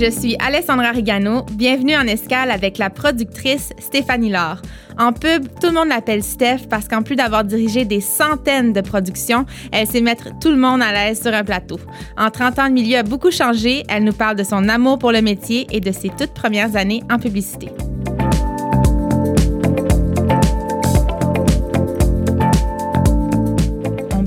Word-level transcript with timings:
Je 0.00 0.12
suis 0.12 0.36
Alessandra 0.38 0.92
Rigano. 0.92 1.44
Bienvenue 1.54 1.96
en 1.96 2.06
escale 2.06 2.52
avec 2.52 2.78
la 2.78 2.88
productrice 2.88 3.70
Stéphanie 3.80 4.30
Laure. 4.30 4.62
En 4.96 5.12
pub, 5.12 5.48
tout 5.60 5.66
le 5.66 5.72
monde 5.72 5.88
l'appelle 5.88 6.22
Steph 6.22 6.68
parce 6.70 6.86
qu'en 6.86 7.02
plus 7.02 7.16
d'avoir 7.16 7.42
dirigé 7.42 7.84
des 7.84 8.00
centaines 8.00 8.72
de 8.72 8.80
productions, 8.80 9.44
elle 9.72 9.88
sait 9.88 10.00
mettre 10.00 10.38
tout 10.38 10.50
le 10.50 10.56
monde 10.56 10.82
à 10.82 10.92
l'aise 10.92 11.20
sur 11.20 11.34
un 11.34 11.42
plateau. 11.42 11.80
En 12.16 12.30
30 12.30 12.58
ans, 12.60 12.66
le 12.68 12.74
milieu 12.74 12.98
a 12.98 13.02
beaucoup 13.02 13.32
changé. 13.32 13.82
Elle 13.88 14.04
nous 14.04 14.12
parle 14.12 14.36
de 14.36 14.44
son 14.44 14.68
amour 14.68 15.00
pour 15.00 15.10
le 15.10 15.20
métier 15.20 15.66
et 15.72 15.80
de 15.80 15.90
ses 15.90 16.10
toutes 16.10 16.32
premières 16.32 16.76
années 16.76 17.02
en 17.10 17.18
publicité. 17.18 17.70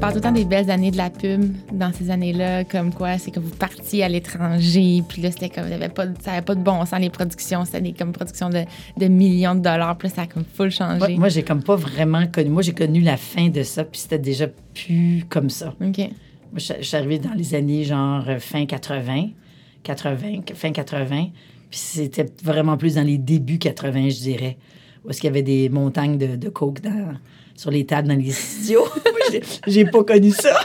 Parle 0.02 0.14
tout 0.14 0.18
le 0.18 0.24
temps 0.24 0.32
des 0.32 0.46
belles 0.46 0.72
années 0.72 0.90
de 0.90 0.98
la 0.98 1.12
pub 1.12 1.44
dans 1.72 1.94
ces 1.94 2.10
années-là, 2.10 2.64
comme 2.64 2.92
quoi 2.92 3.20
c'est 3.20 3.30
que 3.30 3.40
vous 3.40 3.52
partiez 3.52 4.04
à 4.04 4.10
l'étranger, 4.10 5.04
puis 5.08 5.22
là, 5.22 5.30
c'était 5.30 5.50
comme, 5.50 5.66
avait 5.66 5.90
pas, 5.90 6.06
ça 6.22 6.32
n'avait 6.32 6.42
pas 6.42 6.56
de 6.56 6.64
bon 6.64 6.84
sens, 6.88 7.00
les 7.00 7.12
productions, 7.12 7.66
c'était 7.66 7.82
des 7.82 7.94
comme 7.94 8.12
productions 8.12 8.50
de, 8.50 8.64
de, 8.98 9.08
millions 9.08 9.54
de 9.54 9.60
dollars, 9.60 9.96
puis 10.00 10.08
là, 10.08 10.16
ça 10.16 10.22
a 10.24 10.26
comme 10.26 10.44
full 10.44 10.72
changé. 10.72 11.18
moi, 11.18 11.30
j'ai 11.30 11.44
comme 11.44 11.62
pas 11.62 11.76
vraiment 11.76 12.26
connu, 12.26 12.50
moi, 12.50 12.64
j'ai 12.64 12.74
connu 12.74 13.02
la 13.02 13.16
fin 13.16 13.50
de 13.50 13.62
ça, 13.62 13.84
puis 13.84 14.02
c'était 14.02 14.18
déjà 14.18 14.48
plus 14.48 15.24
comme 15.30 15.52
ça. 15.52 15.76
OK. 15.80 15.98
Moi, 16.00 16.08
je, 16.56 16.82
suis 16.82 16.98
arrivée 16.98 17.20
dans 17.20 17.34
les 17.34 17.54
années 17.54 17.84
genre 17.84 18.26
fin 18.40 18.66
80, 18.66 19.28
80, 19.84 20.42
fin 20.56 20.72
80, 20.72 21.28
puis 21.70 21.80
c'était 21.80 22.26
vraiment 22.44 22.76
plus 22.76 22.96
dans 22.96 23.06
les 23.06 23.20
débuts 23.20 23.60
80, 23.60 24.10
je 24.10 24.20
dirais, 24.20 24.58
où 25.06 25.12
est-ce 25.12 25.22
qu'il 25.22 25.28
y 25.28 25.32
avait 25.32 25.44
des 25.44 25.70
montagnes 25.70 26.18
de, 26.18 26.38
de 26.38 26.50
coke 26.50 26.82
dans 26.82 27.14
sur 27.56 27.72
les 27.72 27.86
tables 27.86 28.08
dans 28.08 28.16
les 28.16 28.32
studios. 28.32 28.86
j'ai 29.68 29.86
pas 29.86 30.04
connu 30.04 30.32
ça. 30.32 30.56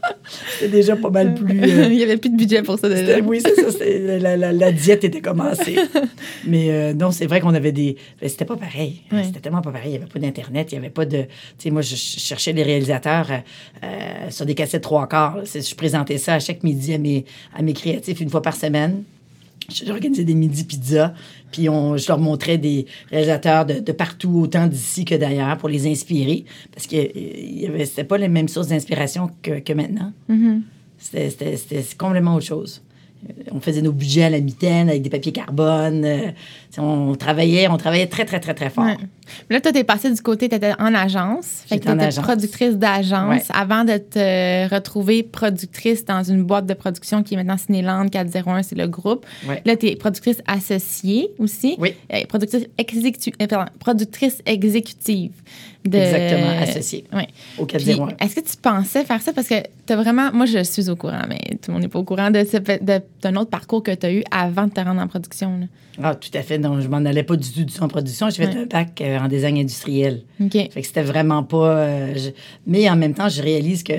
C'était 0.58 0.68
déjà 0.70 0.96
pas 0.96 1.10
mal 1.10 1.34
plus. 1.34 1.60
Euh, 1.60 1.84
Il 1.90 1.96
n'y 1.96 2.02
avait 2.02 2.16
plus 2.16 2.30
de 2.30 2.36
budget 2.36 2.62
pour 2.62 2.78
ça 2.78 2.88
déjà. 2.88 3.18
Oui, 3.20 3.40
c'est 3.44 3.54
ça. 3.54 3.84
La, 4.18 4.36
la, 4.36 4.52
la, 4.52 4.72
diète 4.72 5.04
était 5.04 5.20
commencée. 5.20 5.76
Mais 6.46 6.70
euh, 6.70 6.94
non, 6.94 7.10
c'est 7.10 7.26
vrai 7.26 7.40
qu'on 7.40 7.54
avait 7.54 7.72
des. 7.72 7.96
Ben, 8.20 8.28
c'était 8.28 8.44
pas 8.44 8.56
pareil. 8.56 9.02
C'était 9.24 9.40
tellement 9.40 9.62
pas 9.62 9.70
pareil. 9.70 9.88
Il 9.88 9.90
n'y 9.92 9.96
avait 9.96 10.06
pas 10.06 10.18
d'Internet. 10.18 10.68
Il 10.72 10.74
n'y 10.74 10.78
avait 10.78 10.90
pas 10.90 11.04
de. 11.04 11.22
Tu 11.22 11.28
sais, 11.58 11.70
moi, 11.70 11.82
je 11.82 11.94
cherchais 11.96 12.52
des 12.52 12.62
réalisateurs 12.62 13.30
euh, 13.82 14.30
sur 14.30 14.46
des 14.46 14.54
cassettes 14.54 14.82
trois 14.82 15.06
quarts. 15.08 15.38
Je 15.44 15.74
présentais 15.74 16.18
ça 16.18 16.34
à 16.34 16.38
chaque 16.38 16.62
midi 16.62 16.94
à 16.94 16.98
mes, 16.98 17.24
à 17.54 17.62
mes 17.62 17.72
créatifs 17.72 18.20
une 18.20 18.30
fois 18.30 18.42
par 18.42 18.54
semaine. 18.54 19.02
J'organisais 19.70 20.24
des 20.24 20.34
midi 20.34 20.64
pizza, 20.64 21.14
puis 21.50 21.68
on, 21.68 21.96
je 21.96 22.08
leur 22.08 22.18
montrais 22.18 22.58
des 22.58 22.86
réalisateurs 23.10 23.66
de, 23.66 23.80
de 23.80 23.92
partout, 23.92 24.40
autant 24.42 24.66
d'ici 24.66 25.04
que 25.04 25.14
d'ailleurs, 25.14 25.56
pour 25.58 25.68
les 25.68 25.90
inspirer, 25.90 26.44
parce 26.72 26.86
que 26.86 26.96
c'était 27.84 28.04
pas 28.04 28.18
les 28.18 28.28
mêmes 28.28 28.48
sources 28.48 28.68
d'inspiration 28.68 29.30
que, 29.42 29.60
que, 29.60 29.72
maintenant. 29.72 30.12
Mm-hmm. 30.30 30.60
C'était 30.98 31.84
complètement 31.96 32.36
autre 32.36 32.46
chose 32.46 32.82
on 33.50 33.60
faisait 33.60 33.82
nos 33.82 33.92
budgets 33.92 34.24
à 34.24 34.30
la 34.30 34.40
mitaine 34.40 34.88
avec 34.88 35.02
des 35.02 35.10
papiers 35.10 35.32
carbone. 35.32 36.04
Euh, 36.04 36.30
on 36.78 37.14
travaillait, 37.14 37.68
on 37.68 37.76
travaillait 37.76 38.06
très, 38.06 38.24
très, 38.24 38.40
très, 38.40 38.54
très 38.54 38.70
fort. 38.70 38.96
Là, 39.50 39.60
toi, 39.60 39.72
t'es 39.72 39.84
passée 39.84 40.10
du 40.10 40.20
côté, 40.20 40.48
tu 40.48 40.54
étais 40.54 40.72
en 40.78 40.94
agence. 40.94 41.64
Fait 41.66 41.78
que 41.78 42.20
productrice 42.20 42.76
d'agence 42.76 43.42
avant 43.52 43.84
de 43.84 43.98
te 43.98 44.72
retrouver 44.72 45.22
productrice 45.22 46.04
dans 46.04 46.22
une 46.22 46.44
boîte 46.44 46.66
de 46.66 46.74
production 46.74 47.22
qui 47.22 47.34
est 47.34 47.36
maintenant 47.36 47.56
Cinéland 47.56 48.08
401, 48.08 48.62
c'est 48.62 48.76
le 48.76 48.86
groupe. 48.86 49.26
Là, 49.64 49.76
tu 49.76 49.88
es 49.88 49.96
productrice 49.96 50.42
associée 50.46 51.30
aussi. 51.38 51.76
Oui. 51.78 51.94
Euh, 52.12 52.24
productrice, 52.28 52.66
euh, 52.80 53.64
productrice 53.78 54.42
exécutive. 54.46 55.32
Exactement, 55.84 56.50
associé 56.60 57.04
oui. 57.12 57.24
au 57.58 57.66
401. 57.66 58.08
Est-ce 58.20 58.36
que 58.36 58.40
tu 58.40 58.56
pensais 58.56 59.04
faire 59.04 59.20
ça? 59.20 59.32
Parce 59.32 59.48
que 59.48 59.62
tu 59.86 59.92
as 59.92 59.96
vraiment. 59.96 60.32
Moi, 60.32 60.46
je 60.46 60.62
suis 60.62 60.88
au 60.88 60.96
courant, 60.96 61.22
mais 61.28 61.40
tout 61.60 61.70
le 61.70 61.72
monde 61.72 61.82
n'est 61.82 61.88
pas 61.88 61.98
au 61.98 62.04
courant 62.04 62.30
de, 62.30 62.44
d'un 63.20 63.36
autre 63.36 63.50
parcours 63.50 63.82
que 63.82 63.92
tu 63.92 64.06
as 64.06 64.12
eu 64.12 64.22
avant 64.30 64.66
de 64.66 64.72
te 64.72 64.80
rendre 64.80 65.00
en 65.00 65.08
production. 65.08 65.68
Ah, 66.02 66.14
tout 66.14 66.30
à 66.34 66.42
fait. 66.42 66.58
Non, 66.58 66.80
je 66.80 66.88
m'en 66.88 67.04
allais 67.04 67.22
pas 67.22 67.36
du 67.36 67.50
tout, 67.50 67.64
du 67.64 67.72
tout 67.72 67.82
en 67.82 67.88
production. 67.88 68.30
J'ai 68.30 68.46
fait 68.46 68.56
un 68.56 68.66
bac 68.66 69.00
euh, 69.00 69.11
en 69.18 69.28
design 69.28 69.58
industriel. 69.58 70.22
OK. 70.40 70.52
Fait 70.52 70.80
que 70.80 70.86
c'était 70.86 71.02
vraiment 71.02 71.42
pas. 71.42 71.76
Euh, 71.78 72.14
mais 72.66 72.88
en 72.88 72.96
même 72.96 73.14
temps, 73.14 73.28
je 73.28 73.42
réalise 73.42 73.82
que, 73.82 73.92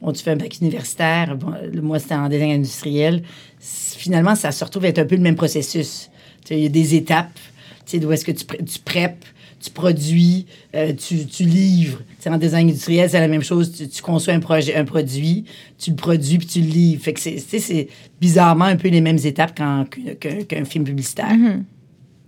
bon, 0.00 0.12
tu 0.12 0.22
fais 0.22 0.32
un 0.32 0.36
bac 0.36 0.58
universitaire. 0.60 1.36
Bon, 1.36 1.52
moi, 1.82 1.98
c'était 1.98 2.14
en 2.14 2.28
design 2.28 2.52
industriel. 2.52 3.22
Finalement, 3.60 4.34
ça 4.34 4.52
se 4.52 4.64
retrouve 4.64 4.84
être 4.84 4.98
un 4.98 5.06
peu 5.06 5.16
le 5.16 5.22
même 5.22 5.36
processus. 5.36 6.10
Il 6.50 6.58
y 6.58 6.66
a 6.66 6.68
des 6.68 6.94
étapes. 6.94 7.38
Tu 7.84 7.92
sais, 7.92 7.98
d'où 7.98 8.10
est-ce 8.12 8.24
que 8.24 8.32
tu, 8.32 8.44
tu 8.44 8.78
prépes 8.84 9.24
tu 9.60 9.70
produis, 9.70 10.46
euh, 10.74 10.94
tu, 10.94 11.26
tu, 11.26 11.44
livres. 11.44 12.00
C'est 12.18 12.30
en 12.30 12.38
design 12.38 12.68
industriel, 12.68 13.10
c'est 13.10 13.20
la 13.20 13.28
même 13.28 13.42
chose. 13.42 13.72
Tu, 13.72 13.88
tu, 13.88 14.02
conçois 14.02 14.32
un, 14.32 14.40
projet, 14.40 14.74
un 14.74 14.84
produit, 14.84 15.44
tu 15.78 15.90
le 15.90 15.96
produis 15.96 16.38
puis 16.38 16.46
tu 16.46 16.60
le 16.60 16.68
livres. 16.68 17.02
Fait 17.02 17.12
que 17.12 17.20
c'est 17.20 17.88
bizarrement 18.20 18.64
un 18.64 18.76
peu 18.76 18.88
les 18.88 19.02
mêmes 19.02 19.18
étapes 19.22 19.54
qu'un 19.54 20.64
film 20.64 20.84
publicitaire. 20.84 21.34
Mm-hmm. 21.34 21.62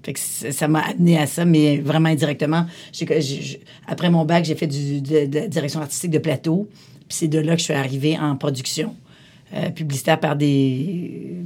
Fait 0.03 0.13
que 0.13 0.21
ça 0.21 0.69
m'a 0.69 0.81
amené 0.81 1.19
à 1.19 1.27
ça, 1.27 1.45
mais 1.45 1.79
vraiment 1.79 2.09
indirectement. 2.09 2.67
après 3.87 4.11
mon 4.11 4.25
bac, 4.25 4.45
j'ai 4.45 4.57
fait 4.57 4.67
du, 4.67 5.01
de, 5.01 5.29
la 5.33 5.49
direction 5.49 5.81
artistique 5.81 6.11
de 6.11 6.19
plateau. 6.19 6.69
Puis 7.09 7.19
c'est 7.19 7.29
de 7.29 7.39
là 7.39 7.55
que 7.55 7.61
je 7.61 7.65
suis 7.65 7.75
arrivée 7.75 8.19
en 8.19 8.37
production 8.37 8.97
euh, 9.55 9.71
publicitaire 9.71 10.19
par 10.19 10.37
des 10.37 11.37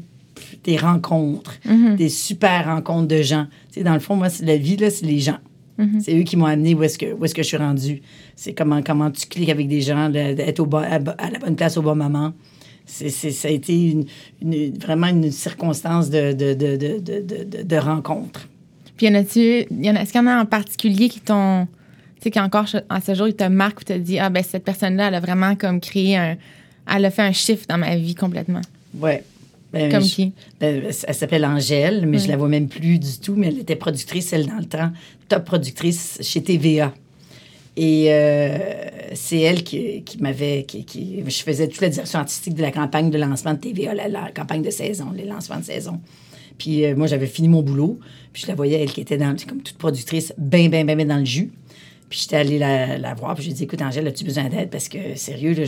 des 0.64 0.76
rencontres, 0.76 1.54
mm-hmm. 1.66 1.96
des 1.96 2.08
super 2.08 2.66
rencontres 2.66 3.08
de 3.08 3.22
gens. 3.22 3.46
Tu 3.72 3.78
sais, 3.78 3.84
dans 3.84 3.94
le 3.94 4.00
fond, 4.00 4.16
moi, 4.16 4.28
la 4.42 4.56
vie, 4.56 4.76
là, 4.76 4.90
c'est 4.90 5.06
les 5.06 5.18
gens. 5.18 5.38
Mm-hmm. 5.78 6.00
C'est 6.00 6.18
eux 6.18 6.22
qui 6.22 6.36
m'ont 6.36 6.46
amené 6.46 6.74
où 6.74 6.82
est-ce 6.82 6.98
que, 6.98 7.06
est 7.06 7.34
que 7.34 7.42
je 7.42 7.48
suis 7.48 7.56
rendue. 7.56 8.02
C'est 8.34 8.52
comment, 8.52 8.82
comment 8.82 9.10
tu 9.10 9.26
cliques 9.26 9.48
avec 9.48 9.68
des 9.68 9.80
gens, 9.80 10.08
d'être 10.10 10.60
au 10.60 10.76
à, 10.76 10.98
la 10.98 11.38
bonne 11.38 11.56
place 11.56 11.76
au 11.76 11.82
bon 11.82 11.94
moment. 11.94 12.32
C'est, 12.86 13.10
ça 13.10 13.48
a 13.48 13.50
été 13.50 13.90
une, 13.90 14.06
vraiment 14.78 15.08
une 15.08 15.30
circonstance 15.32 16.08
de, 16.08 16.32
de, 16.32 16.54
de, 16.54 17.62
de, 17.62 17.76
rencontre. 17.76 18.48
Puis, 18.96 19.06
y 19.06 19.10
en 19.10 19.14
a-tu, 19.14 19.66
y 19.70 19.90
en 19.90 19.96
a, 19.96 20.02
est-ce 20.02 20.12
qu'il 20.12 20.20
y 20.20 20.24
en 20.24 20.28
a 20.28 20.40
en 20.40 20.46
particulier 20.46 21.08
qui 21.08 21.20
t'ont, 21.20 21.66
tu 22.16 22.22
sais, 22.22 22.30
qu'encore 22.30 22.66
à 22.88 23.00
ce 23.00 23.14
jour, 23.14 23.26
ils 23.28 23.34
te 23.34 23.44
marquent 23.44 23.80
ou 23.80 23.84
te 23.84 23.92
dit, 23.92 24.18
ah, 24.18 24.30
ben 24.30 24.42
cette 24.42 24.64
personne-là, 24.64 25.08
elle 25.08 25.14
a 25.16 25.20
vraiment 25.20 25.56
comme 25.56 25.80
créé 25.80 26.16
un, 26.16 26.36
elle 26.94 27.04
a 27.04 27.10
fait 27.10 27.22
un 27.22 27.32
shift 27.32 27.68
dans 27.68 27.78
ma 27.78 27.96
vie 27.96 28.14
complètement? 28.14 28.62
Ouais. 28.98 29.24
Ben, 29.72 29.90
Comme 29.90 30.02
qui? 30.02 30.32
Ben, 30.60 30.84
elle 30.84 31.14
s'appelle 31.14 31.44
Angèle, 31.44 32.06
mais 32.06 32.18
je 32.18 32.28
la 32.28 32.36
vois 32.36 32.48
même 32.48 32.68
plus 32.68 32.98
du 32.98 33.18
tout. 33.18 33.34
Mais 33.36 33.48
elle 33.48 33.58
était 33.58 33.76
productrice, 33.76 34.32
elle, 34.32 34.46
dans 34.46 34.58
le 34.58 34.64
temps, 34.64 34.90
top 35.28 35.44
productrice 35.44 36.18
chez 36.22 36.42
TVA. 36.42 36.94
Et 37.76 38.06
euh, 38.08 38.58
c'est 39.14 39.40
elle 39.40 39.62
qui, 39.62 40.02
m'avait. 40.18 40.64
Qui, 40.64 41.22
je 41.26 41.42
faisais 41.42 41.68
toute 41.68 41.82
la 41.82 41.90
direction 41.90 42.18
artistique 42.18 42.54
de 42.54 42.62
la 42.62 42.72
campagne 42.72 43.10
de 43.10 43.18
lancement 43.18 43.52
de 43.52 43.58
TVA, 43.58 43.94
la, 43.94 44.30
campagne 44.32 44.62
de 44.62 44.70
saison, 44.70 45.12
les 45.14 45.24
lancements 45.24 45.58
de 45.58 45.64
saison. 45.64 46.00
Puis 46.56 46.84
euh, 46.84 46.96
moi, 46.96 47.06
j'avais 47.06 47.26
fini 47.26 47.48
mon 47.48 47.62
boulot. 47.62 47.98
Puis 48.32 48.42
je 48.42 48.48
la 48.48 48.54
voyais, 48.54 48.80
elle 48.80 48.92
qui 48.92 49.02
était 49.02 49.18
dans, 49.18 49.36
comme 49.46 49.62
toute 49.62 49.76
productrice, 49.76 50.32
bien, 50.38 50.68
bien, 50.68 50.84
bien, 50.84 51.04
dans 51.04 51.18
le 51.18 51.26
jus. 51.26 51.50
Puis 52.08 52.20
j'étais 52.22 52.36
allée 52.36 52.58
la, 52.58 53.14
voir, 53.14 53.34
puis 53.34 53.44
j'ai 53.44 53.52
dit 53.52 53.64
Écoute, 53.64 53.82
Angèle, 53.82 54.06
as-tu 54.06 54.24
besoin 54.24 54.48
d'aide? 54.48 54.70
Parce 54.70 54.88
que, 54.88 55.14
sérieux, 55.16 55.52
là, 55.52 55.64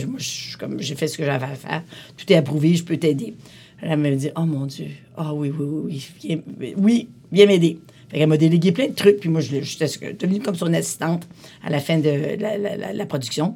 comme 0.57 0.79
j'ai 0.81 0.95
fait 0.95 1.07
ce 1.07 1.17
que 1.17 1.25
j'avais 1.25 1.45
à 1.45 1.55
faire. 1.55 1.83
Tout 2.17 2.31
est 2.31 2.37
approuvé, 2.37 2.73
je 2.73 2.83
peux 2.83 2.97
t'aider. 2.97 3.35
Elle 3.81 3.97
m'a 3.99 4.11
dit 4.11 4.29
Oh 4.35 4.45
mon 4.45 4.65
Dieu, 4.65 4.87
ah 5.15 5.33
oui, 5.33 5.51
oui, 5.57 5.65
oui, 5.67 6.07
viens, 6.23 6.39
oui, 6.77 7.07
viens 7.31 7.45
m'aider. 7.45 7.79
Elle 8.11 8.27
m'a 8.27 8.37
délégué 8.37 8.71
plein 8.71 8.87
de 8.87 8.93
trucs, 8.93 9.19
puis 9.19 9.29
moi, 9.29 9.41
j'étais 9.41 9.85
devenue 10.19 10.39
comme 10.39 10.55
son 10.55 10.73
assistante 10.73 11.27
à 11.63 11.69
la 11.69 11.79
fin 11.79 11.99
de 11.99 12.37
la, 12.39 12.93
la, 12.93 13.05
production. 13.05 13.55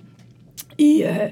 Et, 0.78 1.02
euh, 1.04 1.30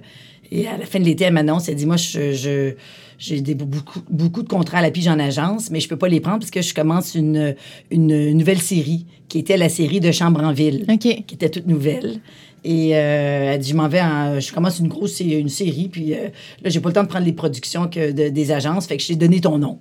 et, 0.51 0.67
à 0.67 0.77
la 0.77 0.85
fin 0.85 0.99
de 0.99 1.05
l'été, 1.05 1.25
elle 1.25 1.33
m'annonce 1.33 1.69
Elle 1.69 1.75
dit 1.75 1.85
Moi, 1.85 1.97
je, 1.97 2.73
j'ai 3.19 3.41
beaucoup, 3.53 3.99
beaucoup 4.09 4.41
de 4.41 4.47
contrats 4.47 4.79
à 4.79 4.81
la 4.81 4.91
pige 4.91 5.07
en 5.07 5.19
agence, 5.19 5.69
mais 5.69 5.79
je 5.79 5.87
peux 5.87 5.97
pas 5.97 6.07
les 6.07 6.19
prendre 6.19 6.39
parce 6.39 6.51
que 6.51 6.61
je 6.61 6.73
commence 6.73 7.13
une, 7.13 7.55
une 7.91 8.33
nouvelle 8.33 8.61
série 8.61 9.05
qui 9.29 9.37
était 9.37 9.57
la 9.57 9.69
série 9.69 9.99
de 9.99 10.11
Chambre 10.11 10.43
en 10.43 10.51
ville, 10.51 10.85
qui 10.99 11.11
était 11.11 11.49
toute 11.49 11.67
nouvelle. 11.67 12.19
Et 12.63 12.95
euh, 12.95 13.53
elle 13.53 13.59
dit, 13.59 13.69
je 13.69 13.75
m'en 13.75 13.87
vais 13.87 14.01
en, 14.01 14.39
Je 14.39 14.51
commence 14.53 14.79
une 14.79 14.87
grosse 14.87 15.19
une 15.19 15.49
série, 15.49 15.89
puis 15.89 16.13
euh, 16.13 16.27
là, 16.63 16.69
j'ai 16.69 16.79
pas 16.79 16.89
le 16.89 16.93
temps 16.93 17.03
de 17.03 17.07
prendre 17.07 17.25
les 17.25 17.33
productions 17.33 17.87
que 17.87 18.11
des 18.11 18.51
agences, 18.51 18.87
fait 18.87 18.97
que 18.97 19.03
je 19.03 19.09
t'ai 19.09 19.15
donné 19.15 19.41
ton 19.41 19.57
nom. 19.57 19.79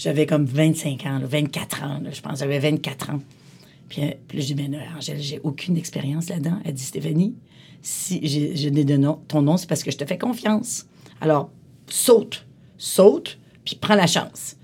J'avais 0.00 0.24
comme 0.24 0.46
25 0.46 1.04
ans, 1.04 1.20
24 1.22 1.82
ans, 1.82 2.00
je 2.10 2.22
pense, 2.22 2.38
j'avais 2.38 2.58
24 2.58 3.10
ans. 3.10 3.18
Puis, 3.90 4.02
euh, 4.02 4.12
puis 4.26 4.40
je 4.40 4.46
dis, 4.46 4.54
mais 4.54 4.78
Angèle, 4.96 5.20
j'ai 5.20 5.40
aucune 5.44 5.76
expérience 5.76 6.30
là-dedans. 6.30 6.58
Elle 6.64 6.72
dit, 6.72 6.82
Stéphanie, 6.82 7.34
si 7.82 8.18
j'ai 8.24 8.70
donné 8.70 9.14
ton 9.28 9.42
nom, 9.42 9.58
c'est 9.58 9.68
parce 9.68 9.82
que 9.82 9.90
je 9.90 9.98
te 9.98 10.06
fais 10.06 10.16
confiance. 10.16 10.86
Alors, 11.20 11.50
saute, 11.86 12.46
saute, 12.78 13.38
puis 13.62 13.76
prends 13.76 13.94
la 13.94 14.06
chance. 14.06 14.56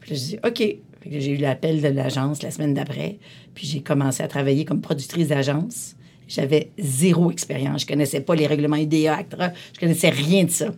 Puis 0.00 0.10
là, 0.10 0.16
je 0.16 0.22
dis, 0.22 0.38
OK. 0.44 0.76
J'ai 1.10 1.32
eu 1.32 1.36
l'appel 1.36 1.80
de 1.80 1.88
l'agence 1.88 2.42
la 2.42 2.50
semaine 2.50 2.72
d'après, 2.72 3.18
puis 3.54 3.66
j'ai 3.66 3.80
commencé 3.80 4.22
à 4.22 4.28
travailler 4.28 4.64
comme 4.64 4.80
productrice 4.80 5.28
d'agence. 5.28 5.96
J'avais 6.28 6.70
zéro 6.78 7.30
expérience. 7.30 7.82
Je 7.82 7.86
connaissais 7.86 8.20
pas 8.20 8.34
les 8.34 8.46
règlements 8.46 8.76
IDEA, 8.76 9.16
ACTRA. 9.16 9.52
Je 9.74 9.80
connaissais 9.80 10.08
rien 10.08 10.44
de 10.44 10.50
ça. 10.50 10.74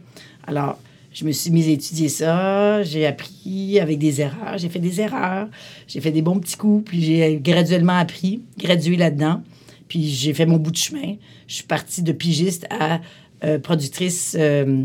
Alors, 0.46 0.80
je 1.16 1.24
me 1.24 1.32
suis 1.32 1.50
mise 1.50 1.66
à 1.68 1.70
étudier 1.70 2.10
ça. 2.10 2.82
J'ai 2.82 3.06
appris 3.06 3.80
avec 3.80 3.98
des 3.98 4.20
erreurs. 4.20 4.58
J'ai 4.58 4.68
fait 4.68 4.78
des 4.78 5.00
erreurs. 5.00 5.48
J'ai 5.88 6.02
fait 6.02 6.10
des 6.10 6.20
bons 6.20 6.38
petits 6.38 6.58
coups. 6.58 6.90
Puis 6.90 7.02
j'ai 7.02 7.40
graduellement 7.42 7.96
appris, 7.96 8.42
gradué 8.58 8.96
là-dedans. 8.96 9.42
Puis 9.88 10.10
j'ai 10.10 10.34
fait 10.34 10.44
mon 10.44 10.58
bout 10.58 10.72
de 10.72 10.76
chemin. 10.76 11.14
Je 11.48 11.54
suis 11.54 11.64
partie 11.64 12.02
de 12.02 12.12
pigiste 12.12 12.66
à 12.68 13.00
euh, 13.44 13.58
productrice 13.58 14.36
euh, 14.38 14.82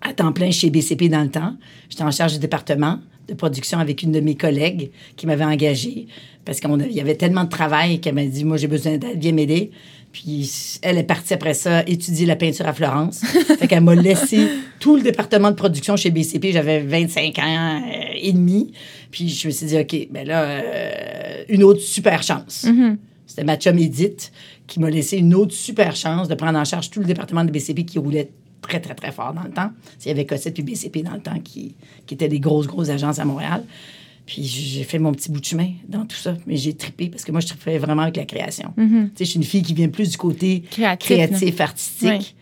à 0.00 0.14
temps 0.14 0.32
plein 0.32 0.50
chez 0.50 0.70
BCP 0.70 1.10
dans 1.10 1.22
le 1.22 1.30
temps. 1.30 1.56
J'étais 1.90 2.04
en 2.04 2.10
charge 2.10 2.32
du 2.32 2.38
département 2.38 3.00
de 3.28 3.34
production 3.34 3.78
avec 3.78 4.02
une 4.02 4.12
de 4.12 4.20
mes 4.20 4.36
collègues 4.36 4.92
qui 5.16 5.26
m'avait 5.26 5.44
engagée 5.44 6.06
parce 6.46 6.58
qu'il 6.58 6.92
y 6.92 7.00
avait 7.02 7.16
tellement 7.16 7.44
de 7.44 7.50
travail 7.50 8.00
qu'elle 8.00 8.14
m'a 8.14 8.24
dit 8.24 8.44
Moi, 8.44 8.56
j'ai 8.56 8.68
besoin 8.68 8.96
d'aide, 8.96 9.18
viens 9.18 9.32
m'aider. 9.32 9.72
Puis 10.14 10.78
elle 10.82 10.96
est 10.96 11.02
partie 11.02 11.34
après 11.34 11.54
ça 11.54 11.82
étudier 11.88 12.24
la 12.24 12.36
peinture 12.36 12.68
à 12.68 12.72
Florence. 12.72 13.18
fait 13.58 13.66
qu'elle 13.66 13.82
m'a 13.82 13.96
laissé 13.96 14.46
tout 14.78 14.94
le 14.94 15.02
département 15.02 15.50
de 15.50 15.56
production 15.56 15.96
chez 15.96 16.12
BCP. 16.12 16.52
J'avais 16.52 16.80
25 16.80 17.36
ans 17.40 17.82
euh, 17.82 18.12
et 18.14 18.32
demi. 18.32 18.72
Puis 19.10 19.28
je 19.28 19.48
me 19.48 19.52
suis 19.52 19.66
dit, 19.66 19.76
OK, 19.76 20.08
ben 20.12 20.24
là, 20.24 20.44
euh, 20.44 21.44
une 21.48 21.64
autre 21.64 21.80
super 21.80 22.22
chance. 22.22 22.64
Mm-hmm. 22.64 22.96
C'était 23.26 23.42
ma 23.42 23.56
chum 23.56 23.76
Edith 23.76 24.30
qui 24.68 24.78
m'a 24.78 24.88
laissé 24.88 25.18
une 25.18 25.34
autre 25.34 25.52
super 25.52 25.96
chance 25.96 26.28
de 26.28 26.36
prendre 26.36 26.60
en 26.60 26.64
charge 26.64 26.90
tout 26.90 27.00
le 27.00 27.06
département 27.06 27.44
de 27.44 27.50
BCP 27.50 27.84
qui 27.84 27.98
roulait 27.98 28.30
très, 28.62 28.78
très, 28.78 28.94
très 28.94 29.10
fort 29.10 29.34
dans 29.34 29.42
le 29.42 29.50
temps. 29.50 29.72
Il 30.04 30.08
y 30.08 30.10
avait 30.12 30.26
Cossette 30.26 30.54
puis 30.54 30.62
BCP 30.62 31.02
dans 31.02 31.14
le 31.14 31.20
temps 31.22 31.40
qui, 31.40 31.74
qui 32.06 32.14
étaient 32.14 32.28
des 32.28 32.38
grosses, 32.38 32.68
grosses 32.68 32.90
agences 32.90 33.18
à 33.18 33.24
Montréal. 33.24 33.64
Puis 34.26 34.42
j'ai 34.44 34.84
fait 34.84 34.98
mon 34.98 35.12
petit 35.12 35.30
bout 35.30 35.40
de 35.40 35.44
chemin 35.44 35.70
dans 35.88 36.06
tout 36.06 36.16
ça. 36.16 36.34
Mais 36.46 36.56
j'ai 36.56 36.72
tripé 36.74 37.08
parce 37.08 37.24
que 37.24 37.32
moi, 37.32 37.40
je 37.40 37.46
tripais 37.48 37.76
vraiment 37.78 38.02
avec 38.02 38.16
la 38.16 38.24
création. 38.24 38.72
Tu 38.76 39.18
sais, 39.18 39.24
je 39.26 39.30
suis 39.30 39.36
une 39.38 39.44
fille 39.44 39.62
qui 39.62 39.74
vient 39.74 39.88
plus 39.88 40.10
du 40.10 40.16
côté 40.16 40.62
Créatif, 40.70 41.06
créatif, 41.08 41.60
artistique. 41.60 42.08
Oui. 42.10 42.34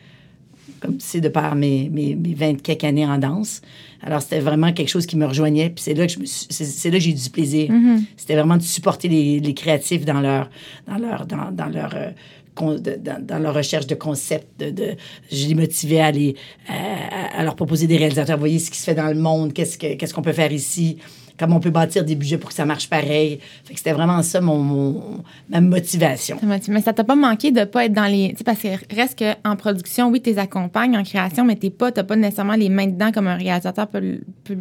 Comme 0.81 0.97
c'est 1.01 1.21
de 1.21 1.29
par 1.29 1.55
mes, 1.55 1.89
mes, 1.91 2.15
mes 2.17 2.35
20 2.35 2.61
quelques 2.63 2.85
années 2.85 3.07
en 3.07 3.19
danse. 3.19 3.63
Alors, 4.01 4.21
c'était 4.23 4.41
vraiment 4.41 4.73
quelque 4.73 4.89
chose 4.89 5.07
qui 5.07 5.17
me 5.17 5.27
rejoignait. 5.27 5.71
Puis 5.71 5.83
c'est 5.85 5.95
là 5.95 6.07
que 6.07 6.13
je 6.13 6.19
me 6.19 6.25
suis- 6.25 6.47
c'est, 6.51 6.91
là 6.91 6.99
que 6.99 7.05
j'ai 7.05 7.11
eu 7.11 7.15
du 7.15 7.31
plaisir. 7.31 7.71
C'était 8.17 8.35
vraiment 8.35 8.57
de 8.57 8.63
supporter 8.63 9.09
les, 9.09 9.39
les 9.41 9.55
créatifs 9.55 10.05
dans 10.05 10.21
leur, 10.21 10.51
dans 10.89 10.99
leur, 10.99 11.27
dans, 11.27 11.51
dans 11.53 11.67
leur, 11.69 11.95
euh, 11.95 12.11
dans, 12.57 13.25
dans 13.25 13.39
leur 13.39 13.55
recherche 13.55 13.87
de 13.87 13.95
concepts. 13.95 14.49
De, 14.61 14.71
de- 14.71 14.97
je 15.31 15.47
les 15.47 15.55
motivais 15.55 16.01
à, 16.01 16.11
les, 16.11 16.35
à, 16.69 17.39
à 17.39 17.45
leur 17.45 17.55
proposer 17.55 17.87
des 17.87 17.97
réalisateurs. 17.97 18.39
Voyez 18.39 18.59
ce 18.59 18.71
qui 18.71 18.79
se 18.79 18.85
fait 18.85 18.95
dans 18.95 19.09
le 19.09 19.15
monde, 19.21 19.53
qu'est-ce, 19.53 19.79
que, 19.79 19.95
qu'est-ce 19.95 20.13
qu'on 20.15 20.23
peut 20.23 20.33
faire 20.33 20.53
ici, 20.53 20.99
comment 21.39 21.57
on 21.57 21.61
peut 21.61 21.71
bâtir 21.71 22.05
des 22.05 22.15
budgets 22.15 22.39
pour 22.39 22.51
que 22.51 22.55
ça 22.55 22.65
marche 22.65 22.89
pareil. 22.89 23.41
Fait 23.65 23.73
que 23.75 23.79
c'était 23.79 23.93
vraiment 23.93 24.23
ça 24.23 24.41
mon, 24.41 24.59
mon- 24.59 25.25
ma 25.49 25.61
motivation. 25.61 26.39
Mais 26.69 26.81
ça 26.83 26.93
t'a 26.93 27.05
pas 27.05 27.17
manqué 27.17 27.51
de 27.51 27.65
pas 27.65 27.85
être 27.87 27.93
dans 27.93 28.07
les. 28.07 28.35
Parce 28.45 28.61
que 28.61 28.69
reste 28.95 29.19
qu'en 29.19 29.57
production, 29.57 30.09
oui, 30.11 30.21
tu 30.21 30.37
accompagnes 30.39 30.97
en 30.97 31.03
création, 31.05 31.45
mais 31.45 31.57
t'es 31.57 31.71
pas, 31.71 31.93
t'as 31.93 32.05
pas 32.05 32.17
nécessairement 32.17 32.55
les 32.55 32.69
mains 32.69 32.87
dedans 32.87 33.13
comme 33.13 33.27
un 33.27 33.37
réalisateur 33.37 33.87
peut, 33.89 34.21
peut, 34.45 34.59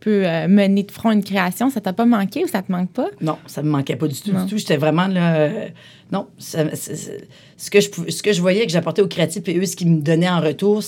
peut, 0.00 0.26
euh, 0.26 0.46
mener 0.48 0.82
de 0.84 0.90
front 0.92 1.10
une 1.10 1.24
création. 1.24 1.70
Ça 1.70 1.80
t'a 1.80 1.92
pas 1.92 2.06
manqué 2.06 2.44
ou 2.44 2.48
ça 2.48 2.62
te 2.62 2.70
manque 2.70 2.90
pas? 2.92 3.08
Non, 3.20 3.38
ça 3.46 3.62
me 3.62 3.70
manquait 3.70 3.96
pas 3.96 4.08
du 4.08 4.20
tout, 4.20 4.30
du 4.32 4.46
tout. 4.46 4.58
J'étais 4.58 4.76
vraiment 4.76 5.06
là. 5.06 5.34
euh, 5.36 5.68
non, 6.12 6.28
ça- 6.38 6.74
ce, 6.76 7.70
que 7.70 7.80
je, 7.80 7.88
ce 8.10 8.22
que 8.22 8.32
je 8.32 8.40
voyais 8.40 8.64
que 8.66 8.72
j'apportais 8.72 9.02
aux 9.02 9.08
créatifs 9.08 9.42
et 9.48 9.58
eux, 9.58 9.66
ce 9.66 9.74
qu'ils 9.76 9.90
me 9.90 10.00
donnaient 10.00 10.28
en 10.28 10.40
retour, 10.40 10.82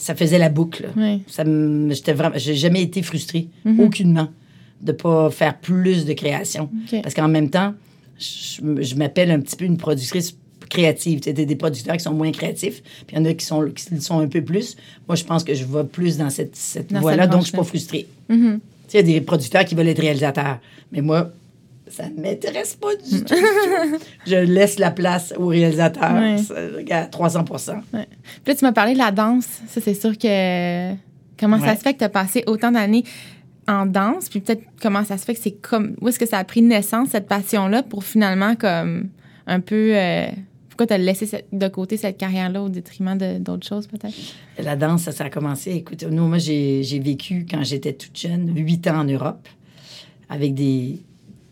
ça, 0.00 0.14
faisait 0.14 0.38
la 0.38 0.48
boucle. 0.48 0.88
Oui. 0.96 1.22
Ça 1.26 1.44
me- 1.44 1.92
j'étais 1.94 2.12
vraiment, 2.12 2.36
j'ai 2.38 2.54
jamais 2.54 2.82
été 2.82 3.02
frustrée, 3.02 3.48
aucunement, 3.78 4.28
de 4.80 4.92
pas 4.92 5.30
faire 5.30 5.58
plus 5.58 6.04
de 6.04 6.12
création. 6.14 6.70
Parce 7.02 7.14
qu'en 7.14 7.28
même 7.28 7.50
temps, 7.50 7.74
je, 8.18 8.60
je 8.82 8.94
m'appelle 8.96 9.30
un 9.30 9.40
petit 9.40 9.56
peu 9.56 9.64
une 9.64 9.76
productrice 9.76 10.36
créative. 10.68 11.20
Sais, 11.24 11.32
des, 11.32 11.46
des 11.46 11.56
producteurs 11.56 11.96
qui 11.96 12.02
sont 12.04 12.14
moins 12.14 12.30
créatifs, 12.32 12.82
puis 13.06 13.16
il 13.16 13.18
y 13.18 13.20
en 13.20 13.24
a 13.24 13.34
qui 13.34 13.44
sont, 13.44 13.64
qui 13.74 13.94
le 13.94 14.00
sont 14.00 14.20
un 14.20 14.28
peu 14.28 14.42
plus. 14.42 14.76
Moi, 15.08 15.16
je 15.16 15.24
pense 15.24 15.42
que 15.44 15.54
je 15.54 15.64
vais 15.64 15.84
plus 15.84 16.16
dans 16.16 16.30
cette, 16.30 16.54
cette 16.56 16.92
voie-là, 16.92 17.26
donc 17.26 17.40
je 17.42 17.46
suis 17.48 17.56
pas 17.56 17.64
frustrée. 17.64 18.06
Mhm. 18.28 18.60
Sais, 18.88 19.00
il 19.00 19.06
y 19.10 19.16
a 19.16 19.18
des 19.18 19.24
producteurs 19.24 19.64
qui 19.64 19.74
veulent 19.74 19.88
être 19.88 20.00
réalisateurs. 20.00 20.58
Mais 20.92 21.00
moi, 21.00 21.30
ça 21.90 22.08
ne 22.08 22.20
m'intéresse 22.22 22.76
pas 22.76 22.94
du 22.96 23.24
tout. 23.24 23.34
je 24.26 24.36
laisse 24.36 24.78
la 24.78 24.90
place 24.90 25.34
aux 25.36 25.46
réalisateurs 25.48 26.12
Ouais. 26.14 26.38
ça, 26.38 26.54
à 26.90 27.06
300 27.06 27.44
Ouais. 27.92 28.06
Puis 28.44 28.52
là, 28.52 28.54
tu 28.54 28.64
m'as 28.64 28.72
parlé 28.72 28.92
de 28.94 28.98
la 28.98 29.10
danse. 29.10 29.46
Ça, 29.68 29.80
c'est 29.80 29.94
sûr 29.94 30.16
que. 30.16 30.92
Comment 31.38 31.58
ça 31.58 31.74
se 31.74 31.80
fait 31.80 31.94
que 31.94 31.98
tu 31.98 32.04
as 32.04 32.08
passé 32.10 32.44
autant 32.46 32.70
d'années 32.70 33.04
en 33.66 33.86
danse? 33.86 34.28
Puis 34.28 34.40
peut-être 34.40 34.62
comment 34.82 35.04
ça 35.04 35.16
se 35.18 35.24
fait 35.24 35.34
que 35.34 35.40
c'est 35.40 35.52
comme. 35.60 35.96
Où 36.00 36.08
est-ce 36.08 36.18
que 36.18 36.26
ça 36.26 36.38
a 36.38 36.44
pris 36.44 36.60
naissance, 36.62 37.08
cette 37.10 37.26
passion-là, 37.28 37.82
pour 37.82 38.04
finalement, 38.04 38.54
comme, 38.56 39.08
un 39.46 39.60
peu. 39.60 39.96
euh, 39.96 40.26
pourquoi 40.68 40.86
tu 40.86 40.92
as 40.94 40.98
laissé 40.98 41.26
cette- 41.26 41.46
de 41.52 41.68
côté 41.68 41.96
cette 41.98 42.16
carrière-là 42.16 42.62
au 42.62 42.68
détriment 42.70 43.16
d'autres 43.38 43.66
choses, 43.66 43.86
peut-être? 43.86 44.14
La 44.62 44.76
danse, 44.76 45.02
ça, 45.02 45.12
ça 45.12 45.24
a 45.24 45.30
commencé. 45.30 45.72
Écoute, 45.72 46.04
nous, 46.10 46.26
moi, 46.28 46.38
j'ai 46.38 46.82
j'ai 46.82 46.98
vécu 46.98 47.46
quand 47.50 47.62
j'étais 47.64 47.92
toute 47.94 48.18
jeune, 48.18 48.50
huit 48.56 48.86
ans 48.86 49.00
en 49.00 49.04
Europe, 49.04 49.46
avec 50.28 50.54
des 50.54 51.00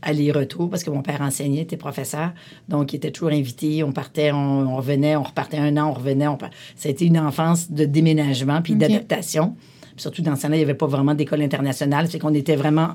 allers-retours, 0.02 0.70
parce 0.70 0.84
que 0.84 0.90
mon 0.90 1.02
père 1.02 1.20
enseignait, 1.22 1.62
était 1.62 1.76
professeur. 1.76 2.32
Donc, 2.68 2.92
il 2.92 2.96
était 2.96 3.10
toujours 3.10 3.30
invité. 3.30 3.82
On 3.82 3.92
partait, 3.92 4.30
on, 4.32 4.68
on 4.72 4.76
revenait, 4.76 5.16
on 5.16 5.22
repartait 5.22 5.58
un 5.58 5.76
an, 5.76 5.90
on 5.90 5.92
revenait. 5.94 6.28
On 6.28 6.38
Ça 6.76 6.88
a 6.88 6.92
été 6.92 7.04
une 7.04 7.18
enfance 7.18 7.70
de 7.70 7.84
déménagement 7.84 8.62
puis 8.62 8.74
d'adaptation. 8.74 9.56
Surtout, 9.96 10.22
dans 10.22 10.36
ce 10.36 10.42
temps-là, 10.42 10.56
il 10.56 10.60
n'y 10.60 10.64
avait 10.64 10.74
pas 10.74 10.86
vraiment 10.86 11.14
d'école 11.14 11.42
internationale. 11.42 12.06
C'est 12.08 12.20
qu'on 12.20 12.34
était 12.34 12.54
vraiment 12.54 12.90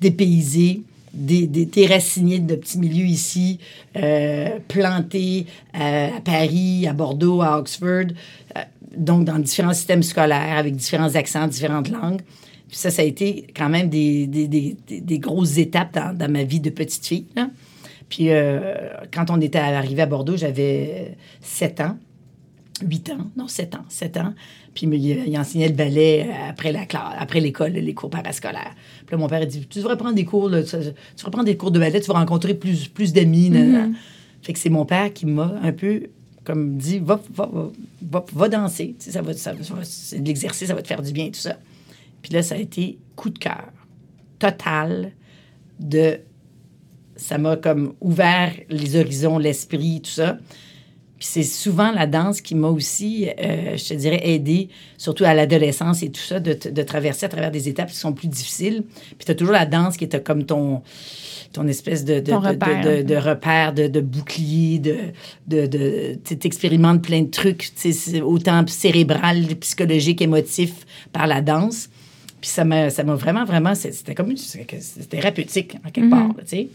dépaysés, 0.00 0.82
dé- 1.14 1.46
dé- 1.46 1.64
déracinés 1.64 2.40
de 2.40 2.54
petits 2.56 2.78
milieux 2.78 3.06
ici, 3.06 3.58
euh, 3.96 4.58
plantés 4.68 5.46
euh, 5.74 6.08
à 6.16 6.20
Paris, 6.20 6.86
à 6.86 6.92
Bordeaux, 6.92 7.40
à 7.40 7.58
Oxford, 7.58 8.08
euh, 8.56 8.60
donc 8.96 9.24
dans 9.24 9.38
différents 9.38 9.72
systèmes 9.74 10.02
scolaires 10.02 10.58
avec 10.58 10.76
différents 10.76 11.14
accents, 11.14 11.46
différentes 11.46 11.88
langues. 11.90 12.20
Puis 12.68 12.76
ça, 12.78 12.90
ça 12.90 13.02
a 13.02 13.04
été 13.04 13.46
quand 13.56 13.68
même 13.68 13.88
des, 13.88 14.26
des, 14.26 14.48
des, 14.88 15.18
grosses 15.18 15.56
étapes 15.58 15.94
dans, 15.94 16.16
dans 16.16 16.30
ma 16.30 16.42
vie 16.44 16.60
de 16.60 16.70
petite 16.70 17.06
fille. 17.06 17.26
là. 17.36 17.48
Puis 18.08 18.30
euh, 18.30 18.88
quand 19.12 19.30
on 19.30 19.40
était 19.40 19.58
arrivé 19.58 20.02
à 20.02 20.06
Bordeaux, 20.06 20.36
j'avais 20.36 21.16
7 21.40 21.80
ans. 21.80 21.96
8 22.82 23.10
ans, 23.10 23.30
non, 23.36 23.48
7 23.48 23.74
ans, 23.76 23.84
7 23.88 24.16
ans. 24.18 24.34
Puis 24.74 24.86
il, 24.86 25.28
il 25.28 25.38
enseignait 25.38 25.68
le 25.68 25.74
ballet 25.74 26.26
euh, 26.28 26.50
après 26.50 26.72
la 26.72 26.84
classe, 26.84 27.14
après 27.18 27.40
l'école, 27.40 27.72
les 27.72 27.94
cours 27.94 28.10
parascolaires. 28.10 28.74
Puis 29.06 29.12
là, 29.12 29.16
mon 29.16 29.28
père 29.28 29.40
a 29.40 29.46
dit 29.46 29.66
Tu 29.66 29.78
devrais 29.78 29.96
prendre 29.96 30.14
des 30.14 30.24
cours, 30.24 30.50
là, 30.50 30.62
tu, 30.62 30.70
tu 30.70 30.76
devrais 30.76 31.30
prendre 31.30 31.46
des 31.46 31.56
cours 31.56 31.70
de 31.70 31.78
ballet, 31.78 32.00
tu 32.00 32.08
vas 32.08 32.18
rencontrer 32.18 32.54
plus, 32.54 32.88
plus 32.88 33.12
d'amis. 33.12 33.48
nan. 33.50 33.94
Fait 34.42 34.52
que 34.52 34.58
c'est 34.58 34.70
mon 34.70 34.84
père 34.84 35.12
qui 35.12 35.24
m'a 35.26 35.54
un 35.62 35.72
peu 35.72 36.02
comme 36.44 36.76
dit 36.76 36.98
Va, 36.98 37.20
va, 37.34 37.50
va, 38.02 38.24
va, 38.32 38.48
danser. 38.48 38.94
Ça, 38.98 39.22
va- 39.22 39.32
ça 39.32 39.52
va- 39.54 39.62
c'est 39.82 40.20
de 40.20 40.26
l'exercice, 40.28 40.68
ça 40.68 40.74
va 40.74 40.82
te 40.82 40.86
faire 40.88 41.02
du 41.02 41.12
bien, 41.12 41.26
tout 41.28 41.40
ça. 41.40 41.56
Puis 42.26 42.34
là, 42.34 42.42
ça 42.42 42.56
a 42.56 42.58
été 42.58 42.98
coup 43.14 43.30
de 43.30 43.38
cœur 43.38 43.68
total 44.40 45.12
de. 45.78 46.18
Ça 47.14 47.38
m'a 47.38 47.56
comme 47.56 47.94
ouvert 48.00 48.52
les 48.68 48.96
horizons, 48.96 49.38
l'esprit, 49.38 50.00
tout 50.02 50.10
ça. 50.10 50.36
Puis 51.18 51.28
c'est 51.30 51.44
souvent 51.44 51.92
la 51.92 52.08
danse 52.08 52.40
qui 52.40 52.56
m'a 52.56 52.66
aussi, 52.68 53.28
euh, 53.38 53.76
je 53.76 53.88
te 53.88 53.94
dirais, 53.94 54.20
aidé, 54.24 54.68
surtout 54.98 55.24
à 55.24 55.32
l'adolescence 55.34 56.02
et 56.02 56.10
tout 56.10 56.20
ça, 56.20 56.40
de, 56.40 56.52
de 56.68 56.82
traverser 56.82 57.24
à 57.26 57.28
travers 57.30 57.52
des 57.52 57.68
étapes 57.68 57.90
qui 57.90 57.96
sont 57.96 58.12
plus 58.12 58.26
difficiles. 58.28 58.82
Puis 59.16 59.24
tu 59.24 59.30
as 59.30 59.34
toujours 59.36 59.54
la 59.54 59.64
danse 59.66 59.96
qui 59.96 60.04
est 60.04 60.22
comme 60.22 60.44
ton, 60.44 60.82
ton 61.52 61.66
espèce 61.68 62.04
de, 62.04 62.18
de, 62.20 62.32
Ton 62.32 62.40
de- 62.40 62.44
de- 62.44 62.48
repère. 62.50 63.04
de, 63.04 63.16
repère, 63.16 64.02
bouclier, 64.02 64.78
de, 64.80 64.96
de, 65.46 65.66
de 65.66 66.18
tu 66.22 66.36
expérimentes 66.44 67.02
plein 67.02 67.22
de 67.22 67.30
trucs, 67.30 67.72
autant 68.22 68.66
cérébral, 68.66 69.46
psychologique, 69.60 70.20
émotif 70.20 70.84
par 71.12 71.26
la 71.28 71.40
danse. 71.40 71.88
Puis 72.40 72.50
ça 72.50 72.64
m'a 72.64 72.90
ça 72.90 73.02
m'a 73.04 73.14
vraiment, 73.14 73.44
vraiment, 73.44 73.74
c'était 73.74 74.14
comme 74.14 74.30
une, 74.30 74.36
c'était 74.36 74.78
thérapeutique 75.08 75.76
en 75.86 75.90
quelque 75.90 76.10
part, 76.10 76.28
là, 76.28 76.42
tu 76.42 76.48
sais. 76.48 76.68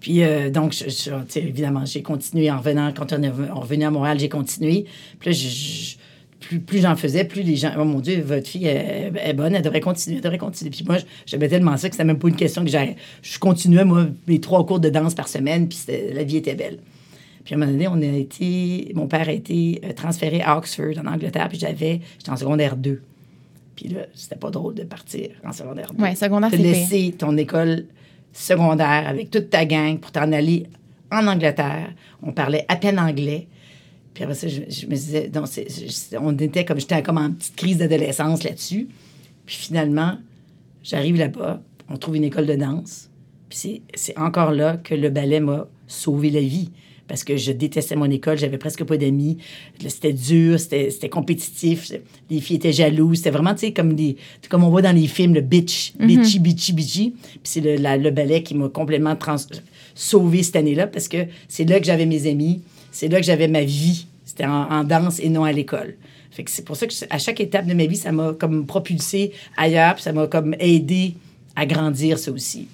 Puis 0.00 0.22
euh, 0.22 0.50
donc, 0.50 0.72
je- 0.74 0.90
je- 0.90 1.38
évidemment, 1.38 1.84
j'ai 1.86 2.02
continué 2.02 2.50
en 2.50 2.58
revenant. 2.58 2.92
Quand 2.94 3.12
on 3.12 3.22
est 3.22 3.28
re- 3.30 3.50
on 3.54 3.60
revenait 3.60 3.86
à 3.86 3.90
Montréal, 3.90 4.18
j'ai 4.20 4.28
continué. 4.28 4.84
Puis 5.18 5.30
là, 5.30 5.32
je- 5.36 5.48
je- 5.48 5.94
plus, 6.40 6.60
plus 6.60 6.82
j'en 6.82 6.94
faisais, 6.94 7.24
plus 7.24 7.42
les 7.42 7.56
gens. 7.56 7.72
Oh 7.78 7.84
mon 7.86 8.00
Dieu, 8.00 8.20
votre 8.20 8.46
fille 8.46 8.66
est, 8.66 9.10
est 9.16 9.32
bonne, 9.32 9.54
elle 9.54 9.62
devrait 9.62 9.80
continuer, 9.80 10.16
elle 10.18 10.22
devrait 10.22 10.36
continuer. 10.36 10.70
Puis 10.70 10.84
moi, 10.86 10.98
j'avais 11.24 11.48
tellement 11.48 11.74
ça 11.78 11.88
que 11.88 11.94
c'était 11.94 12.04
même 12.04 12.18
pas 12.18 12.28
une 12.28 12.36
question 12.36 12.62
que 12.62 12.70
j'avais. 12.70 12.96
Je 13.22 13.38
continuais, 13.38 13.84
moi, 13.84 14.08
mes 14.28 14.40
trois 14.40 14.66
cours 14.66 14.78
de 14.78 14.90
danse 14.90 15.14
par 15.14 15.26
semaine, 15.28 15.68
puis 15.68 15.78
la 16.12 16.22
vie 16.22 16.36
était 16.36 16.54
belle. 16.54 16.80
Puis 17.46 17.54
à 17.54 17.56
un 17.56 17.60
moment 17.60 17.72
donné, 17.72 17.88
on 17.88 17.94
a 18.02 18.16
été. 18.18 18.92
Mon 18.94 19.06
père 19.06 19.26
a 19.28 19.32
été 19.32 19.80
euh, 19.84 19.92
transféré 19.94 20.42
à 20.42 20.58
Oxford, 20.58 20.92
en 21.02 21.06
Angleterre, 21.10 21.48
puis 21.48 21.58
j'avais. 21.58 22.00
J'étais 22.18 22.30
en 22.30 22.36
secondaire 22.36 22.76
2. 22.76 23.00
Puis 23.76 23.88
là, 23.88 24.02
c'était 24.14 24.36
pas 24.36 24.50
drôle 24.50 24.74
de 24.74 24.84
partir 24.84 25.30
en 25.44 25.52
secondaire 25.52 25.92
2 25.92 26.02
Ouais, 26.02 26.14
secondaire, 26.14 26.50
pire. 26.50 26.60
laisser 26.60 27.14
ton 27.16 27.36
école 27.36 27.86
secondaire 28.32 29.04
avec 29.06 29.30
toute 29.30 29.50
ta 29.50 29.64
gang 29.64 29.98
pour 29.98 30.12
t'en 30.12 30.30
aller 30.32 30.66
en 31.10 31.26
Angleterre. 31.26 31.92
On 32.22 32.32
parlait 32.32 32.64
à 32.68 32.76
peine 32.76 32.98
anglais. 32.98 33.48
Puis 34.12 34.22
après 34.24 34.34
ça, 34.36 34.46
je, 34.48 34.62
je 34.68 34.86
me 34.86 34.92
disais, 34.94 35.30
on 36.20 36.36
était 36.38 36.64
comme, 36.64 36.78
j'étais 36.78 37.02
comme 37.02 37.18
en 37.18 37.32
petite 37.32 37.56
crise 37.56 37.78
d'adolescence 37.78 38.44
là-dessus. 38.44 38.88
Puis 39.46 39.56
finalement, 39.56 40.18
j'arrive 40.82 41.16
là-bas, 41.16 41.60
on 41.88 41.96
trouve 41.96 42.16
une 42.16 42.24
école 42.24 42.46
de 42.46 42.54
danse. 42.54 43.10
Puis 43.48 43.82
c'est 43.94 44.16
encore 44.18 44.52
là 44.52 44.76
que 44.76 44.94
le 44.94 45.10
ballet 45.10 45.40
m'a 45.40 45.66
sauvé 45.86 46.30
la 46.30 46.40
vie. 46.40 46.70
Parce 47.06 47.22
que 47.22 47.36
je 47.36 47.52
détestais 47.52 47.96
mon 47.96 48.10
école, 48.10 48.38
j'avais 48.38 48.56
presque 48.56 48.82
pas 48.84 48.96
d'amis. 48.96 49.38
C'était 49.86 50.12
dur, 50.12 50.58
c'était 50.58 51.08
compétitif. 51.08 51.92
Les 52.30 52.40
filles 52.40 52.56
étaient 52.56 52.72
jalouses. 52.72 53.18
C'était 53.18 53.30
vraiment, 53.30 53.52
tu 53.52 53.60
sais, 53.60 53.72
comme, 53.72 53.94
comme 54.48 54.64
on 54.64 54.70
voit 54.70 54.82
dans 54.82 54.94
les 54.94 55.06
films, 55.06 55.34
le 55.34 55.42
bitch, 55.42 55.92
bitchy, 55.98 56.38
bitchy, 56.38 56.72
bitchy. 56.72 57.10
Puis 57.10 57.40
c'est 57.42 57.60
le, 57.60 58.10
ballet 58.10 58.42
qui 58.42 58.54
m'a 58.54 58.68
complètement 58.68 59.16
sauvé 59.94 60.42
cette 60.42 60.56
année-là 60.56 60.86
parce 60.86 61.08
que 61.08 61.26
c'est 61.48 61.64
là 61.64 61.78
que 61.78 61.86
j'avais 61.86 62.06
mes 62.06 62.26
amis, 62.26 62.62
c'est 62.90 63.08
là 63.08 63.20
que 63.20 63.26
j'avais 63.26 63.48
ma 63.48 63.64
vie. 63.64 64.06
C'était 64.24 64.46
en, 64.46 64.70
en 64.70 64.84
danse 64.84 65.20
et 65.20 65.28
non 65.28 65.44
à 65.44 65.52
l'école. 65.52 65.96
Fait 66.34 66.42
que 66.42 66.50
c'est 66.50 66.64
pour 66.64 66.76
ça 66.76 66.88
que 66.88 66.92
à 67.10 67.18
chaque 67.18 67.40
étape 67.40 67.66
de 67.66 67.74
ma 67.74 67.86
vie, 67.86 67.96
ça 67.96 68.10
m'a 68.10 68.32
comme 68.32 68.66
propulsé 68.66 69.30
ailleurs, 69.56 69.94
puis 69.94 70.02
ça 70.02 70.12
m'a 70.12 70.26
comme 70.26 70.56
aidé 70.58 71.14
à 71.54 71.64
grandir, 71.64 72.18
ça 72.18 72.32
aussi. 72.32 72.66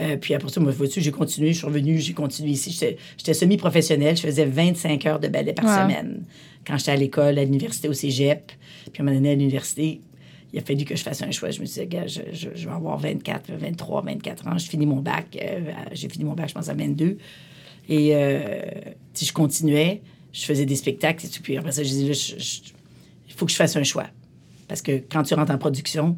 Euh, 0.00 0.16
puis 0.16 0.34
après 0.34 0.48
ça, 0.48 0.60
moi, 0.60 0.70
vois-tu, 0.70 1.00
j'ai 1.00 1.10
continué, 1.10 1.52
je 1.52 1.58
suis 1.58 1.66
revenue, 1.66 1.98
j'ai 1.98 2.12
continué 2.12 2.50
ici. 2.52 2.70
J'étais 3.16 3.34
semi-professionnelle, 3.34 4.16
je 4.16 4.22
faisais 4.22 4.44
25 4.44 5.06
heures 5.06 5.20
de 5.20 5.28
ballet 5.28 5.52
par 5.52 5.64
semaine 5.64 6.24
quand 6.66 6.76
j'étais 6.78 6.92
à 6.92 6.96
l'école, 6.96 7.38
à 7.38 7.44
l'université, 7.44 7.88
au 7.88 7.92
cégep. 7.92 8.52
Puis 8.92 9.00
à 9.00 9.02
un 9.02 9.04
moment 9.04 9.16
donné, 9.16 9.30
à 9.30 9.34
l'université, 9.34 10.00
il 10.52 10.58
a 10.58 10.62
fallu 10.62 10.84
que 10.84 10.96
je 10.96 11.02
fasse 11.02 11.22
un 11.22 11.30
choix. 11.30 11.50
Je 11.50 11.60
me 11.60 11.66
suis 11.66 11.86
dit, 11.86 11.96
je, 12.06 12.20
je, 12.32 12.48
je, 12.54 12.68
vais 12.68 12.74
avoir 12.74 12.98
24, 12.98 13.52
23, 13.52 14.02
24 14.02 14.46
ans. 14.48 14.58
Je 14.58 14.68
finis 14.68 14.86
mon 14.86 15.00
bac. 15.00 15.36
Euh, 15.40 15.72
j'ai 15.92 16.08
fini 16.08 16.24
mon 16.24 16.34
bac, 16.34 16.48
je 16.48 16.54
pense, 16.54 16.68
à 16.68 16.74
22. 16.74 17.18
Et 17.88 18.14
euh, 18.14 18.60
si 19.14 19.24
je 19.24 19.32
continuais, 19.32 20.02
je 20.32 20.44
faisais 20.44 20.66
des 20.66 20.76
spectacles 20.76 21.26
et 21.26 21.28
tout. 21.28 21.42
Puis 21.42 21.56
après 21.56 21.72
ça, 21.72 21.82
je 21.82 21.88
disais, 21.88 22.34
il 23.26 23.34
faut 23.34 23.46
que 23.46 23.52
je 23.52 23.56
fasse 23.56 23.76
un 23.76 23.82
choix. 23.82 24.06
Parce 24.68 24.82
que 24.82 25.02
quand 25.10 25.22
tu 25.22 25.34
rentres 25.34 25.52
en 25.52 25.58
production, 25.58 26.16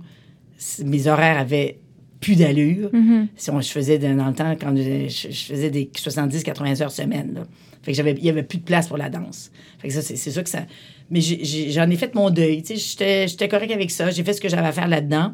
mes 0.84 1.06
horaires 1.06 1.38
avaient 1.38 1.78
plus 2.20 2.36
d'allure. 2.36 2.90
Mm-hmm. 2.92 3.26
Si 3.36 3.50
on, 3.50 3.60
je 3.60 3.70
faisais 3.70 3.98
dans 3.98 4.26
le 4.26 4.34
temps, 4.34 4.54
quand 4.60 4.76
je, 4.76 5.08
faisais 5.08 5.70
des 5.70 5.86
70-80 5.86 6.82
heures 6.82 6.90
semaine. 6.90 7.34
Là. 7.34 7.46
Fait 7.82 7.92
que 7.92 7.96
j'avais, 7.96 8.12
il 8.12 8.24
y 8.24 8.28
avait 8.28 8.42
plus 8.42 8.58
de 8.58 8.64
place 8.64 8.88
pour 8.88 8.98
la 8.98 9.08
danse. 9.08 9.50
Fait 9.78 9.88
que 9.88 9.94
ça, 9.94 10.02
c'est, 10.02 10.16
c'est 10.16 10.30
sûr 10.30 10.44
que 10.44 10.50
ça. 10.50 10.66
Mais 11.10 11.20
j'en 11.20 11.88
ai, 11.90 11.96
fait 11.96 12.14
mon 12.14 12.30
deuil. 12.30 12.62
J'étais, 12.66 13.26
j'étais 13.26 13.48
correct 13.48 13.72
avec 13.72 13.90
ça. 13.90 14.10
J'ai 14.10 14.22
fait 14.22 14.34
ce 14.34 14.40
que 14.40 14.48
j'avais 14.48 14.68
à 14.68 14.72
faire 14.72 14.88
là-dedans. 14.88 15.32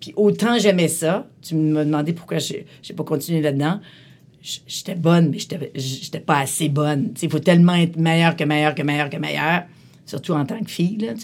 Puis 0.00 0.12
autant 0.14 0.58
j'aimais 0.58 0.88
ça. 0.88 1.26
Tu 1.42 1.54
me 1.54 1.84
demandais 1.84 2.12
pourquoi 2.12 2.38
je 2.38 2.52
n'ai 2.54 2.96
pas 2.96 3.04
continué 3.04 3.40
là-dedans. 3.40 3.80
J'étais 4.42 4.94
bonne, 4.94 5.30
mais 5.30 5.38
j'étais, 5.38 5.72
j'étais 5.74 6.20
pas 6.20 6.38
assez 6.40 6.68
bonne. 6.68 7.12
Il 7.20 7.30
faut 7.30 7.40
tellement 7.40 7.74
être 7.74 7.96
meilleure 7.96 8.36
que 8.36 8.44
meilleure 8.44 8.76
que 8.76 8.82
meilleure 8.82 9.10
que 9.10 9.16
meilleure, 9.16 9.64
surtout 10.04 10.34
en 10.34 10.44
tant 10.44 10.60
que 10.60 10.70
fille, 10.70 10.98
là, 10.98 11.14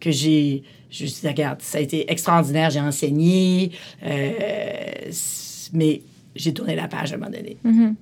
que 0.00 0.10
j'ai 0.10 0.62
je 0.90 1.04
me 1.04 1.08
suis 1.08 1.20
dit, 1.20 1.28
regarde, 1.28 1.60
ça 1.60 1.78
a 1.78 1.80
été 1.80 2.10
extraordinaire, 2.10 2.70
j'ai 2.70 2.80
enseigné, 2.80 3.72
euh, 4.04 5.10
mais 5.72 6.02
j'ai 6.34 6.54
tourné 6.54 6.74
la 6.74 6.88
page 6.88 7.12
à 7.12 7.16
un 7.16 7.18
moment 7.18 7.30
donné. 7.30 7.58
Mm-hmm. 7.64 7.94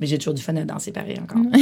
Mais 0.00 0.06
j'ai 0.06 0.18
toujours 0.18 0.34
du 0.34 0.42
fun 0.42 0.54
à 0.56 0.64
danser 0.64 0.92
pareil 0.92 1.18
encore. 1.20 1.42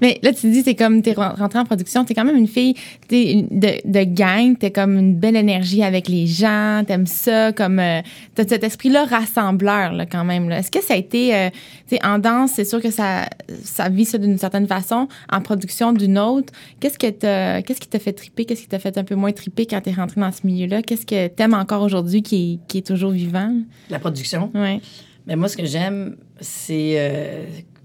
Mais 0.00 0.18
là, 0.22 0.32
tu 0.32 0.50
dis, 0.50 0.62
c'est 0.62 0.74
comme, 0.74 1.02
t'es 1.02 1.12
rentrée 1.12 1.58
en 1.58 1.64
production, 1.64 2.04
t'es 2.04 2.14
quand 2.14 2.24
même 2.24 2.36
une 2.36 2.48
fille 2.48 2.74
de, 3.10 3.88
de 3.88 4.04
gang, 4.04 4.56
t'es 4.58 4.70
comme 4.70 4.96
une 4.96 5.14
belle 5.14 5.36
énergie 5.36 5.82
avec 5.82 6.08
les 6.08 6.26
gens, 6.26 6.82
t'aimes 6.86 7.06
ça, 7.06 7.52
comme, 7.52 7.78
euh, 7.78 8.00
t'as 8.34 8.46
cet 8.46 8.64
esprit-là 8.64 9.04
rassembleur, 9.04 9.92
là, 9.92 10.06
quand 10.06 10.24
même. 10.24 10.50
Est-ce 10.50 10.70
que 10.70 10.82
ça 10.82 10.94
a 10.94 10.96
été, 10.96 11.34
euh, 11.34 11.50
tu 11.88 11.96
sais, 11.96 12.04
en 12.04 12.18
danse, 12.18 12.52
c'est 12.54 12.64
sûr 12.64 12.80
que 12.80 12.90
ça, 12.90 13.28
ça 13.62 13.88
vit 13.88 14.04
ça 14.04 14.18
d'une 14.18 14.38
certaine 14.38 14.66
façon, 14.66 15.08
en 15.30 15.40
production 15.40 15.92
d'une 15.92 16.18
autre. 16.18 16.52
Qu'est-ce 16.80 16.98
que 16.98 17.10
t'as, 17.10 17.62
qu'est-ce 17.62 17.80
qui 17.80 17.88
t'a 17.88 17.98
fait 17.98 18.12
triper, 18.12 18.44
qu'est-ce 18.44 18.62
qui 18.62 18.68
t'a 18.68 18.78
fait 18.78 18.96
un 18.98 19.04
peu 19.04 19.14
moins 19.14 19.32
triper 19.32 19.66
quand 19.66 19.80
t'es 19.80 19.92
rentrée 19.92 20.20
dans 20.20 20.32
ce 20.32 20.46
milieu-là? 20.46 20.82
Qu'est-ce 20.82 21.06
que 21.06 21.28
t'aimes 21.28 21.54
encore 21.54 21.82
aujourd'hui 21.82 22.22
qui 22.22 22.54
est, 22.54 22.68
qui 22.68 22.78
est 22.78 22.86
toujours 22.86 23.10
vivant? 23.10 23.54
La 23.90 23.98
production? 23.98 24.50
Oui. 24.54 24.80
Mais 25.26 25.36
moi, 25.36 25.48
ce 25.48 25.56
que 25.56 25.66
j'aime, 25.66 26.16
c'est, 26.40 26.94
euh, 26.96 27.44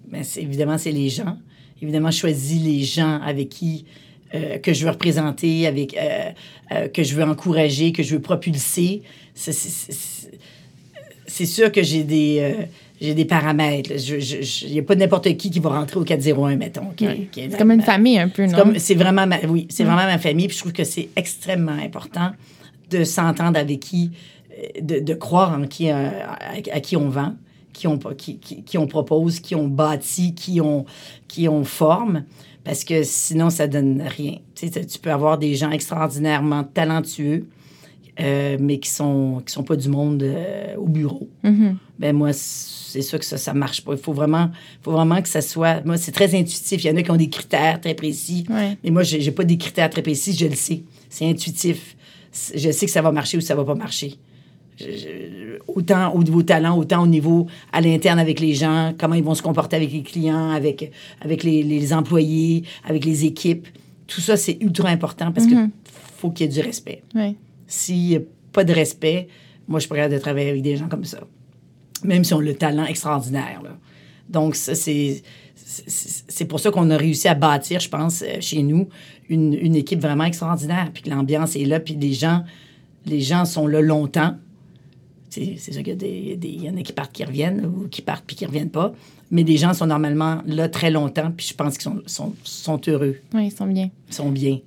ben, 0.10 0.24
évidemment, 0.38 0.78
c'est 0.78 0.92
les 0.92 1.10
gens 1.10 1.38
évidemment, 1.82 2.12
choisi 2.12 2.60
les 2.60 2.84
gens 2.84 3.20
avec 3.22 3.50
qui 3.50 3.86
euh, 4.34 4.58
que 4.58 4.74
je 4.74 4.84
veux 4.86 4.92
représenter, 4.92 5.68
avec 5.68 5.96
euh, 5.96 6.32
euh, 6.72 6.88
que 6.88 7.04
je 7.04 7.16
veux 7.16 7.24
encourager, 7.24 7.92
que 7.92 8.04
je 8.04 8.16
veux 8.16 8.22
propulser. 8.22 9.04
C'est 9.36 9.52
sûr 11.46 11.72
que 11.72 11.84
j'ai 11.84 12.04
des 12.04 12.68
j'ai 13.00 13.14
des 13.14 13.26
paramètres. 13.26 13.92
Il 13.92 14.72
n'y 14.72 14.80
a 14.80 14.84
pas 14.84 14.96
n'importe 14.96 15.36
qui 15.38 15.52
qui 15.52 15.60
va 15.60 15.70
rentrer 15.70 16.00
au 16.00 16.04
401, 16.04 16.56
mettons. 16.56 16.88
c'est 16.98 17.58
comme 17.58 17.72
une 17.72 17.82
famille 17.82 18.18
un 18.18 18.30
peu, 18.30 18.46
non? 18.46 18.74
C'est 18.78 18.96
vraiment 18.96 19.28
ma, 19.28 19.40
oui, 19.48 19.68
c'est 19.70 19.84
vraiment 19.84 20.06
ma 20.06 20.18
famille. 20.18 20.48
Puis 20.48 20.56
je 20.56 20.62
trouve 20.62 20.74
que 20.74 20.86
c'est 20.86 21.10
extrêmement 21.16 21.72
important 21.72 22.32
de 22.90 23.04
s'entendre 23.04 23.60
avec 23.60 23.80
qui, 23.80 24.12
de, 24.82 25.00
de, 25.00 25.14
croire 25.14 25.58
en 25.60 25.68
qui, 25.68 25.90
à 25.90 26.80
qui 26.82 26.96
on 26.98 27.10
vend 27.10 27.36
qui 27.76 27.88
on, 27.88 27.98
qui, 27.98 28.40
qui, 28.40 28.78
on 28.78 28.88
propose, 28.88 29.40
qui 29.40 29.54
on 29.54 29.68
bâtit, 29.68 30.34
qui 30.34 30.62
on, 30.62 30.86
qui 31.28 31.48
on 31.50 31.64
forme, 31.66 32.24
parce 32.64 32.84
que 32.84 33.04
sinon, 33.04 33.50
ça 33.50 33.68
donne 33.68 34.02
rien. 34.02 34.38
Tu, 34.56 34.70
sais, 34.70 34.86
tu 34.86 34.98
peux 34.98 35.12
avoir 35.12 35.38
des 35.38 35.56
gens 35.56 35.72
extraordinairement 35.72 36.64
talentueux, 36.64 37.48
euh, 38.20 38.58
mais 38.60 38.80
qui 38.80 38.90
sont, 38.90 39.44
qui 39.46 39.52
sont 39.52 39.64
pas 39.64 39.76
du 39.76 39.90
monde 39.90 40.24
euh, 40.24 40.76
au 40.78 40.88
bureau. 40.88 41.30
Mm-hmm. 41.44 41.76
Ben 42.00 42.16
moi, 42.16 42.32
c'est 42.32 43.02
sûr 43.02 43.20
que 43.20 43.26
ça, 43.26 43.38
ça 43.38 43.54
marche 43.54 43.84
pas. 43.84 43.92
Il 43.92 44.00
faut 44.00 44.14
vraiment, 44.14 44.50
faut 44.82 44.94
vraiment 44.94 45.22
que 45.22 45.28
ça 45.28 45.42
soit... 45.42 45.86
Moi, 45.86 45.98
c'est 45.98 46.14
très 46.14 46.34
intuitif. 46.34 46.82
Il 46.84 46.88
y 46.88 46.90
en 46.90 46.96
a 46.96 47.04
qui 47.04 47.12
ont 47.12 47.18
des 47.18 47.30
critères 47.30 47.82
très 47.82 47.94
précis. 47.94 48.46
Mais 48.50 48.90
moi, 48.90 49.04
j'ai 49.04 49.32
pas 49.32 49.44
des 49.44 49.58
critères 49.58 49.90
très 49.90 50.02
précis. 50.02 50.34
Je 50.34 50.48
le 50.48 50.56
sais. 50.56 50.84
C'est 51.10 51.30
intuitif. 51.30 51.98
Je 52.56 52.72
sais 52.72 52.86
que 52.86 52.92
ça 52.92 53.02
va 53.02 53.12
marcher 53.12 53.38
ou 53.38 53.42
ça 53.42 53.54
va 53.54 53.66
pas 53.66 53.76
marcher 53.76 54.18
autant 55.68 56.14
au 56.14 56.24
niveau 56.24 56.44
talent, 56.44 56.78
autant 56.78 57.04
au 57.04 57.08
niveau 57.08 57.48
à 57.72 57.82
l'interne 57.82 58.20
avec 58.20 58.40
les 58.40 58.54
gens, 58.54 58.94
comment 58.98 59.16
ils 59.16 59.24
vont 59.24 59.36
se 59.36 59.42
comporter 59.42 59.76
avec 59.76 59.92
les 59.92 60.04
clients, 60.04 60.52
avec, 60.52 60.92
avec 61.22 61.44
les, 61.44 61.94
employés, 61.94 62.64
avec 62.84 63.06
les 63.06 63.26
équipes. 63.26 63.68
Tout 64.08 64.22
ça, 64.22 64.38
c'est 64.38 64.58
ultra 64.62 64.90
important 64.90 65.32
parce 65.32 65.48
qu'il 65.48 65.58
mm-hmm. 65.58 65.72
faut 66.18 66.30
qu'il 66.32 66.46
y 66.46 66.50
ait 66.50 66.54
du 66.54 66.62
respect. 66.62 67.02
S'il 67.68 68.08
n'y 68.08 68.16
a 68.16 68.20
pas 68.52 68.64
de 68.64 68.74
respect, 68.74 69.28
moi, 69.68 69.80
je 69.80 69.88
pourrais 69.88 70.10
de 70.10 70.18
travailler 70.18 70.50
avec 70.50 70.62
des 70.62 70.78
gens 70.78 70.88
comme 70.88 71.06
ça. 71.06 71.20
Même 72.04 72.24
si 72.24 72.34
on 72.34 72.40
a 72.40 72.44
le 72.44 72.54
talent 72.54 72.86
extraordinaire. 72.86 73.62
Donc, 74.30 74.56
ça, 74.56 74.76
c'est 74.76 75.24
c'est 75.88 76.46
pour 76.46 76.60
ça 76.60 76.72
qu'on 76.72 76.90
a 76.90 76.98
réussi 76.98 77.28
à 77.28 77.34
bâtir, 77.34 77.80
je 77.80 77.90
pense, 77.90 78.22
euh, 78.22 78.40
chez 78.40 78.62
nous, 78.62 78.88
une, 79.30 79.54
une 79.54 79.76
équipe 79.76 80.00
vraiment 80.00 80.26
extraordinaire. 80.26 80.92
Puis 80.94 81.04
que 81.04 81.10
l'ambiance 81.10 81.56
est 81.56 81.66
là, 81.66 81.80
puis 81.80 81.96
les 81.96 82.14
gens, 82.14 82.44
les 83.06 83.20
gens 83.20 83.46
sont 83.46 83.68
là 83.68 83.82
longtemps. 83.82 84.36
C'est 85.58 85.74
sûr 85.74 85.84
qu'il 85.84 86.64
y, 86.64 86.70
en 86.70 86.78
a 86.78 86.82
qui 86.82 86.94
partent, 86.94 87.12
qui 87.12 87.24
reviennent, 87.24 87.66
ou 87.66 87.88
qui 87.88 88.02
partent 88.02 88.24
puis 88.26 88.36
qui 88.36 88.46
reviennent 88.46 88.70
pas. 88.70 88.94
Mais 89.32 89.44
des 89.44 89.58
gens 89.58 89.74
sont 89.74 89.88
normalement 89.88 90.42
là 90.46 90.70
très 90.70 90.92
longtemps, 90.92 91.32
puis 91.36 91.48
je 91.48 91.54
pense 91.54 91.78
qu'ils 91.78 91.92
sont, 92.06 92.34
sont, 92.44 92.82
heureux. 92.88 93.18
Oui, 93.34 93.48
ils 93.48 93.52
sont 93.52 93.66
bien. 93.66 93.90
Ils 94.08 94.14
sont 94.14 94.30
bien. 94.30 94.60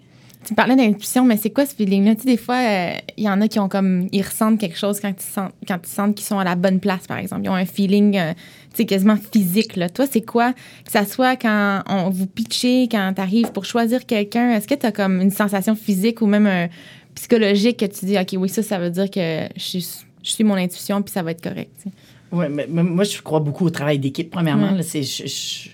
Tu 0.44 0.54
parlais 0.54 0.76
d'intuition, 0.76 1.24
mais 1.24 1.36
c'est 1.36 1.50
quoi 1.50 1.66
ce 1.66 1.74
feeling-là? 1.74 2.14
Tu 2.14 2.22
sais, 2.22 2.26
des 2.28 2.36
fois, 2.36 2.56
euh, 2.56 2.92
il 3.16 3.24
y 3.24 3.28
en 3.28 3.40
a 3.40 3.48
qui 3.48 3.58
ont 3.58 3.68
comme. 3.68 4.08
Ils 4.12 4.22
ressentent 4.22 4.58
quelque 4.58 4.78
chose 4.78 5.00
quand 5.00 5.12
ils 5.16 5.22
sentent, 5.22 5.52
quand 5.66 5.78
ils 5.82 5.88
sentent 5.88 6.14
qu'ils 6.14 6.26
sont 6.26 6.38
à 6.38 6.44
la 6.44 6.54
bonne 6.54 6.80
place, 6.80 7.06
par 7.06 7.18
exemple. 7.18 7.42
Ils 7.44 7.48
ont 7.50 7.54
un 7.54 7.66
feeling, 7.66 8.16
euh, 8.16 8.32
tu 8.70 8.76
sais, 8.76 8.84
quasiment 8.86 9.16
physique, 9.16 9.76
là. 9.76 9.88
Toi, 9.88 10.06
c'est 10.10 10.22
quoi? 10.22 10.52
Que 10.52 10.92
ça 10.92 11.04
soit 11.06 11.36
quand 11.36 11.82
on 11.88 12.10
vous 12.10 12.26
pitchez, 12.26 12.88
quand 12.88 13.12
tu 13.14 13.20
arrives 13.20 13.52
pour 13.52 13.64
choisir 13.64 14.06
quelqu'un, 14.06 14.50
est-ce 14.52 14.68
que 14.68 14.74
tu 14.74 14.86
as 14.86 14.92
comme 14.92 15.20
une 15.20 15.32
sensation 15.32 15.74
physique 15.74 16.22
ou 16.22 16.26
même 16.26 16.46
un 16.46 16.68
psychologique 17.14 17.78
que 17.78 17.86
tu 17.86 18.06
dis, 18.06 18.16
OK, 18.16 18.34
oui, 18.38 18.48
ça, 18.48 18.62
ça 18.62 18.78
veut 18.78 18.90
dire 18.90 19.10
que 19.10 19.48
je 19.56 19.62
suis 19.62 19.86
je 20.28 20.34
suis 20.34 20.44
mon 20.44 20.54
intuition, 20.54 21.00
puis 21.02 21.12
ça 21.12 21.22
va 21.22 21.30
être 21.30 21.42
correct. 21.42 21.84
Oui, 22.30 22.46
mais, 22.50 22.66
moi, 22.66 23.04
je 23.04 23.22
crois 23.22 23.40
beaucoup 23.40 23.64
au 23.64 23.70
travail 23.70 23.98
d'équipe, 23.98 24.30
premièrement. 24.30 24.76
je, 24.76 25.02
je, 25.02 25.70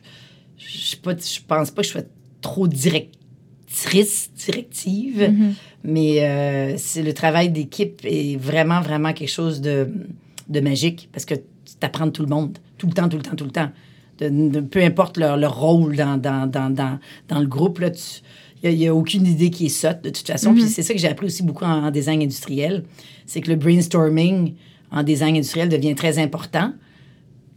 je, 0.57 0.97
pense 1.47 1.71
pas 1.73 1.83
que 1.83 1.87
je 1.89 1.93
sois 1.93 2.03
trop 2.41 2.69
directrice, 2.69 4.31
directive, 4.37 5.23
mm-hmm. 5.23 5.53
mais 5.83 6.25
euh, 6.25 6.75
c'est 6.77 7.03
le 7.03 7.13
travail 7.13 7.51
d'équipe 7.51 8.01
est 8.05 8.37
vraiment, 8.37 8.81
vraiment 8.81 9.13
quelque 9.13 9.33
chose 9.33 9.61
de, 9.61 9.89
de 10.49 10.61
magique 10.61 11.09
parce 11.13 11.25
que 11.25 11.35
tu 11.35 11.43
apprends 11.83 12.11
tout 12.11 12.23
le 12.23 12.29
monde, 12.29 12.57
tout 12.79 12.87
le 12.87 12.93
temps, 12.93 13.09
tout 13.09 13.17
le 13.17 13.25
temps, 13.25 13.35
tout 13.35 13.47
le 13.47 13.51
temps. 13.51 13.71
De, 14.21 14.61
peu 14.61 14.81
importe 14.81 15.17
leur, 15.17 15.37
leur 15.37 15.59
rôle 15.59 15.97
dans, 15.97 16.17
dans, 16.17 16.49
dans, 16.49 16.71
dans, 16.71 17.01
dans 17.27 17.41
le 17.41 17.49
groupe, 17.49 17.81
là, 17.81 17.91
il 18.65 18.79
n'y 18.79 18.89
a, 18.89 18.95
aucune 18.95 19.27
idée 19.27 19.51
qui 19.51 19.67
est 19.67 19.71
sotte, 19.71 20.03
de 20.03 20.11
toute 20.11 20.27
façon. 20.27 20.55
Puis 20.55 20.65
mm-hmm. 20.65 20.69
c'est 20.69 20.83
ça 20.83 20.95
que 20.95 21.01
j'ai 21.01 21.09
appris 21.09 21.27
aussi 21.27 21.43
beaucoup 21.43 21.65
en 21.65 21.91
design 21.91 22.23
industriel 22.23 22.85
c'est 23.27 23.41
que 23.41 23.51
le 23.51 23.57
brainstorming 23.57 24.55
en 24.91 25.03
design 25.03 25.37
industriel 25.37 25.69
devient 25.69 25.95
très 25.95 26.19
important 26.19 26.73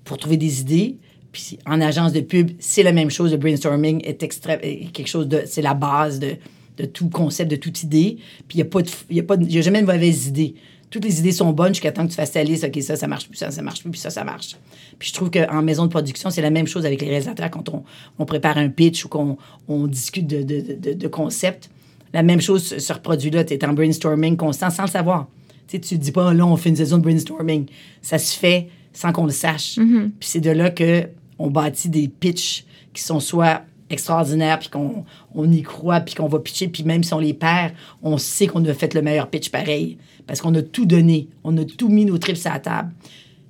pour 0.03 0.17
trouver 0.17 0.37
des 0.37 0.61
idées. 0.61 0.97
Puis 1.31 1.59
en 1.65 1.81
agence 1.81 2.13
de 2.13 2.21
pub, 2.21 2.51
c'est 2.59 2.83
la 2.83 2.93
même 2.93 3.09
chose. 3.09 3.31
Le 3.31 3.37
brainstorming 3.37 4.01
est, 4.03 4.23
extra, 4.23 4.57
quelque 4.57 5.07
chose 5.07 5.27
de. 5.27 5.43
C'est 5.45 5.61
la 5.61 5.73
base 5.73 6.19
de, 6.19 6.35
de, 6.77 6.85
tout 6.85 7.09
concept, 7.09 7.51
de 7.51 7.57
toute 7.57 7.83
idée. 7.83 8.17
Puis 8.47 8.57
il 8.57 8.61
n'y 8.61 8.61
a, 8.61 8.65
pas 8.65 8.81
de, 8.81 8.89
y 9.09 9.19
a, 9.19 9.23
pas 9.23 9.35
y 9.35 9.57
a 9.57 9.61
jamais 9.61 9.81
de 9.81 9.85
mauvaise 9.85 10.27
idée. 10.27 10.55
Toutes 10.89 11.03
les 11.03 11.19
idées 11.19 11.31
sont 11.31 11.51
bonnes 11.51 11.73
jusqu'à 11.73 11.91
temps 11.91 12.05
que 12.05 12.11
tu 12.11 12.15
fasses 12.15 12.31
ta 12.31 12.43
liste. 12.43 12.63
OK, 12.63 12.81
ça, 12.81 12.95
ça 12.95 13.07
marche 13.07 13.27
plus, 13.27 13.37
ça, 13.37 13.51
ça 13.51 13.61
marche 13.61 13.81
plus, 13.81 13.91
puis 13.91 13.99
ça, 13.99 14.09
ça 14.09 14.23
marche. 14.23 14.55
Puis 14.97 15.09
je 15.09 15.13
trouve 15.13 15.29
qu'en 15.29 15.61
maison 15.61 15.85
de 15.85 15.89
production, 15.89 16.29
c'est 16.29 16.41
la 16.41 16.49
même 16.49 16.67
chose 16.67 16.85
avec 16.85 17.01
les 17.01 17.09
réalisateurs 17.09 17.51
quand 17.51 17.67
on, 17.69 17.83
on 18.19 18.25
prépare 18.25 18.57
un 18.57 18.69
pitch 18.69 19.03
ou 19.05 19.09
qu'on 19.09 19.37
on 19.67 19.87
discute 19.87 20.27
de, 20.27 20.43
de, 20.43 20.75
de, 20.79 20.93
de 20.93 21.07
concept. 21.07 21.69
La 22.13 22.23
même 22.23 22.39
chose 22.39 22.63
sur 22.63 22.79
ce 22.79 22.93
produit-là. 22.93 23.43
Tu 23.43 23.53
es 23.53 23.65
en 23.65 23.73
brainstorming 23.73 24.37
constant 24.37 24.69
sans 24.69 24.83
le 24.83 24.89
savoir. 24.89 25.27
Tu 25.67 25.77
ne 25.77 25.97
dis 25.99 26.11
pas, 26.13 26.33
là, 26.33 26.45
on 26.45 26.55
fait 26.55 26.69
une 26.69 26.77
saison 26.77 26.97
de 26.97 27.03
brainstorming. 27.03 27.65
Ça 28.01 28.17
se 28.17 28.37
fait 28.37 28.69
sans 28.93 29.11
qu'on 29.11 29.25
le 29.25 29.31
sache. 29.31 29.77
Mm-hmm. 29.77 30.11
Puis 30.19 30.29
c'est 30.29 30.39
de 30.39 30.51
là 30.51 30.69
que 30.69 31.09
on 31.37 31.51
bâtit 31.51 31.89
des 31.89 32.07
pitchs 32.07 32.65
qui 32.93 33.03
sont 33.03 33.19
soit 33.19 33.63
extraordinaires, 33.89 34.59
puis 34.59 34.69
qu'on 34.69 35.05
on 35.33 35.51
y 35.51 35.61
croit, 35.61 35.99
puis 36.01 36.15
qu'on 36.15 36.27
va 36.27 36.39
pitcher, 36.39 36.67
puis 36.67 36.83
même 36.83 37.03
si 37.03 37.13
on 37.13 37.19
les 37.19 37.33
perd, 37.33 37.73
on 38.03 38.17
sait 38.17 38.47
qu'on 38.47 38.63
a 38.65 38.73
fait 38.73 38.93
le 38.93 39.01
meilleur 39.01 39.29
pitch 39.29 39.49
pareil, 39.49 39.97
parce 40.25 40.41
qu'on 40.41 40.53
a 40.55 40.61
tout 40.61 40.85
donné, 40.85 41.29
on 41.43 41.57
a 41.57 41.63
tout 41.65 41.89
mis 41.89 42.05
nos 42.05 42.17
trips 42.17 42.45
à 42.45 42.53
la 42.53 42.59
table. 42.59 42.91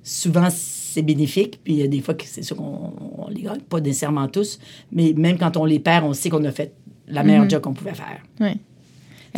Souvent, 0.02 0.48
c'est 0.50 1.02
bénéfique, 1.02 1.60
puis 1.62 1.74
il 1.74 1.78
y 1.80 1.82
a 1.82 1.86
des 1.88 2.00
fois 2.00 2.14
que 2.14 2.24
c'est 2.24 2.42
sûr 2.42 2.56
qu'on 2.56 3.26
les 3.30 3.42
gagne, 3.42 3.60
pas 3.60 3.80
nécessairement 3.80 4.28
tous, 4.28 4.58
mais 4.92 5.12
même 5.16 5.38
quand 5.38 5.56
on 5.56 5.64
les 5.64 5.78
perd, 5.80 6.04
on 6.04 6.12
sait 6.14 6.30
qu'on 6.30 6.44
a 6.44 6.52
fait 6.52 6.72
la 7.08 7.22
meilleure 7.22 7.44
Mhm. 7.44 7.50
job 7.50 7.62
qu'on 7.62 7.74
pouvait 7.74 7.94
faire. 7.94 8.22
Ouais. 8.40 8.56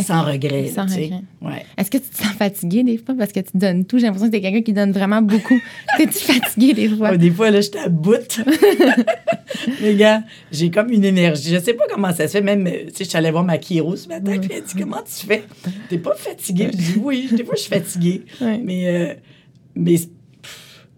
Sans 0.00 0.23
regret. 0.25 0.66
Sans 0.68 0.87
tu 0.87 0.94
regret? 0.94 1.20
Ouais. 1.42 1.64
Est-ce 1.76 1.90
que 1.90 1.99
tu 1.99 2.09
te 2.09 2.16
sens 2.16 2.32
fatigué 2.35 2.82
des 2.82 2.97
fois? 2.99 3.14
Parce 3.18 3.32
que 3.32 3.40
tu 3.40 3.50
donnes 3.54 3.85
tout? 3.85 3.99
J'ai 3.99 4.06
l'impression 4.06 4.28
que 4.28 4.32
t'es 4.32 4.40
quelqu'un 4.40 4.62
qui 4.62 4.73
donne 4.73 4.92
vraiment 4.92 5.20
beaucoup. 5.23 5.59
T'es-tu 5.99 6.18
fatigué 6.18 6.73
des 6.75 6.88
fois? 6.88 7.16
Des 7.16 7.30
fois, 7.30 7.50
là, 7.50 7.61
j'étais 7.61 7.80
à 7.80 7.88
bout. 7.88 8.40
Mais 9.82 9.94
gars, 9.97 10.23
j'ai 10.52 10.70
comme 10.70 10.90
une 10.90 11.04
énergie. 11.04 11.50
Je 11.54 11.59
sais 11.59 11.75
pas 11.75 11.85
comment 11.92 12.12
ça 12.14 12.26
se 12.28 12.32
fait. 12.32 12.40
Même, 12.40 12.66
euh, 12.66 12.70
tu 12.87 12.94
sais, 12.94 13.04
je 13.04 13.09
suis 13.11 13.18
allée 13.18 13.30
voir 13.30 13.44
ma 13.44 13.61
chiro 13.61 13.97
ce 13.97 14.09
matin, 14.09 14.38
puis 14.38 14.50
elle 14.54 14.62
dit 14.62 14.75
Comment 14.78 15.02
tu 15.04 15.26
fais? 15.26 15.44
T'es 15.88 15.99
pas 15.99 16.14
fatiguée? 16.14 16.68
Je 16.73 16.76
dis 16.76 16.94
Oui, 17.02 17.28
des 17.32 17.44
fois, 17.44 17.54
je 17.56 17.62
suis 17.62 17.70
fatiguée. 17.70 18.23
Ouais. 18.40 18.59
Mais, 18.64 18.87
euh, 18.88 19.14
mais 19.75 19.97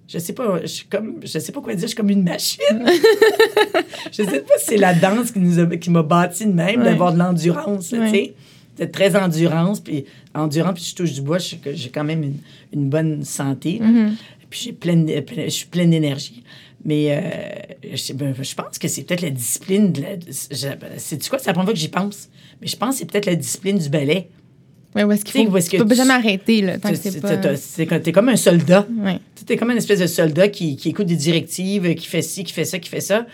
je 0.08 0.18
sais 0.18 0.34
pas, 0.34 0.60
je 0.60 0.66
suis 0.66 0.86
comme, 0.86 1.20
je 1.24 1.38
sais 1.38 1.52
pas 1.52 1.60
quoi 1.62 1.72
dire, 1.72 1.82
je 1.82 1.86
suis 1.88 1.96
comme 1.96 2.10
une 2.10 2.22
machine. 2.24 2.60
je 4.12 4.22
sais 4.22 4.40
pas 4.40 4.54
si 4.58 4.66
c'est 4.66 4.76
la 4.76 4.92
danse 4.94 5.30
qui 5.30 5.38
nous 5.38 5.58
a- 5.58 5.76
qui 5.78 5.88
m'a 5.90 6.02
bâti 6.02 6.44
de 6.46 6.52
même, 6.52 6.80
Ouais. 6.80 6.84
d'avoir 6.84 7.12
de 7.14 7.18
l'endurance, 7.18 7.92
Ouais. 7.92 8.04
tu 8.10 8.10
sais. 8.10 8.34
D'être 8.76 8.92
très 8.92 9.14
endurance, 9.16 9.80
puis 9.80 10.06
endurant, 10.34 10.72
puis 10.72 10.82
je 10.82 10.94
touche 10.94 11.12
du 11.12 11.20
bois, 11.20 11.38
j'ai 11.38 11.90
quand 11.90 12.04
même 12.04 12.22
une, 12.22 12.38
une 12.72 12.88
bonne 12.88 13.22
santé. 13.24 13.78
Mhm. 13.80 14.16
Puis 14.48 14.60
j'ai 14.64 14.72
pleine, 14.72 15.06
je 15.08 15.50
suis 15.50 15.66
pleine 15.66 15.90
d'énergie. 15.90 16.42
Mais 16.84 17.06
euh, 17.10 17.94
je, 17.94 18.12
ben, 18.12 18.34
je 18.38 18.54
pense 18.54 18.78
que 18.78 18.88
c'est 18.88 19.02
peut-être 19.02 19.22
la 19.22 19.30
discipline. 19.30 19.92
C'est 20.30 21.28
quoi? 21.28 21.38
C'est 21.38 21.46
la 21.46 21.52
première 21.52 21.66
fois 21.66 21.74
que 21.74 21.78
j'y 21.78 21.88
pense. 21.88 22.28
Mais 22.60 22.66
je 22.66 22.76
pense 22.76 22.94
que 22.94 22.98
c'est 23.00 23.10
peut-être 23.10 23.26
la 23.26 23.36
discipline 23.36 23.78
du 23.78 23.88
ballet. 23.88 24.28
Ouais, 24.94 25.04
où 25.04 25.12
est-ce 25.12 25.24
qu'il 25.24 25.48
faut. 25.48 25.58
tu 25.58 25.86
peux 25.86 25.94
jamais 25.94 26.12
arrêter, 26.12 26.60
là. 26.60 26.78
Tant 26.78 26.92
que 26.92 27.84
pas. 27.86 28.00
t'es 28.00 28.12
comme 28.12 28.28
un 28.28 28.36
soldat. 28.36 28.86
Ouais. 28.98 29.18
Tu 29.46 29.52
es 29.52 29.56
comme 29.56 29.70
une 29.70 29.78
espèce 29.78 30.00
de 30.00 30.06
soldat 30.06 30.48
qui, 30.48 30.76
qui 30.76 30.90
écoute 30.90 31.06
des 31.06 31.16
directives, 31.16 31.94
qui 31.94 32.06
fait 32.06 32.20
ci, 32.20 32.44
qui 32.44 32.52
fait 32.52 32.66
ça, 32.66 32.78
qui 32.78 32.90
fait 32.90 33.00
ça. 33.00 33.26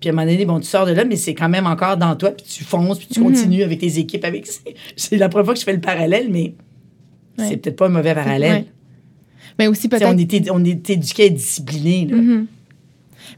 Puis 0.00 0.08
à 0.10 0.12
un 0.12 0.14
moment 0.16 0.30
donné, 0.30 0.44
bon, 0.44 0.60
tu 0.60 0.66
sors 0.66 0.84
de 0.86 0.92
là, 0.92 1.04
mais 1.04 1.16
c'est 1.16 1.34
quand 1.34 1.48
même 1.48 1.66
encore 1.66 1.96
dans 1.96 2.14
toi, 2.16 2.30
puis 2.30 2.44
tu 2.46 2.64
fonces, 2.64 2.98
puis 2.98 3.08
tu 3.10 3.20
Mhm. 3.20 3.26
continues 3.32 3.62
avec 3.62 3.78
tes 3.78 3.98
équipes. 3.98 4.24
avec 4.24 4.46
C'est 4.96 5.16
la 5.16 5.28
première 5.28 5.46
fois 5.46 5.54
que 5.54 5.60
je 5.60 5.64
fais 5.64 5.72
le 5.72 5.80
parallèle, 5.80 6.28
mais 6.30 6.54
Ouais. 7.38 7.48
c'est 7.48 7.56
peut-être 7.58 7.76
pas 7.76 7.86
un 7.86 7.90
mauvais 7.90 8.14
parallèle. 8.14 8.52
Ouais. 8.52 8.64
Mais 9.58 9.66
aussi 9.68 9.88
peut-être. 9.88 10.06
On 10.14 10.16
est, 10.18 10.50
on 10.50 10.64
est 10.64 10.90
éduqué 10.90 11.22
à 11.24 11.26
être 11.26 11.34
discipliné. 11.34 12.06
là. 12.10 12.16
Mhm. 12.16 12.46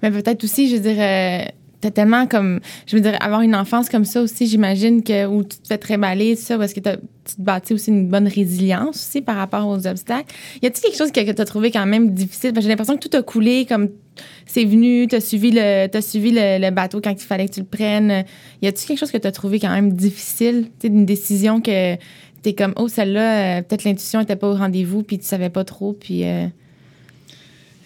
Mais 0.03 0.11
peut-être 0.11 0.45
aussi, 0.45 0.69
je 0.69 0.77
veux 0.77 0.83
dire, 0.83 0.97
euh, 1.01 1.45
t'as 1.81 1.91
tellement 1.91 2.27
comme. 2.27 2.61
Je 2.87 2.97
veux 2.97 3.03
dire, 3.03 3.17
avoir 3.21 3.43
une 3.43 3.55
enfance 3.55 3.89
comme 3.89 4.05
ça 4.05 4.23
aussi, 4.23 4.47
j'imagine 4.47 5.03
que. 5.03 5.27
Où 5.27 5.45
tu 5.45 5.59
te 5.59 5.67
fais 5.69 5.79
très 5.79 5.97
baler, 5.97 6.37
tout 6.37 6.43
ça, 6.43 6.59
parce 6.59 6.73
que 6.73 6.81
tu 6.81 6.91
te 6.91 7.41
bâtis 7.41 7.75
aussi 7.75 7.91
une 7.91 8.09
bonne 8.09 8.29
résilience 8.29 8.97
aussi 8.97 9.21
par 9.21 9.37
rapport 9.37 9.67
aux 9.67 9.87
obstacles. 9.87 10.35
Y 10.63 10.67
a-t-il 10.67 10.83
quelque 10.83 10.97
chose 10.97 11.13
que, 11.13 11.21
que 11.21 11.31
t'as 11.31 11.45
trouvé 11.45 11.71
quand 11.71 11.87
même 11.87 12.13
difficile? 12.15 12.53
J'ai 12.59 12.69
l'impression 12.69 12.97
que 12.97 13.07
tout 13.07 13.17
a 13.17 13.23
coulé, 13.23 13.67
comme 13.67 13.91
c'est 14.47 14.65
venu, 14.65 15.07
t'as 15.07 15.21
suivi, 15.21 15.51
le, 15.53 15.87
t'as 15.87 16.01
suivi 16.01 16.33
le, 16.33 16.71
bateau 16.71 17.01
quand 17.01 17.13
il 17.13 17.27
fallait 17.27 17.49
que 17.49 17.55
tu 17.55 17.61
le 17.61 17.67
prennes. 17.67 18.25
Y 18.63 18.69
a-t-il 18.69 18.87
quelque 18.87 18.99
chose 18.99 19.13
que 19.13 19.19
t'as 19.19 19.33
trouvé 19.33 19.61
quand 19.61 19.71
même 19.71 19.93
difficile? 19.93 20.69
Tu 20.81 20.89
une 20.89 21.07
décision 21.07 21.61
que 21.61 21.97
t'es 22.43 22.55
comme, 22.55 22.73
oh, 22.77 22.89
celle-là, 22.89 23.59
euh, 23.59 23.63
peut-être 23.63 23.85
l'intuition 23.85 24.21
était 24.21 24.37
pas 24.37 24.49
au 24.49 24.55
rendez-vous, 24.55 25.03
puis 25.03 25.19
tu 25.19 25.27
savais 25.27 25.51
pas 25.51 25.65
trop, 25.65 25.93
puis. 25.93 26.25
euh, 26.25 26.47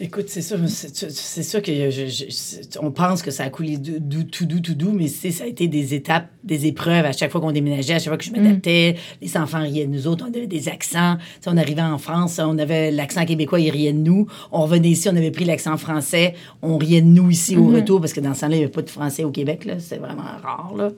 Écoute, 0.01 0.25
c'est 0.29 0.43
sûr, 0.43 0.59
c'est 0.69 1.43
sûr 1.45 1.63
que 1.63 1.71
je- 1.91 2.79
on 2.81 2.91
pense 2.91 3.23
que 3.23 3.31
ça 3.31 3.45
a 3.45 3.51
coulé 3.51 3.77
dou- 3.77 4.01
dou- 4.01 4.25
tout 4.25 4.47
doux, 4.47 4.59
tout 4.59 4.75
doux, 4.75 4.91
mais 4.91 5.07
c'est- 5.07 5.31
ça 5.31 5.45
a 5.45 5.47
été 5.47 5.69
des 5.69 5.95
étapes, 5.95 6.29
des 6.43 6.67
épreuves 6.67 7.05
à 7.05 7.13
chaque 7.13 7.31
fois 7.31 7.41
qu'on 7.41 7.53
déménageait, 7.53 7.95
à 7.95 7.99
chaque 7.99 8.09
fois 8.09 8.17
que 8.17 8.25
je 8.25 8.33
m'adaptais. 8.33 8.97
Les 9.21 9.37
enfants 9.37 9.61
riaient 9.63 9.87
de 9.87 9.93
nous 9.93 10.07
autres, 10.09 10.25
on 10.29 10.35
avait 10.37 10.49
des 10.49 10.69
accents. 10.69 11.19
On 11.47 11.57
arrivait 11.57 11.83
en 11.83 11.99
France, 11.99 12.41
on 12.43 12.59
avait 12.59 12.91
l'accent 12.91 13.25
québécois, 13.25 13.61
ils 13.61 13.71
riaient 13.71 13.93
de 13.93 13.99
nous. 13.99 14.27
On 14.51 14.63
revenait 14.63 14.91
ici, 14.91 15.09
on 15.09 15.15
avait 15.17 15.31
pris 15.31 15.45
l'accent 15.45 15.77
français, 15.77 16.35
on 16.63 16.79
riait 16.79 17.01
de 17.03 17.07
nous 17.07 17.31
ici 17.31 17.57
au 17.57 17.67
retour, 17.69 18.01
parce 18.01 18.13
que 18.13 18.21
dans 18.21 18.35
ce 18.35 18.41
temps-là, 18.41 18.57
il 18.57 18.59
n'y 18.59 18.65
avait 18.65 18.73
pas 18.73 18.83
de 18.83 18.91
français 18.91 19.23
au 19.25 19.31
Québec. 19.31 19.69
C'est 19.79 19.99
vraiment 19.99 20.23
rare, 20.43 20.73
là. 20.77 20.91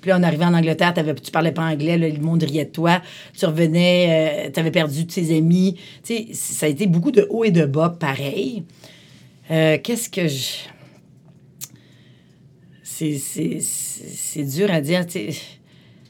Puis 0.00 0.08
là, 0.10 0.18
on 0.18 0.22
arrivait 0.22 0.46
en 0.46 0.54
Angleterre, 0.54 0.94
t'avais, 0.94 1.14
tu 1.14 1.30
parlais 1.30 1.52
pas 1.52 1.62
anglais, 1.64 1.98
là, 1.98 2.08
le 2.08 2.20
monde 2.20 2.42
riait 2.42 2.64
de 2.64 2.70
toi. 2.70 3.02
Tu 3.36 3.44
revenais, 3.44 4.50
tu 4.52 4.58
avais 4.58 4.70
perdu 4.70 5.06
tes 5.06 5.36
amis. 5.36 5.76
Tu 6.02 6.14
sais, 6.14 6.28
ça 6.32 6.66
a 6.66 6.68
été 6.68 6.86
beaucoup 6.86 7.10
de 7.10 7.26
haut 7.30 7.44
et 7.44 7.50
de 7.50 7.66
bas, 7.66 7.90
pareil. 7.90 8.64
Euh, 9.50 9.78
Qu'est-ce 9.82 10.08
que 10.08 10.28
je. 10.28 10.68
C'est, 12.82 14.44
dur 14.44 14.70
à 14.70 14.80
dire. 14.80 15.06
Tu 15.06 15.12
sais, 15.12 15.28
Tu 15.28 15.34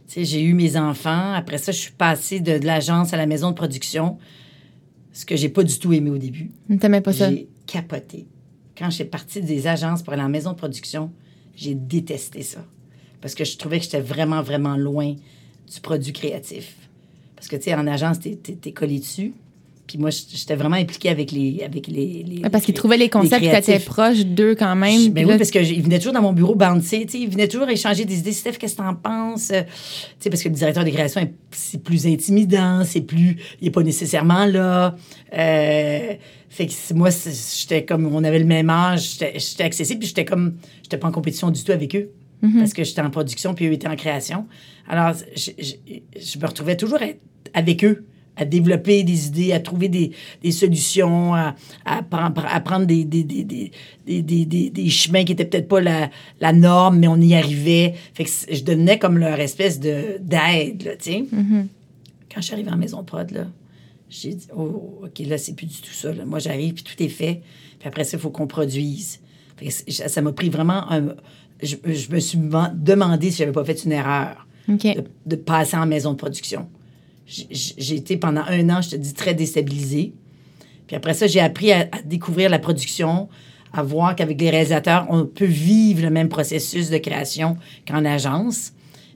sais, 0.06 0.24
j'ai 0.24 0.42
eu 0.42 0.54
mes 0.54 0.76
enfants. 0.76 1.32
Après 1.34 1.58
ça, 1.58 1.72
je 1.72 1.78
suis 1.78 1.92
passée 1.92 2.40
de, 2.40 2.58
de 2.58 2.66
l'agence 2.66 3.12
à 3.12 3.16
la 3.16 3.26
maison 3.26 3.50
de 3.50 3.54
production, 3.54 4.18
ce 5.12 5.24
que 5.24 5.36
j'ai 5.36 5.48
pas 5.48 5.62
du 5.62 5.78
tout 5.78 5.92
aimé 5.92 6.10
au 6.10 6.18
début. 6.18 6.50
T'aimais 6.80 7.00
pas 7.00 7.12
ça? 7.12 7.30
J'ai 7.30 7.48
capoté. 7.66 8.26
Quand 8.76 8.90
j'ai 8.90 9.04
parti 9.04 9.40
des 9.40 9.66
agences 9.66 10.02
pour 10.02 10.12
aller 10.12 10.22
en 10.22 10.28
maison 10.28 10.52
de 10.52 10.56
production, 10.56 11.12
j'ai 11.54 11.74
détesté 11.74 12.42
ça. 12.42 12.64
Parce 13.20 13.34
que 13.34 13.44
je 13.44 13.56
trouvais 13.56 13.78
que 13.78 13.84
j'étais 13.84 14.00
vraiment, 14.00 14.42
vraiment 14.42 14.76
loin 14.76 15.14
du 15.72 15.80
produit 15.80 16.12
créatif. 16.12 16.74
Parce 17.36 17.48
que, 17.48 17.56
tu 17.56 17.64
sais, 17.64 17.74
en 17.74 17.86
agence, 17.86 18.20
t'es, 18.20 18.36
t'es, 18.42 18.52
t'es 18.52 18.72
collé 18.72 18.98
dessus. 18.98 19.32
Puis 19.86 19.98
moi, 19.98 20.10
j'étais 20.10 20.54
vraiment 20.54 20.76
impliquée 20.76 21.08
avec 21.08 21.32
les... 21.32 21.62
Avec 21.64 21.88
les, 21.88 22.22
les 22.24 22.48
Parce 22.48 22.64
qu'ils 22.64 22.74
trouvaient 22.74 22.96
les 22.96 23.08
concepts, 23.08 23.38
puis 23.38 23.48
créatifs. 23.48 23.74
t'étais 23.74 23.84
proche 23.84 24.20
d'eux 24.24 24.54
quand 24.54 24.76
même. 24.76 25.08
Ben 25.10 25.24
oui, 25.24 25.32
là, 25.32 25.36
parce 25.38 25.50
qu'il 25.50 25.82
venait 25.82 25.98
toujours 25.98 26.12
dans 26.12 26.22
mon 26.22 26.32
bureau 26.32 26.54
bouncer, 26.54 27.04
tu 27.06 27.12
sais, 27.12 27.18
il 27.18 27.28
venait 27.28 27.48
toujours 27.48 27.68
échanger 27.68 28.04
des 28.04 28.18
idées. 28.20 28.32
Steph, 28.32 28.52
qu'est-ce 28.52 28.76
que 28.76 28.82
t'en 28.82 28.94
penses? 28.94 29.50
Euh, 29.50 29.62
Tu 29.64 29.70
sais, 30.20 30.30
parce 30.30 30.42
que 30.44 30.48
le 30.48 30.54
directeur 30.54 30.84
des 30.84 30.92
créations, 30.92 31.20
est- 31.20 31.32
c'est 31.50 31.82
plus 31.82 32.06
intimidant, 32.06 32.84
c'est 32.84 33.00
plus... 33.00 33.36
Il 33.60 33.66
est 33.66 33.72
pas 33.72 33.82
nécessairement 33.82 34.44
là. 34.46 34.94
Euh, 35.36 36.12
fait 36.48 36.66
que 36.66 36.94
moi, 36.94 37.08
j'étais 37.10 37.84
comme... 37.84 38.06
On 38.14 38.22
avait 38.22 38.38
le 38.38 38.44
même 38.44 38.70
âge, 38.70 39.14
j'étais 39.14 39.38
j'étais 39.40 39.64
accessible, 39.64 39.98
puis 40.00 40.08
j'étais 40.08 40.24
comme... 40.24 40.54
J'étais 40.84 40.98
pas 40.98 41.08
en 41.08 41.12
compétition 41.12 41.50
du 41.50 41.64
tout 41.64 41.72
avec 41.72 41.96
eux. 41.96 42.10
Parce 42.58 42.72
que 42.72 42.84
j'étais 42.84 43.02
en 43.02 43.10
production, 43.10 43.54
puis 43.54 43.66
eux 43.66 43.72
étaient 43.72 43.88
en 43.88 43.96
création. 43.96 44.46
Alors, 44.88 45.12
je, 45.36 45.50
je- 45.58 45.74
je 46.20 46.38
me 46.38 46.46
retrouvais 46.46 46.76
toujours 46.76 47.02
être 47.02 47.20
avec 47.54 47.84
eux 47.84 48.04
à 48.36 48.44
développer 48.46 49.02
des 49.04 49.26
idées, 49.26 49.52
à 49.52 49.60
trouver 49.60 49.88
des, 49.88 50.12
des 50.42 50.50
solutions, 50.52 51.34
à, 51.34 51.54
à, 51.84 52.02
prendre, 52.02 52.42
à 52.46 52.60
prendre 52.60 52.86
des, 52.86 53.04
des, 53.04 53.22
des, 53.24 53.44
des, 53.44 53.70
des, 54.06 54.22
des, 54.22 54.44
des- 54.46 54.70
des 54.70 54.88
chemins 54.88 55.24
qui 55.24 55.32
étaient 55.32 55.44
peut-être 55.44 55.68
pas 55.68 55.80
la, 55.82 56.08
la 56.40 56.52
norme, 56.54 56.98
mais 57.00 57.08
on 57.08 57.20
y 57.20 57.34
arrivait. 57.34 57.94
Fait 58.14 58.24
que 58.24 58.30
je 58.50 58.62
donnais 58.62 58.98
comme 58.98 59.18
leur 59.18 59.38
espèce 59.40 59.78
de 59.80 60.16
d'aide, 60.20 60.82
là, 60.84 60.96
tu 60.96 61.12
sais. 61.12 61.24
Quand 62.32 62.40
je 62.40 62.46
suis 62.46 62.54
arrivée 62.54 62.70
en 62.70 62.76
maison 62.78 63.02
prod, 63.04 63.30
là, 63.32 63.46
j'ai 64.08 64.34
dit, 64.34 64.46
oh, 64.56 65.02
OK, 65.04 65.18
là, 65.26 65.36
c'est 65.36 65.54
plus 65.54 65.66
du 65.66 65.76
tout 65.80 65.92
ça. 65.92 66.12
là. 66.12 66.24
Moi, 66.24 66.38
j'arrive, 66.38 66.72
puis 66.74 66.84
tout 66.84 67.02
est 67.02 67.08
fait. 67.08 67.42
Puis 67.78 67.88
après 67.88 68.04
ça, 68.04 68.16
il 68.16 68.20
faut 68.20 68.30
qu'on 68.30 68.46
produise. 68.46 69.20
Fait 69.56 69.66
que 69.66 69.92
ça 69.92 70.22
m'a 70.22 70.32
pris 70.32 70.48
vraiment 70.48 70.90
un... 70.90 71.14
Je, 71.62 71.76
je 71.84 72.10
me 72.10 72.20
suis 72.20 72.38
man- 72.38 72.72
demandé 72.74 73.30
si 73.30 73.38
j'avais 73.38 73.52
pas 73.52 73.64
fait 73.64 73.84
une 73.84 73.92
erreur 73.92 74.46
de, 74.94 75.04
de 75.26 75.36
passer 75.36 75.76
en 75.76 75.86
maison 75.86 76.12
de 76.12 76.16
production. 76.16 76.68
J'ai- 77.26 77.96
été 77.96 78.16
pendant 78.16 78.42
un 78.48 78.68
an, 78.70 78.82
je 78.82 78.90
te 78.90 78.96
dis, 78.96 79.14
très 79.14 79.34
déstabilisée. 79.34 80.12
Puis 80.86 80.96
après 80.96 81.14
ça, 81.14 81.26
j'ai 81.26 81.40
appris 81.40 81.70
à, 81.72 81.80
à 81.92 82.02
découvrir 82.04 82.50
la 82.50 82.58
production, 82.58 83.28
à 83.72 83.82
voir 83.82 84.16
qu'avec 84.16 84.40
les 84.40 84.50
réalisateurs, 84.50 85.06
on 85.10 85.24
peut 85.26 85.44
vivre 85.44 86.02
le 86.02 86.10
même 86.10 86.28
processus 86.28 86.90
de 86.90 86.98
création 86.98 87.56
qu'en 87.86 88.04
agence. 88.04 88.72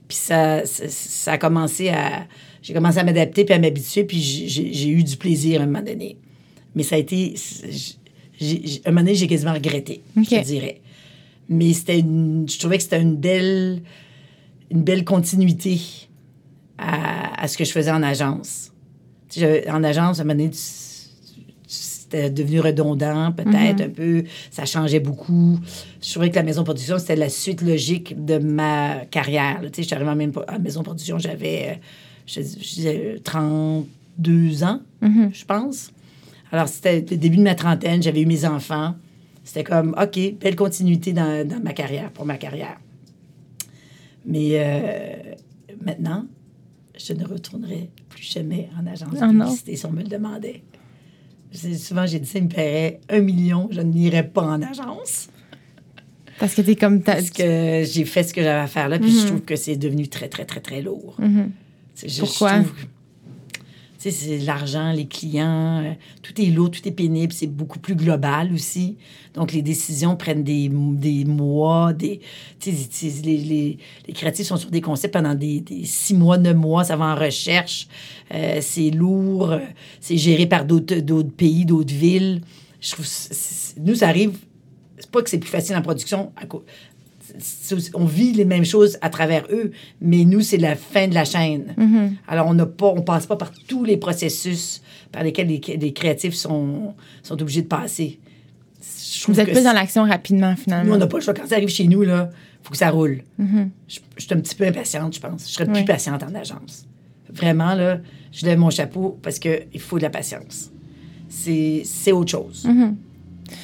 Puis 0.07 0.17
ça, 0.17 0.65
ça, 0.65 0.83
ça 0.87 1.31
a 1.33 1.37
commencé 1.37 1.89
à... 1.89 2.25
J'ai 2.61 2.73
commencé 2.73 2.97
à 2.99 3.03
m'adapter 3.03 3.43
puis 3.45 3.53
à 3.53 3.59
m'habituer, 3.59 4.05
puis 4.05 4.19
j'ai- 4.21 4.87
eu 4.89 5.03
du 5.03 5.17
plaisir 5.17 5.59
à 5.61 5.63
un 5.63 5.67
moment 5.67 5.83
donné. 5.85 6.17
Mais 6.75 6.83
ça 6.83 6.95
a 6.95 6.99
été... 6.99 7.35
à 8.85 8.89
un 8.89 8.91
moment 8.91 9.01
donné, 9.01 9.15
j'ai 9.15 9.27
quasiment 9.27 9.53
regretté, 9.53 10.01
je 10.23 10.29
te 10.41 10.45
dirais. 10.45 10.81
Mais 11.49 11.73
c'était 11.73 11.99
une... 11.99 12.45
Je 12.49 12.57
trouvais 12.59 12.77
que 12.77 12.83
c'était 12.83 13.01
une 13.01 13.15
belle 13.17 13.81
une 14.71 14.81
belle 14.83 15.03
continuité 15.05 15.79
à, 16.77 17.39
à 17.41 17.47
ce 17.47 17.55
que 17.57 17.63
je 17.65 17.71
faisais 17.71 17.91
en 17.91 18.01
agence. 18.03 18.71
En 19.69 19.83
agence, 19.83 20.19
à 20.19 20.21
un 20.23 20.25
moment 20.25 20.37
donné, 20.39 20.49
c'était 21.67 22.29
devenu 22.29 22.59
redondant, 22.61 23.31
peut-être 23.31 23.81
un 23.81 23.89
peu. 23.89 24.23
Ça 24.51 24.65
changeait 24.65 24.99
beaucoup. 24.99 25.59
Je 26.01 26.11
trouvais 26.11 26.29
que 26.29 26.35
la 26.35 26.43
maison 26.43 26.61
de 26.61 26.65
production, 26.65 26.97
c'était 26.97 27.15
la 27.15 27.29
suite 27.29 27.61
logique 27.61 28.23
de 28.25 28.37
ma 28.37 29.05
carrière. 29.11 29.59
Tu 29.63 29.67
sais, 29.67 29.81
je 29.83 29.87
suis 29.87 29.95
arrivée 29.95 30.09
en 30.11 30.15
même- 30.15 30.31
à 30.47 30.53
la 30.53 30.59
maison 30.59 30.79
de 30.81 30.85
production, 30.85 31.19
j'avais, 31.19 31.69
euh, 31.69 31.73
je, 32.27 32.41
je 32.41 32.75
disais, 32.75 33.21
32 33.23 34.63
ans, 34.63 34.81
je 35.33 35.45
pense. 35.45 35.91
Alors, 36.51 36.67
c'était 36.67 37.05
le 37.09 37.17
début 37.17 37.37
de 37.37 37.43
ma 37.43 37.55
trentaine, 37.55 38.01
j'avais 38.01 38.21
eu 38.21 38.25
mes 38.25 38.45
enfants. 38.45 38.95
C'était 39.45 39.63
comme, 39.63 39.95
OK, 40.01 40.19
belle 40.39 40.55
continuité 40.57 41.13
dans, 41.13 41.47
dans 41.47 41.61
ma 41.61 41.71
carrière, 41.71 42.11
pour 42.11 42.25
ma 42.25 42.37
carrière. 42.37 42.77
Mais 44.25 44.49
euh, 44.53 45.35
maintenant, 45.85 46.25
je 46.97 47.13
ne 47.13 47.23
retournerai 47.25 47.89
plus 48.09 48.23
jamais 48.23 48.69
en 48.77 48.85
agence 48.87 49.13
de 49.13 49.19
non. 49.25 49.45
publicité 49.45 49.75
si 49.75 49.85
on 49.85 49.91
me 49.91 50.01
le 50.01 50.07
demandait. 50.09 50.63
Souvent, 51.53 52.05
j'ai 52.05 52.19
dit 52.19 52.27
ça, 52.27 52.41
me 52.41 52.47
paierait 52.49 52.99
un 53.07 53.21
million, 53.21 53.69
je 53.71 53.81
n'irais 53.81 54.27
pas 54.27 54.41
en 54.41 54.61
agence. 54.61 55.29
Parce 56.39 56.53
que 56.55 56.61
t'es 56.61 56.75
comme. 56.75 57.01
Parce 57.01 57.29
que 57.29 57.83
j'ai 57.85 58.03
fait 58.03 58.23
ce 58.23 58.33
que 58.33 58.41
j'avais 58.41 58.59
à 58.59 58.67
faire 58.67 58.89
là, 58.89 58.99
puis 58.99 59.09
je 59.11 59.27
trouve 59.27 59.41
que 59.41 59.55
c'est 59.55 59.77
devenu 59.77 60.07
très, 60.09 60.27
très, 60.27 60.43
très, 60.43 60.59
très 60.59 60.81
lourd. 60.81 61.15
Mhm. 61.19 61.51
Je- 61.95 62.09
je 62.09 62.19
Pourquoi? 62.21 62.59
trouve 62.59 62.73
c'est 64.11 64.37
l'argent, 64.39 64.91
les 64.91 65.07
clients, 65.07 65.83
euh, 65.83 65.93
tout 66.21 66.39
est 66.41 66.45
lourd, 66.45 66.71
tout 66.71 66.87
est 66.87 66.91
pénible, 66.91 67.33
c'est 67.33 67.47
beaucoup 67.47 67.79
plus 67.79 67.95
global 67.95 68.53
aussi. 68.53 68.97
Donc, 69.33 69.51
les 69.51 69.61
décisions 69.61 70.15
prennent 70.15 70.43
des, 70.43 70.69
des 70.69 71.25
mois, 71.25 71.93
des... 71.93 72.21
Tu 72.59 72.71
sais, 72.71 73.07
les, 73.23 73.37
les, 73.37 73.77
les, 74.07 74.13
créatifs 74.13 74.47
sont 74.47 74.57
sur 74.57 74.71
des 74.71 74.81
concepts 74.81 75.13
pendant 75.13 75.35
des, 75.35 75.63
six 75.83 76.13
mois, 76.13 76.37
neuf 76.37 76.55
mois, 76.55 76.83
ça 76.83 76.95
va 76.95 77.05
en 77.05 77.15
recherche. 77.15 77.87
Euh, 78.33 78.59
c'est 78.61 78.91
lourd, 78.91 79.51
euh, 79.51 79.59
c'est 79.99 80.17
géré 80.17 80.45
par 80.45 80.65
d'autres 80.65 81.23
pays, 81.35 81.65
d'autres 81.65 81.93
villes. 81.93 82.41
Je 82.81 82.91
trouve... 82.91 83.05
Nous, 83.81 83.95
ça 83.95 84.07
arrive... 84.07 84.37
C'est 84.97 85.11
pas 85.11 85.21
que 85.21 85.29
c'est 85.29 85.39
plus 85.39 85.49
facile 85.49 85.75
en 85.75 85.81
production, 85.81 86.31
on 87.93 88.05
vit 88.05 88.33
les 88.33 88.45
mêmes 88.45 88.65
choses 88.65 88.97
à 89.01 89.09
travers 89.09 89.45
eux, 89.51 89.71
mais 90.01 90.25
nous, 90.25 90.41
c'est 90.41 90.57
la 90.57 90.75
fin 90.75 91.07
de 91.07 91.13
la 91.13 91.25
chaîne. 91.25 91.73
Mm-hmm. 91.77 92.09
Alors, 92.27 92.47
on 92.47 92.53
n'a 92.53 92.65
pas, 92.65 92.87
on 92.87 93.01
passe 93.01 93.25
pas 93.25 93.35
par 93.35 93.51
tous 93.67 93.83
les 93.83 93.97
processus 93.97 94.81
par 95.11 95.23
lesquels 95.23 95.47
les, 95.47 95.93
créatifs 95.93 96.33
sont, 96.33 96.93
sont 97.23 97.41
obligés 97.41 97.61
de 97.61 97.67
passer. 97.67 98.19
Vous 99.27 99.39
êtes 99.39 99.51
plus 99.51 99.63
dans 99.63 99.73
l'action 99.73 100.03
rapidement, 100.03 100.55
finalement. 100.55 100.89
Nous, 100.89 100.95
on 100.95 100.99
n'a 100.99 101.07
pas 101.07 101.17
le 101.17 101.23
choix. 101.23 101.33
Quand 101.33 101.47
ça 101.47 101.55
arrive 101.55 101.69
chez 101.69 101.87
nous, 101.87 102.03
il 102.03 102.29
faut 102.61 102.71
que 102.71 102.77
ça 102.77 102.89
roule. 102.89 103.23
Mm-hmm. 103.39 103.69
je, 103.87 103.99
suis 104.17 104.33
un 104.33 104.39
petit 104.39 104.55
peu 104.55 104.65
impatiente, 104.65 105.15
je 105.15 105.19
pense. 105.19 105.47
Je 105.47 105.53
serais 105.53 105.71
plus 105.71 105.85
patiente 105.85 106.21
en 106.23 106.35
agence. 106.35 106.85
Vraiment, 107.29 107.73
là, 107.75 107.99
je 108.31 108.45
lève 108.45 108.59
mon 108.59 108.69
chapeau 108.69 109.17
parce 109.21 109.39
qu'il 109.39 109.79
faut 109.79 109.97
de 109.97 110.03
la 110.03 110.09
patience. 110.09 110.71
C'est 111.29 112.11
autre 112.11 112.31
chose. 112.31 112.65
Mm-hmm. 112.67 112.93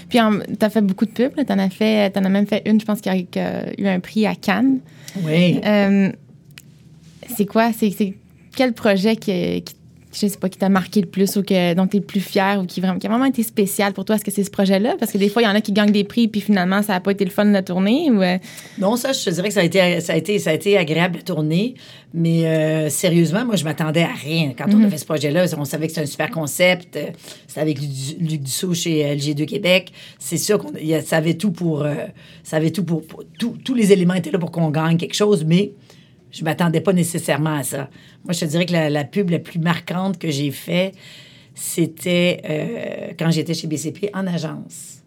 Puis, 0.09 0.19
tu 0.19 0.65
as 0.65 0.69
fait 0.69 0.81
beaucoup 0.81 1.05
de 1.05 1.11
pubs. 1.11 1.33
Tu 1.35 1.53
en, 1.53 1.59
as 1.59 1.69
fait, 1.69 2.15
en 2.17 2.25
as 2.25 2.29
même 2.29 2.47
fait 2.47 2.61
une, 2.65 2.79
je 2.79 2.85
pense, 2.85 3.01
qui 3.01 3.09
a, 3.09 3.15
eu 3.17 3.87
un 3.87 3.99
prix 3.99 4.25
à 4.25 4.35
Cannes. 4.35 4.79
Oui. 5.23 5.59
Euh, 5.65 6.11
c'est 7.35 7.45
quoi? 7.45 7.71
C'est 7.73 8.15
quel 8.55 8.73
projet 8.73 9.15
qui, 9.15 9.61
qui 9.63 9.75
je 10.13 10.27
sais 10.27 10.37
pas, 10.37 10.49
qui 10.49 10.57
t'a 10.57 10.69
marqué 10.69 11.01
le 11.01 11.07
plus 11.07 11.37
ou 11.37 11.43
que, 11.43 11.73
dont 11.73 11.87
tu 11.87 11.97
es 11.97 11.99
le 11.99 12.05
plus 12.05 12.19
fier 12.19 12.59
ou 12.61 12.65
qui, 12.65 12.81
vraiment, 12.81 12.99
qui 12.99 13.07
a 13.07 13.09
vraiment 13.09 13.25
été 13.25 13.43
spécial 13.43 13.93
pour 13.93 14.05
toi? 14.05 14.15
Est-ce 14.15 14.25
que 14.25 14.31
c'est 14.31 14.43
ce 14.43 14.51
projet-là? 14.51 14.95
Parce 14.99 15.11
que 15.11 15.17
des 15.17 15.29
fois, 15.29 15.41
il 15.41 15.45
y 15.45 15.47
en 15.47 15.55
a 15.55 15.61
qui 15.61 15.71
gagnent 15.71 15.91
des 15.91 16.03
prix 16.03 16.27
puis 16.27 16.41
finalement, 16.41 16.81
ça 16.81 16.93
n'a 16.93 16.99
pas 16.99 17.11
été 17.11 17.23
le 17.23 17.31
fun 17.31 17.45
de 17.45 17.51
la 17.51 17.63
tournée. 17.63 18.11
Ou... 18.11 18.21
Euh? 18.21 18.37
Non, 18.77 18.95
ça, 18.95 19.13
je 19.13 19.23
te 19.23 19.29
dirais 19.29 19.47
que 19.47 19.53
ça 19.53 19.61
a 19.61 19.63
été, 19.63 20.01
ça 20.01 20.13
a 20.13 20.15
été, 20.17 20.39
ça 20.39 20.49
a 20.49 20.53
été 20.53 20.77
agréable 20.77 21.19
de 21.19 21.23
tourner. 21.23 21.75
Mais 22.13 22.45
euh, 22.45 22.89
sérieusement, 22.89 23.45
moi, 23.45 23.55
je 23.55 23.63
m'attendais 23.63 24.03
à 24.03 24.13
rien. 24.13 24.53
Quand 24.57 24.65
on 24.67 24.81
a 24.81 24.85
mhm. 24.85 24.89
fait 24.89 24.97
ce 24.97 25.05
projet-là, 25.05 25.45
on 25.57 25.63
savait 25.63 25.87
que 25.87 25.93
c'était 25.93 26.05
un 26.05 26.09
super 26.09 26.29
concept. 26.29 26.99
C'était 27.47 27.61
avec 27.61 27.79
Luc 27.79 28.41
Dussault 28.41 28.73
chez 28.73 29.15
LG2 29.15 29.45
Québec. 29.45 29.93
C'est 30.19 30.37
sûr 30.37 30.57
qu'on 30.57 30.71
ça 31.05 31.17
avait 31.17 31.35
tout 31.35 31.51
pour. 31.51 31.83
Euh, 31.83 31.95
ça 32.43 32.57
avait 32.57 32.71
tout 32.71 32.83
pour. 32.83 33.03
tous 33.37 33.73
les 33.73 33.93
éléments 33.93 34.15
étaient 34.15 34.31
là 34.31 34.39
pour 34.39 34.51
qu'on 34.51 34.71
gagne 34.71 34.97
quelque 34.97 35.15
chose, 35.15 35.45
mais 35.45 35.71
je 36.31 36.43
m'attendais 36.43 36.81
pas 36.81 36.93
nécessairement 36.93 37.55
à 37.55 37.63
ça. 37.63 37.89
Moi, 38.23 38.33
je 38.33 38.39
te 38.39 38.45
dirais 38.45 38.65
que 38.65 38.73
la, 38.73 39.03
pub 39.03 39.29
la 39.29 39.39
plus 39.39 39.59
marquante 39.59 40.17
que 40.17 40.29
j'ai 40.29 40.51
faite, 40.51 40.95
c'était 41.53 42.41
euh, 42.49 43.13
quand 43.19 43.31
j'étais 43.31 43.53
chez 43.53 43.67
BCP 43.67 44.09
en 44.13 44.25
agence. 44.27 45.03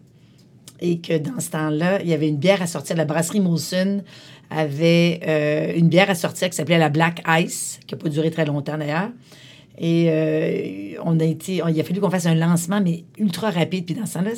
Et 0.81 0.99
que 0.99 1.17
dans 1.17 1.39
ce 1.39 1.49
temps-là, 1.51 2.01
il 2.01 2.09
y 2.09 2.13
avait 2.13 2.27
une 2.27 2.37
bière 2.37 2.61
à 2.61 2.67
sortir. 2.67 2.95
La 2.97 3.05
brasserie 3.05 3.39
Molson 3.39 4.03
avait 4.49 5.21
euh, 5.25 5.73
une 5.75 5.87
bière 5.87 6.09
à 6.09 6.15
sortir 6.15 6.49
qui 6.49 6.55
s'appelait 6.55 6.77
la 6.77 6.89
Black 6.89 7.23
Ice, 7.39 7.79
qui 7.87 7.95
n'a 7.95 8.01
pas 8.01 8.09
duré 8.09 8.29
très 8.29 8.45
longtemps 8.45 8.77
d'ailleurs. 8.77 9.09
Et 9.77 10.07
euh, 10.09 11.01
on 11.03 11.19
a 11.19 11.23
été, 11.23 11.61
il 11.67 11.79
a 11.79 11.83
fallu 11.83 11.99
qu'on 11.99 12.09
fasse 12.09 12.25
un 12.25 12.35
lancement, 12.35 12.81
mais 12.81 13.05
ultra 13.17 13.49
rapide. 13.49 13.85
Puis 13.85 13.95
dans 13.95 14.05
ce 14.05 14.15
temps-là, 14.15 14.31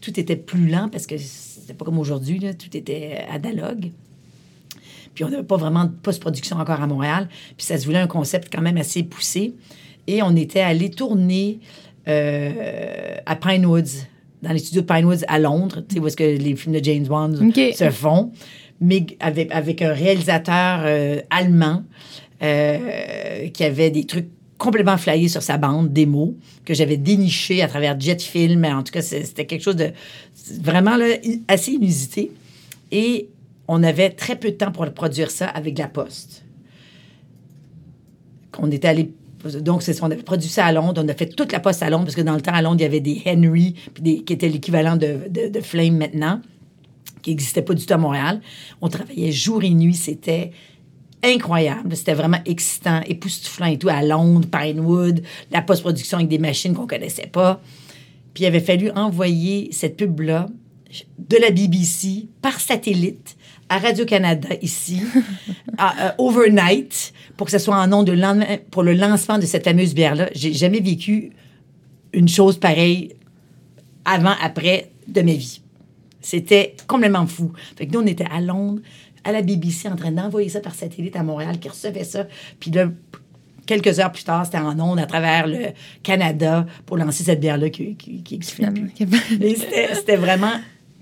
tout 0.00 0.18
était 0.20 0.36
plus 0.36 0.68
lent 0.68 0.88
parce 0.90 1.06
que 1.06 1.16
c'était 1.18 1.74
pas 1.74 1.84
comme 1.84 1.98
aujourd'hui, 1.98 2.40
tout 2.56 2.76
était 2.76 3.24
analogue. 3.30 3.90
Puis 5.20 5.26
on 5.26 5.32
n'avait 5.32 5.46
pas 5.46 5.58
vraiment 5.58 5.84
de 5.84 5.90
post-production 5.90 6.56
encore 6.56 6.80
à 6.80 6.86
Montréal. 6.86 7.28
Puis 7.58 7.66
ça 7.66 7.76
se 7.76 7.84
voulait 7.84 7.98
un 7.98 8.06
concept 8.06 8.48
quand 8.50 8.62
même 8.62 8.78
assez 8.78 9.02
poussé. 9.02 9.52
Et 10.06 10.22
on 10.22 10.34
était 10.34 10.60
allé 10.60 10.88
tourner 10.88 11.58
euh, 12.08 13.16
à 13.26 13.36
Pinewoods, 13.36 14.06
dans 14.42 14.52
les 14.52 14.60
studios 14.60 14.80
de 14.80 14.86
Pinewoods 14.86 15.26
à 15.28 15.38
Londres, 15.38 15.84
où 15.94 16.06
est-ce 16.06 16.16
que 16.16 16.24
les 16.24 16.56
films 16.56 16.74
de 16.74 16.82
James 16.82 17.06
Bond 17.06 17.34
se 17.54 17.90
font, 17.90 18.32
mais 18.80 19.04
avec, 19.20 19.52
avec 19.52 19.82
un 19.82 19.92
réalisateur 19.92 20.84
euh, 20.84 21.20
allemand 21.28 21.82
euh, 22.42 23.48
qui 23.48 23.62
avait 23.62 23.90
des 23.90 24.06
trucs 24.06 24.30
complètement 24.56 24.96
flyés 24.96 25.28
sur 25.28 25.42
sa 25.42 25.58
bande, 25.58 25.92
des 25.92 26.06
mots 26.06 26.34
que 26.64 26.72
j'avais 26.72 26.96
déniché 26.96 27.60
à 27.60 27.68
travers 27.68 28.00
Jet 28.00 28.22
Film. 28.22 28.64
En 28.64 28.82
tout 28.82 28.92
cas, 28.92 29.02
c'était 29.02 29.44
quelque 29.44 29.62
chose 29.64 29.76
de 29.76 29.90
vraiment 30.62 30.96
là, 30.96 31.08
assez 31.46 31.72
inusité. 31.72 32.30
Et 32.90 33.28
on 33.72 33.84
avait 33.84 34.10
très 34.10 34.34
peu 34.34 34.50
de 34.50 34.56
temps 34.56 34.72
pour 34.72 34.84
produire 34.92 35.30
ça 35.30 35.46
avec 35.46 35.78
la 35.78 35.86
Poste. 35.86 36.44
On 38.58 38.70
était 38.70 38.88
allé 38.88 39.12
donc, 39.42 39.82
c'est 39.82 40.02
on 40.02 40.06
avait 40.06 40.22
produit 40.22 40.50
ça 40.50 40.66
à 40.66 40.72
Londres. 40.72 41.00
On 41.02 41.08
a 41.08 41.14
fait 41.14 41.28
toute 41.28 41.50
la 41.50 41.60
poste 41.60 41.82
à 41.82 41.88
Londres, 41.88 42.04
parce 42.04 42.14
que 42.14 42.20
dans 42.20 42.34
le 42.34 42.42
temps, 42.42 42.52
à 42.52 42.60
Londres, 42.60 42.76
il 42.80 42.82
y 42.82 42.84
avait 42.84 43.00
des 43.00 43.22
Henry, 43.24 43.74
qui 44.04 44.22
étaient 44.28 44.50
l'équivalent 44.50 44.98
de, 44.98 45.18
Flame 45.62 45.96
maintenant, 45.96 46.42
qui 47.22 47.30
n'existaient 47.30 47.62
pas 47.62 47.72
du 47.72 47.86
tout 47.86 47.94
à 47.94 47.96
Montréal. 47.96 48.42
On 48.82 48.90
travaillait 48.90 49.32
jour 49.32 49.64
et 49.64 49.70
nuit. 49.70 49.94
C'était 49.94 50.50
incroyable. 51.22 51.96
C'était 51.96 52.12
vraiment 52.12 52.40
excitant, 52.44 53.00
époustouflant 53.06 53.68
et 53.68 53.78
tout, 53.78 53.88
à 53.88 54.02
Londres, 54.02 54.46
Pinewood, 54.46 55.22
la 55.50 55.62
post-production 55.62 56.18
avec 56.18 56.28
des 56.28 56.38
machines 56.38 56.74
qu'on 56.74 56.86
connaissait 56.86 57.28
pas. 57.28 57.62
Puis, 58.34 58.44
il 58.44 58.46
avait 58.46 58.60
fallu 58.60 58.90
envoyer 58.90 59.70
cette 59.72 59.96
pub-là 59.96 60.48
de 61.18 61.36
la 61.38 61.50
BBC 61.50 62.28
par 62.42 62.60
satellite 62.60 63.38
à 63.70 63.78
Radio-Canada 63.78 64.48
ici, 64.60 65.00
à, 65.78 66.08
euh, 66.08 66.10
overnight, 66.18 67.14
pour 67.36 67.46
que 67.46 67.52
ce 67.52 67.58
soit 67.58 67.76
en 67.76 67.86
nom 67.86 68.02
de 68.02 68.12
lendemain, 68.12 68.58
pour 68.70 68.82
le 68.82 68.92
lancement 68.92 69.38
de 69.38 69.46
cette 69.46 69.64
fameuse 69.64 69.94
bière-là. 69.94 70.28
J'ai 70.34 70.52
jamais 70.52 70.80
vécu 70.80 71.30
une 72.12 72.28
chose 72.28 72.58
pareille 72.58 73.14
avant, 74.04 74.34
après 74.42 74.90
de 75.06 75.22
ma 75.22 75.32
vie. 75.32 75.62
C'était 76.20 76.74
complètement 76.88 77.26
fou. 77.26 77.52
Fait 77.76 77.86
que 77.86 77.92
nous, 77.92 78.00
on 78.00 78.06
était 78.06 78.26
à 78.30 78.40
Londres, 78.40 78.80
à 79.22 79.30
la 79.30 79.40
BBC, 79.40 79.88
en 79.88 79.96
train 79.96 80.10
d'envoyer 80.10 80.48
ça 80.48 80.58
par 80.60 80.74
satellite 80.74 81.14
à 81.14 81.22
Montréal, 81.22 81.60
qui 81.60 81.68
recevait 81.68 82.04
ça. 82.04 82.26
Puis 82.58 82.72
là, 82.72 82.88
quelques 83.66 84.00
heures 84.00 84.10
plus 84.10 84.24
tard, 84.24 84.44
c'était 84.46 84.58
en 84.58 84.78
ondes 84.80 84.98
à 84.98 85.06
travers 85.06 85.46
le 85.46 85.68
Canada 86.02 86.66
pour 86.86 86.96
lancer 86.96 87.22
cette 87.22 87.38
bière-là 87.38 87.70
qui, 87.70 87.94
qui, 87.94 88.22
qui 88.24 88.40
C'était 88.42 90.16
vraiment 90.16 90.54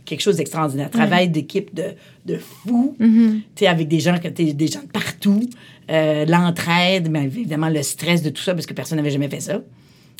quelque 0.09 0.21
chose 0.21 0.37
d'extraordinaire. 0.37 0.91
Travail 0.91 1.29
d'équipe 1.29 1.75
de, 1.75 1.95
de 2.27 2.39
fou, 2.39 2.97
mm-hmm. 2.99 3.41
tu 3.55 3.67
avec 3.67 3.89
des 3.89 4.01
gens, 4.01 4.15
des 4.19 4.67
gens 4.67 4.83
de 4.83 4.91
partout, 4.93 5.49
euh, 5.91 6.25
l'entraide, 6.25 7.11
mais 7.11 7.25
évidemment 7.25 7.69
le 7.69 7.83
stress 7.83 8.23
de 8.23 8.31
tout 8.31 8.43
ça 8.43 8.55
parce 8.55 8.67
que 8.67 8.75
personne 8.75 8.97
n'avait 8.97 9.11
jamais 9.11 9.29
fait 9.29 9.41
ça. 9.41 9.61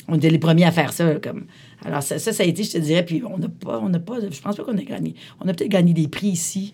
On 0.07 0.15
était 0.15 0.29
les 0.29 0.39
premiers 0.39 0.65
à 0.65 0.71
faire 0.71 0.93
ça. 0.93 1.15
Comme... 1.15 1.45
Alors 1.85 2.01
ça, 2.01 2.17
ça, 2.19 2.31
a 2.43 2.45
été, 2.45 2.63
je 2.63 2.71
te 2.71 2.77
dirais, 2.77 3.05
puis 3.05 3.21
on 3.23 3.37
n'a 3.37 3.49
pas, 3.49 3.79
on 3.79 3.89
n'a 3.89 3.99
pas, 3.99 4.19
je 4.19 4.41
pense 4.41 4.55
pas 4.55 4.63
qu'on 4.63 4.77
a 4.77 4.83
gagné. 4.83 5.15
On 5.39 5.47
a 5.47 5.53
peut-être 5.53 5.69
gagné 5.69 5.93
des 5.93 6.07
prix 6.07 6.29
ici, 6.29 6.73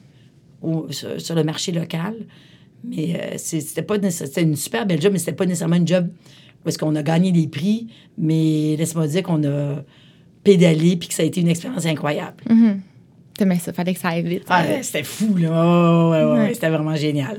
au, 0.61 0.87
sur, 0.91 1.35
le 1.35 1.43
marché 1.43 1.71
local, 1.71 2.15
mais 2.83 3.15
euh, 3.19 3.33
c'était 3.37 3.81
pas 3.81 3.95
c'était 4.09 4.43
une 4.43 4.55
super 4.55 4.85
belle 4.85 5.01
job, 5.01 5.11
mais 5.11 5.19
c'était 5.19 5.33
pas 5.33 5.45
nécessairement 5.45 5.75
une 5.75 5.87
job 5.87 6.07
parce 6.63 6.77
qu'on 6.77 6.95
a 6.95 7.03
gagné 7.03 7.31
des 7.31 7.47
prix, 7.47 7.87
mais 8.17 8.75
laisse-moi 8.77 9.07
dire 9.07 9.23
qu'on 9.23 9.43
a 9.43 9.83
pédalé 10.43 10.95
puis 10.95 11.09
que 11.09 11.13
ça 11.13 11.23
a 11.23 11.25
été 11.25 11.41
une 11.41 11.49
expérience 11.49 11.85
incroyable. 11.85 12.43
Mm-hmm. 12.49 12.75
Mais 13.43 13.59
ça, 13.59 13.73
fallait 13.73 13.93
que 13.93 13.99
ça 13.99 14.09
aille 14.09 14.23
vite. 14.23 14.43
Ah, 14.49 14.63
c'était 14.81 15.03
fou, 15.03 15.35
là. 15.35 16.09
ouais, 16.09 16.23
ouais, 16.23 16.53
C'était 16.53 16.69
vraiment 16.69 16.95
génial. 16.95 17.37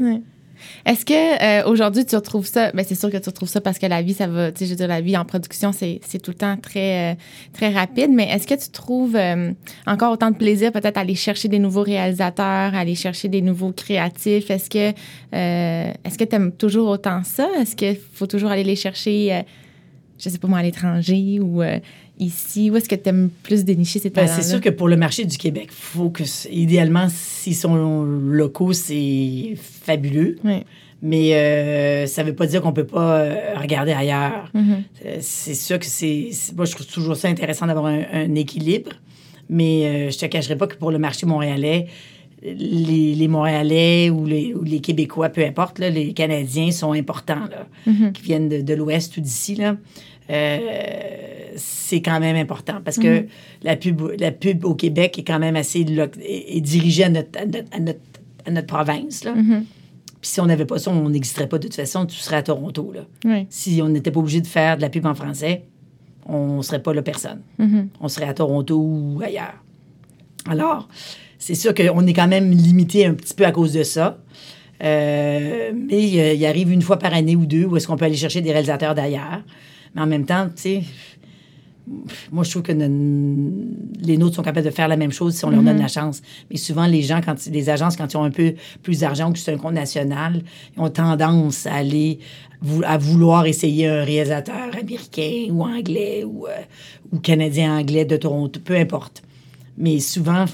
Est-ce 0.84 1.04
que 1.04 1.14
euh, 1.14 1.68
aujourd'hui 1.68 2.04
tu 2.04 2.16
retrouves 2.16 2.46
ça 2.46 2.70
Ben 2.72 2.84
c'est 2.86 2.94
sûr 2.94 3.10
que 3.10 3.16
tu 3.16 3.28
retrouves 3.28 3.48
ça 3.48 3.60
parce 3.60 3.78
que 3.78 3.86
la 3.86 4.02
vie 4.02 4.14
ça 4.14 4.26
va, 4.26 4.52
tu 4.52 4.58
sais, 4.58 4.64
je 4.66 4.70
veux 4.70 4.76
dire 4.76 4.88
la 4.88 5.00
vie 5.00 5.16
en 5.16 5.24
production 5.24 5.72
c'est 5.72 6.00
tout 6.22 6.30
le 6.30 6.36
temps 6.36 6.56
très 6.56 7.12
euh, 7.12 7.14
très 7.52 7.70
rapide. 7.70 8.10
Mais 8.10 8.28
est-ce 8.30 8.46
que 8.46 8.54
tu 8.54 8.70
trouves 8.70 9.16
euh, 9.16 9.52
encore 9.86 10.12
autant 10.12 10.30
de 10.30 10.36
plaisir 10.36 10.72
peut-être 10.72 10.96
à 10.96 11.00
aller 11.00 11.14
chercher 11.14 11.48
des 11.48 11.58
nouveaux 11.58 11.82
réalisateurs, 11.82 12.74
aller 12.74 12.94
chercher 12.94 13.28
des 13.28 13.42
nouveaux 13.42 13.72
créatifs? 13.72 14.50
Est-ce 14.50 14.70
que 14.70 14.94
est-ce 15.32 16.18
que 16.18 16.24
tu 16.24 16.36
aimes 16.36 16.52
toujours 16.52 16.88
autant 16.88 17.22
ça? 17.24 17.48
Est-ce 17.60 17.76
qu'il 17.76 17.98
faut 18.14 18.26
toujours 18.26 18.50
aller 18.50 18.64
les 18.64 18.76
chercher 18.76 19.44
je 20.18 20.30
sais 20.30 20.38
pas 20.38 20.48
moi 20.48 20.60
à 20.60 20.62
l'étranger 20.62 21.40
ou 21.40 21.62
ici? 22.18 22.70
Où 22.70 22.76
est-ce 22.76 22.88
que 22.88 22.94
tu 22.94 23.08
aimes 23.08 23.30
plus 23.42 23.64
dénicher 23.64 23.98
ces 23.98 24.10
talents 24.10 24.32
C'est 24.34 24.42
sûr 24.42 24.60
que 24.60 24.70
pour 24.70 24.88
le 24.88 24.96
marché 24.96 25.24
du 25.24 25.38
Québec, 25.38 25.68
faut 25.70 26.10
que, 26.10 26.22
idéalement, 26.50 27.08
s'ils 27.08 27.54
sont 27.54 28.02
locaux, 28.04 28.72
c'est 28.72 29.54
fabuleux. 29.56 30.36
Mais 31.02 31.34
euh, 31.34 32.06
ça 32.06 32.22
ne 32.22 32.28
veut 32.28 32.34
pas 32.34 32.46
dire 32.46 32.62
qu'on 32.62 32.70
ne 32.70 32.74
peut 32.74 32.86
pas 32.86 33.20
euh, 33.20 33.54
regarder 33.56 33.92
ailleurs. 33.92 34.50
Mm-hmm. 34.54 34.82
Euh, 35.04 35.16
c'est 35.20 35.54
sûr 35.54 35.78
que 35.78 35.86
c'est. 35.86 36.30
Moi, 36.56 36.64
je 36.64 36.72
trouve 36.72 36.86
toujours 36.86 37.16
ça 37.16 37.28
intéressant 37.28 37.66
d'avoir 37.66 37.86
un, 37.86 38.34
équilibre. 38.34 38.90
Mais 39.48 40.10
je 40.10 40.16
ne 40.16 40.20
te 40.20 40.26
cacherai 40.26 40.56
pas 40.56 40.66
que 40.66 40.74
pour 40.74 40.90
le 40.90 40.98
marché 40.98 41.24
montréalais, 41.24 41.86
les, 42.42 43.28
Montréalais 43.28 44.10
ou 44.10 44.26
les, 44.26 44.52
les, 44.64 44.80
Québécois, 44.80 45.28
peu 45.28 45.44
importe, 45.44 45.78
là, 45.78 45.88
les 45.88 46.12
Canadiens 46.14 46.72
sont 46.72 46.92
importants, 46.92 47.46
là, 47.48 47.68
mm-hmm. 47.86 48.12
qui 48.12 48.22
viennent 48.22 48.48
de, 48.48 48.60
de 48.60 48.74
l'Ouest 48.74 49.16
ou 49.16 49.20
d'ici. 49.20 49.56
Euh, 50.30 51.52
c'est 51.56 52.02
quand 52.02 52.20
même 52.20 52.36
important 52.36 52.80
parce 52.84 52.98
que 52.98 53.20
mm-hmm. 53.20 53.28
la, 53.62 53.76
pub, 53.76 54.02
la 54.18 54.32
pub 54.32 54.64
au 54.64 54.74
Québec 54.74 55.18
est 55.18 55.24
quand 55.24 55.38
même 55.38 55.56
assez 55.56 55.80
est, 55.80 56.60
dirigée 56.60 57.04
à 57.04 57.08
notre, 57.08 57.38
à 57.38 57.46
notre, 57.46 57.98
à 58.44 58.50
notre, 58.50 58.66
province. 58.66 59.24
Là. 59.24 59.34
Mm-hmm. 59.34 59.62
Puis 60.20 60.30
si 60.30 60.40
on 60.40 60.46
n'avait 60.46 60.66
pas 60.66 60.78
ça, 60.78 60.90
on 60.90 61.08
n'existerait 61.08 61.48
pas 61.48 61.58
de 61.58 61.64
toute 61.64 61.76
façon, 61.76 62.06
tu 62.06 62.16
serais 62.16 62.36
à 62.36 62.42
Toronto. 62.42 62.92
Là. 62.92 63.06
Oui. 63.24 63.46
Si 63.50 63.80
on 63.82 63.88
n'était 63.88 64.10
pas 64.10 64.20
obligé 64.20 64.40
de 64.40 64.46
faire 64.46 64.76
de 64.76 64.82
la 64.82 64.90
pub 64.90 65.06
en 65.06 65.14
français, 65.14 65.62
on 66.26 66.58
ne 66.58 66.62
serait 66.62 66.82
pas 66.82 66.92
là 66.92 67.02
personne. 67.02 67.40
Mhm. 67.58 67.88
On 68.00 68.08
serait 68.08 68.28
à 68.28 68.34
Toronto 68.34 68.76
ou 68.76 69.20
ailleurs. 69.22 69.62
Alors, 70.48 70.88
c'est 71.38 71.54
sûr 71.54 71.74
qu'on 71.74 72.06
est 72.06 72.12
quand 72.12 72.28
même 72.28 72.50
limité 72.50 73.06
un 73.06 73.14
petit 73.14 73.34
peu 73.34 73.44
à 73.44 73.52
cause 73.52 73.72
de 73.72 73.82
ça. 73.82 74.18
Euh, 74.82 75.72
mais 75.74 76.02
il, 76.02 76.36
il 76.36 76.46
arrive 76.46 76.70
une 76.70 76.82
fois 76.82 76.98
par 76.98 77.14
année 77.14 77.36
ou 77.36 77.46
deux 77.46 77.64
où 77.64 77.76
est-ce 77.76 77.86
qu'on 77.86 77.96
peut 77.96 78.04
aller 78.04 78.16
chercher 78.16 78.40
des 78.40 78.52
réalisateurs 78.52 78.94
d'ailleurs. 78.94 79.42
Mais 79.94 80.02
en 80.02 80.06
même 80.06 80.24
temps, 80.26 80.46
tu 80.54 80.62
sais, 80.62 80.82
moi, 82.32 82.42
je 82.42 82.50
trouve 82.50 82.62
que 82.62 82.72
les 82.72 84.16
nôtres 84.18 84.34
sont 84.34 84.42
capables 84.42 84.66
de 84.66 84.72
faire 84.72 84.88
la 84.88 84.96
même 84.96 85.12
chose 85.12 85.34
si 85.36 85.44
on 85.44 85.50
leur 85.50 85.62
donne 85.62 85.78
la 85.82 85.86
chance. 85.88 86.20
Mais 86.50 86.56
souvent, 86.56 86.86
les 86.86 87.02
gens, 87.02 87.20
quand 87.24 87.36
les 87.46 87.70
agences, 87.70 87.96
quand 87.96 88.12
ils 88.12 88.16
ont 88.16 88.24
un 88.24 88.30
peu 88.32 88.54
plus 88.82 89.00
d'argent 89.00 89.32
que 89.32 89.38
c'est 89.38 89.52
un 89.52 89.56
compte 89.56 89.74
national, 89.74 90.42
ils 90.76 90.80
ont 90.80 90.90
tendance 90.90 91.64
à 91.66 91.74
aller 91.74 92.18
à 92.84 92.98
vouloir 92.98 93.46
essayer 93.46 93.86
un 93.86 94.02
réalisateur 94.02 94.56
américain 94.76 95.46
ou 95.50 95.62
anglais 95.62 96.24
ou, 96.24 96.46
euh, 96.46 96.50
ou 97.12 97.18
canadien 97.20 97.78
anglais 97.78 98.04
de 98.04 98.16
Toronto, 98.16 98.58
peu 98.64 98.74
importe. 98.76 99.22
Mais 99.78 100.00
souvent, 100.00 100.46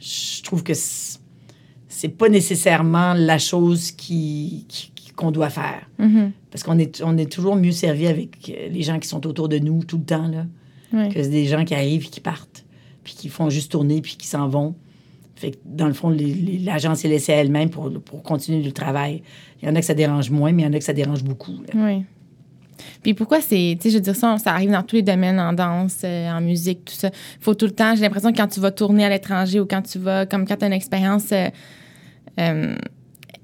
je 0.00 0.42
trouve 0.42 0.62
que 0.62 0.72
c'est 0.74 2.08
pas 2.08 2.28
nécessairement 2.30 3.12
la 3.14 3.38
chose 3.38 3.90
qui- 3.90 4.64
qu'on 5.16 5.30
doit 5.30 5.50
faire. 5.50 5.88
Mhm. 5.98 6.32
Parce 6.50 6.62
qu'on 6.62 6.78
est, 6.78 7.02
on 7.04 7.16
est 7.16 7.30
toujours 7.30 7.56
mieux 7.56 7.72
servi 7.72 8.06
avec 8.06 8.50
euh, 8.50 8.68
les 8.70 8.82
gens 8.82 8.98
qui 8.98 9.08
sont 9.08 9.26
autour 9.26 9.48
de 9.48 9.58
nous 9.58 9.84
tout 9.84 9.98
le 9.98 10.04
temps, 10.04 10.28
là, 10.28 10.46
Oui. 10.92 11.08
que 11.08 11.20
des 11.20 11.46
gens 11.46 11.64
qui 11.64 11.74
arrivent 11.74 12.04
et 12.04 12.10
qui 12.10 12.20
partent, 12.20 12.64
puis 13.02 13.14
qui 13.14 13.28
font 13.28 13.50
juste 13.50 13.72
tourner, 13.72 14.00
puis 14.00 14.16
qui 14.16 14.26
s'en 14.26 14.48
vont. 14.48 14.74
Fait 15.36 15.50
que, 15.50 15.56
dans 15.64 15.86
le 15.88 15.92
fond, 15.94 16.14
l'agence 16.64 17.04
est 17.04 17.08
laissée 17.08 17.32
à 17.32 17.36
elle-même 17.36 17.68
pour, 17.70 17.90
pour 18.02 18.22
continuer 18.22 18.62
le 18.62 18.72
travail. 18.72 19.22
Il 19.62 19.68
y 19.68 19.70
en 19.70 19.74
a 19.74 19.80
que 19.80 19.86
ça 19.86 19.94
dérange 19.94 20.30
moins, 20.30 20.52
mais 20.52 20.62
il 20.62 20.64
y 20.66 20.68
en 20.68 20.72
a 20.72 20.78
que 20.78 20.84
ça 20.84 20.92
dérange 20.92 21.24
beaucoup. 21.24 21.52
là. 21.52 21.74
Oui. 21.74 22.04
Puis 23.02 23.14
pourquoi 23.14 23.40
c'est, 23.40 23.76
tu 23.80 23.82
sais, 23.82 23.90
je 23.90 23.94
veux 23.96 24.00
dire 24.02 24.16
ça, 24.16 24.36
ça 24.38 24.52
arrive 24.52 24.70
dans 24.70 24.82
tous 24.82 24.96
les 24.96 25.02
domaines, 25.02 25.38
en 25.38 25.52
danse, 25.52 25.98
euh, 26.04 26.28
en 26.30 26.40
musique, 26.40 26.84
tout 26.84 26.94
ça. 26.94 27.10
faut 27.40 27.54
tout 27.54 27.66
le 27.66 27.70
temps, 27.72 27.94
j'ai 27.94 28.02
l'impression 28.02 28.32
que 28.32 28.36
quand 28.36 28.48
tu 28.48 28.60
vas 28.60 28.70
tourner 28.72 29.04
à 29.04 29.08
l'étranger 29.08 29.60
ou 29.60 29.66
quand 29.66 29.82
tu 29.82 29.98
vas, 29.98 30.26
comme 30.26 30.46
quand 30.46 30.56
tu 30.56 30.64
as 30.64 30.66
une 30.68 30.72
expérience 30.72 31.30
euh, 31.32 31.48
euh, 32.40 32.74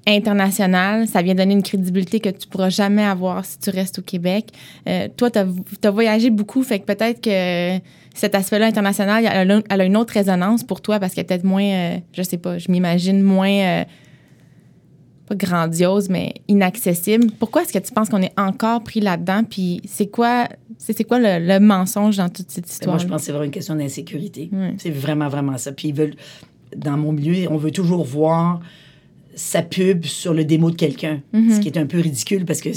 internationale, 0.07 1.07
ça 1.07 1.21
vient 1.21 1.35
donner 1.35 1.53
une 1.53 1.63
crédibilité 1.63 2.19
que 2.19 2.29
tu 2.29 2.47
pourras 2.47 2.69
jamais 2.69 3.03
avoir 3.03 3.45
si 3.45 3.59
tu 3.59 3.69
restes 3.69 3.99
au 3.99 4.01
Québec. 4.01 4.47
Euh, 4.87 5.07
toi, 5.15 5.29
tu 5.29 5.39
as, 5.39 5.91
voyagé 5.91 6.29
beaucoup, 6.29 6.63
fait 6.63 6.79
que 6.79 6.85
peut-être 6.85 7.21
que 7.21 7.79
cet 8.13 8.35
aspect-là 8.35 8.65
international, 8.65 9.23
elle 9.31 9.51
a, 9.51 9.61
elle 9.69 9.81
a 9.81 9.85
une 9.85 9.97
autre 9.97 10.13
résonance 10.13 10.63
pour 10.63 10.81
toi 10.81 10.99
parce 10.99 11.13
qu'elle 11.13 11.23
est 11.23 11.27
peut-être 11.27 11.43
moins, 11.43 11.63
euh, 11.63 11.97
je 12.13 12.23
sais 12.23 12.37
pas, 12.37 12.57
je 12.57 12.71
m'imagine 12.71 13.21
moins. 13.21 13.49
euh, 13.49 13.83
pas 15.27 15.35
grandiose, 15.35 16.09
mais 16.09 16.33
inaccessible. 16.47 17.27
Pourquoi 17.39 17.61
est-ce 17.61 17.71
que 17.71 17.79
tu 17.79 17.93
penses 17.93 18.09
qu'on 18.09 18.21
est 18.21 18.37
encore 18.37 18.83
pris 18.83 18.99
là-dedans? 18.99 19.43
Puis 19.49 19.81
c'est 19.85 20.07
quoi, 20.07 20.49
c'est, 20.77 21.03
quoi 21.05 21.19
le, 21.19 21.45
le 21.45 21.59
mensonge 21.59 22.17
dans 22.17 22.27
toute 22.27 22.49
cette 22.51 22.65
Ben, 22.65 22.71
histoire? 22.71 22.95
Moi, 22.95 23.03
je 23.03 23.07
pense 23.07 23.21
que 23.21 23.25
c'est 23.27 23.31
vraiment 23.31 23.45
une 23.45 23.51
question 23.51 23.75
d'insécurité. 23.75 24.49
C'est 24.77 24.89
vraiment, 24.89 25.29
vraiment 25.29 25.57
ça. 25.57 25.71
Puis 25.71 25.89
ils 25.89 25.95
veulent, 25.95 26.15
dans 26.75 26.97
mon 26.97 27.13
milieu, 27.13 27.49
on 27.49 27.57
veut 27.57 27.71
toujours 27.71 28.03
voir 28.03 28.59
sa 29.35 29.61
pub 29.61 30.05
sur 30.05 30.33
le 30.33 30.43
démo 30.45 30.71
de 30.71 30.75
quelqu'un, 30.75 31.21
ce 31.33 31.59
qui 31.59 31.67
est 31.67 31.77
un 31.77 31.85
peu 31.85 31.99
ridicule 31.99 32.45
parce 32.45 32.61
que 32.61 32.69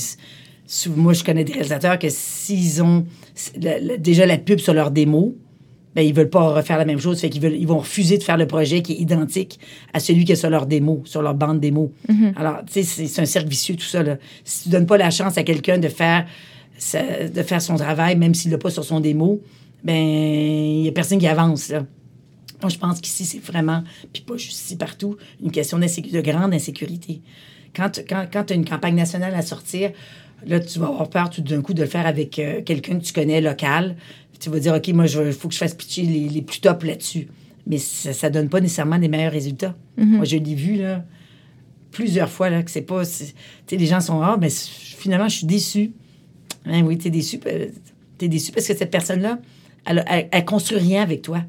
moi, 0.97 1.13
je 1.13 1.23
connais 1.25 1.45
des 1.45 1.53
réalisateurs 1.53 1.99
que 1.99 2.09
s'ils 2.11 2.83
ont 2.83 3.05
s- 3.37 3.53
la- 3.61 3.79
la- 3.79 3.97
déjà 3.97 4.25
la 4.27 4.39
pub 4.39 4.59
sur 4.59 4.73
leur 4.73 4.91
démo, 4.91 5.35
ben, 5.95 6.03
ils 6.03 6.15
veulent 6.15 6.31
pas 6.31 6.55
refaire 6.55 6.79
la 6.79 6.85
même 6.85 6.99
chose. 6.99 7.21
Fait 7.21 7.29
qu'ils 7.31 7.41
veulent, 7.43 7.55
ils 7.57 7.67
vont 7.67 7.79
refuser 7.79 8.19
de 8.19 8.23
faire 8.23 8.37
le 8.37 8.47
projet 8.47 8.83
qui 8.83 8.93
est 8.95 8.97
identique 8.97 9.61
à 9.93 10.01
celui 10.01 10.25
qui 10.25 10.33
est 10.33 10.37
sur 10.37 10.51
leur 10.51 10.67
démo, 10.67 11.03
sur 11.05 11.23
leur 11.23 11.35
bande 11.35 11.61
démo. 11.61 11.93
Alors, 12.35 12.59
tu 12.67 12.73
sais, 12.73 12.83
c'est 12.83 13.07
c'est 13.07 13.23
un 13.23 13.27
cercle 13.27 13.49
vicieux, 13.49 13.77
tout 13.77 13.85
ça. 13.85 14.03
Là. 14.03 14.17
Si 14.45 14.65
tu 14.65 14.69
donnes 14.71 14.87
pas 14.87 14.97
la 14.97 15.11
chance 15.11 15.37
à 15.39 15.43
quelqu'un 15.45 15.79
de 15.79 15.89
faire, 15.89 16.27
sa- 16.79 17.29
de 17.29 17.43
faire 17.43 17.63
son 17.63 17.77
travail, 17.77 18.17
même 18.17 18.35
s'il 18.35 18.51
l'a 18.51 18.59
pas 18.59 18.71
sur 18.71 18.85
son 18.85 18.99
démo, 19.01 19.41
ben, 19.85 19.95
il 19.95 20.85
y 20.85 20.89
a 20.89 20.93
personne 20.93 21.19
qui 21.19 21.27
avance, 21.29 21.69
là. 21.69 21.85
Moi, 22.65 22.71
je 22.71 22.79
pense 22.79 22.99
qu'ici, 22.99 23.27
c'est 23.27 23.41
vraiment, 23.45 23.85
puis 24.11 24.23
pas 24.23 24.39
juste 24.39 24.53
ici, 24.59 24.77
partout, 24.77 25.19
une 25.43 25.51
question 25.51 25.79
de 25.79 26.21
grande 26.23 26.55
insécurité. 26.55 27.21
Quand, 27.77 27.91
tu- 27.91 28.05
quand, 28.09 28.25
quand 28.33 28.45
tu 28.45 28.55
as 28.55 28.57
une 28.57 28.65
campagne 28.65 28.95
nationale 28.95 29.35
à 29.35 29.43
sortir, 29.43 29.91
là, 30.47 30.61
tu 30.61 30.79
vas 30.79 30.87
avoir 30.87 31.11
peur 31.11 31.29
tout 31.29 31.43
d'un 31.43 31.61
coup 31.61 31.75
de 31.75 31.83
le 31.83 31.87
faire 31.87 32.07
avec 32.07 32.39
euh, 32.39 32.63
quelqu'un 32.63 32.99
que 32.99 33.05
tu 33.05 33.13
connais 33.13 33.43
local. 33.43 33.97
Tu 34.41 34.49
vas 34.49 34.59
dire, 34.61 34.73
OK, 34.73 34.89
moi, 34.95 35.05
il 35.07 35.33
faut 35.35 35.49
que 35.49 35.53
je 35.55 35.59
fasse 35.59 35.75
pitcher 35.75 36.05
les, 36.05 36.27
les 36.31 36.41
plus 36.41 36.61
top 36.61 36.85
là-dessus. 36.85 37.29
Mais 37.67 37.77
ça 37.77 38.31
ne 38.31 38.35
donne 38.35 38.49
pas 38.49 38.61
nécessairement 38.63 38.99
des 38.99 39.09
meilleurs 39.09 39.33
résultats. 39.33 39.77
Moi, 40.17 40.25
je 40.25 40.39
l'ai 40.39 40.55
vu, 40.55 40.77
là, 40.77 41.05
plusieurs 41.91 42.31
fois, 42.31 42.49
là, 42.49 42.63
que 42.63 42.71
c'est 42.71 42.81
pas... 42.81 43.05
Tu 43.05 43.11
sais, 43.13 43.77
les 43.77 43.87
gens 43.87 44.01
sont, 44.01 44.23
ah, 44.23 44.39
mais 44.41 44.49
finalement, 44.49 45.29
je 45.29 45.37
suis 45.37 45.47
déçu. 45.47 45.93
Hein, 46.65 46.83
oui, 46.83 46.97
tu 46.97 47.09
es 47.09 47.11
déçu. 47.11 47.39
déçu 48.19 48.53
parce 48.53 48.67
que 48.67 48.75
cette 48.75 48.91
personne-là, 48.91 49.39
elle, 49.85 50.03
elle, 50.09 50.29
elle 50.33 50.45
construit 50.47 50.79
rien 50.79 51.03
avec 51.03 51.21
toi. 51.21 51.43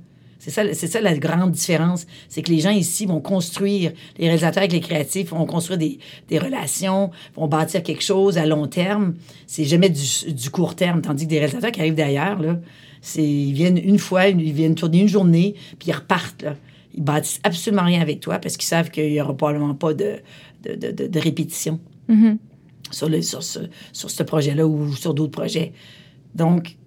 C'est 0.45 0.51
ça, 0.51 0.61
c'est 0.75 0.85
ça 0.85 1.01
la 1.01 1.17
grande 1.17 1.53
différence. 1.53 2.05
C'est 2.29 2.43
que 2.43 2.51
les 2.51 2.59
gens 2.59 2.69
ici 2.69 3.07
vont 3.07 3.19
construire, 3.19 3.93
les 4.19 4.25
réalisateurs 4.25 4.59
avec 4.61 4.73
les 4.73 4.79
créatifs 4.79 5.29
vont 5.31 5.47
construire 5.47 5.79
des, 5.79 5.97
des 6.29 6.37
relations, 6.37 7.09
vont 7.35 7.47
bâtir 7.47 7.81
quelque 7.81 8.03
chose 8.03 8.37
à 8.37 8.45
long 8.45 8.67
terme. 8.67 9.15
C'est 9.47 9.63
jamais 9.65 9.89
du, 9.89 10.03
du 10.33 10.49
court 10.51 10.75
terme. 10.75 11.01
Tandis 11.01 11.23
que 11.25 11.29
des 11.31 11.39
réalisateurs 11.39 11.71
qui 11.71 11.79
arrivent 11.79 11.95
d'ailleurs, 11.95 12.39
là, 12.39 12.59
c'est, 13.01 13.23
ils 13.23 13.53
viennent 13.53 13.79
une 13.79 13.97
fois, 13.97 14.27
ils 14.27 14.53
viennent 14.53 14.75
tourner 14.75 14.99
une 14.99 15.07
journée, 15.07 15.55
puis 15.79 15.89
ils 15.89 15.93
repartent. 15.93 16.43
Là. 16.43 16.55
Ils 16.93 17.01
bâtissent 17.03 17.39
absolument 17.43 17.83
rien 17.85 18.01
avec 18.01 18.19
toi 18.19 18.37
parce 18.37 18.55
qu'ils 18.55 18.67
savent 18.67 18.91
qu'il 18.91 19.11
n'y 19.11 19.19
aura 19.19 19.35
probablement 19.35 19.73
pas 19.73 19.95
de, 19.95 20.17
de, 20.63 20.75
de, 20.75 20.91
de- 20.91 21.07
de 21.07 21.19
répétition 21.19 21.79
Mhm. 22.07 22.37
sur, 22.91 23.09
le, 23.09 23.23
sur, 23.23 23.41
ce, 23.41 23.61
sur 23.93 24.11
ce 24.11 24.21
projet-là 24.21 24.67
ou 24.67 24.93
sur 24.93 25.15
d'autres 25.15 25.31
projets. 25.31 25.73
Donc, 26.35 26.77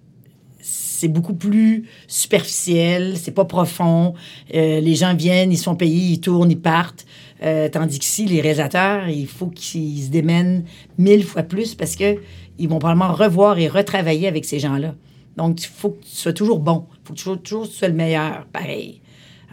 c'est 0.99 1.07
beaucoup 1.07 1.33
plus 1.33 1.85
superficiel, 2.07 3.15
c'est 3.17 3.31
pas 3.31 3.45
profond. 3.45 4.13
Euh, 4.53 4.79
les 4.81 4.95
gens 4.95 5.15
viennent, 5.15 5.51
ils 5.51 5.57
sont 5.57 5.75
payés, 5.75 6.13
ils 6.13 6.19
tournent, 6.19 6.51
ils 6.51 6.59
partent. 6.59 7.05
Euh, 7.41 7.69
tandis 7.69 7.99
qu'ici, 7.99 8.25
les 8.25 8.41
réalisateurs, 8.41 9.07
il 9.07 9.27
faut 9.27 9.47
qu'ils 9.47 10.03
se 10.03 10.09
démènent 10.09 10.65
mille 10.97 11.23
fois 11.23 11.43
plus 11.43 11.73
parce 11.75 11.95
que 11.95 12.17
ils 12.57 12.67
vont 12.67 12.79
probablement 12.79 13.13
revoir 13.13 13.57
et 13.59 13.67
retravailler 13.69 14.27
avec 14.27 14.43
ces 14.43 14.59
gens-là. 14.59 14.93
Donc, 15.37 15.61
il 15.63 15.67
faut 15.67 15.91
que 15.91 16.03
tu 16.03 16.09
sois 16.15 16.33
toujours 16.33 16.59
bon. 16.59 16.85
Il 16.91 16.97
faut 17.07 17.13
que 17.13 17.17
toujours, 17.19 17.41
toujours 17.41 17.69
tu 17.69 17.75
sois 17.75 17.87
le 17.87 17.93
meilleur, 17.93 18.45
pareil. 18.51 19.01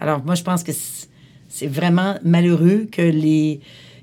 Alors, 0.01 0.25
moi, 0.25 0.35
je 0.35 0.43
pense 0.43 0.65
que 0.65 0.73
c'est- 0.73 1.07
vraiment 1.69 2.17
malheureux 2.23 2.87
que 2.91 3.01
les, 3.03 3.61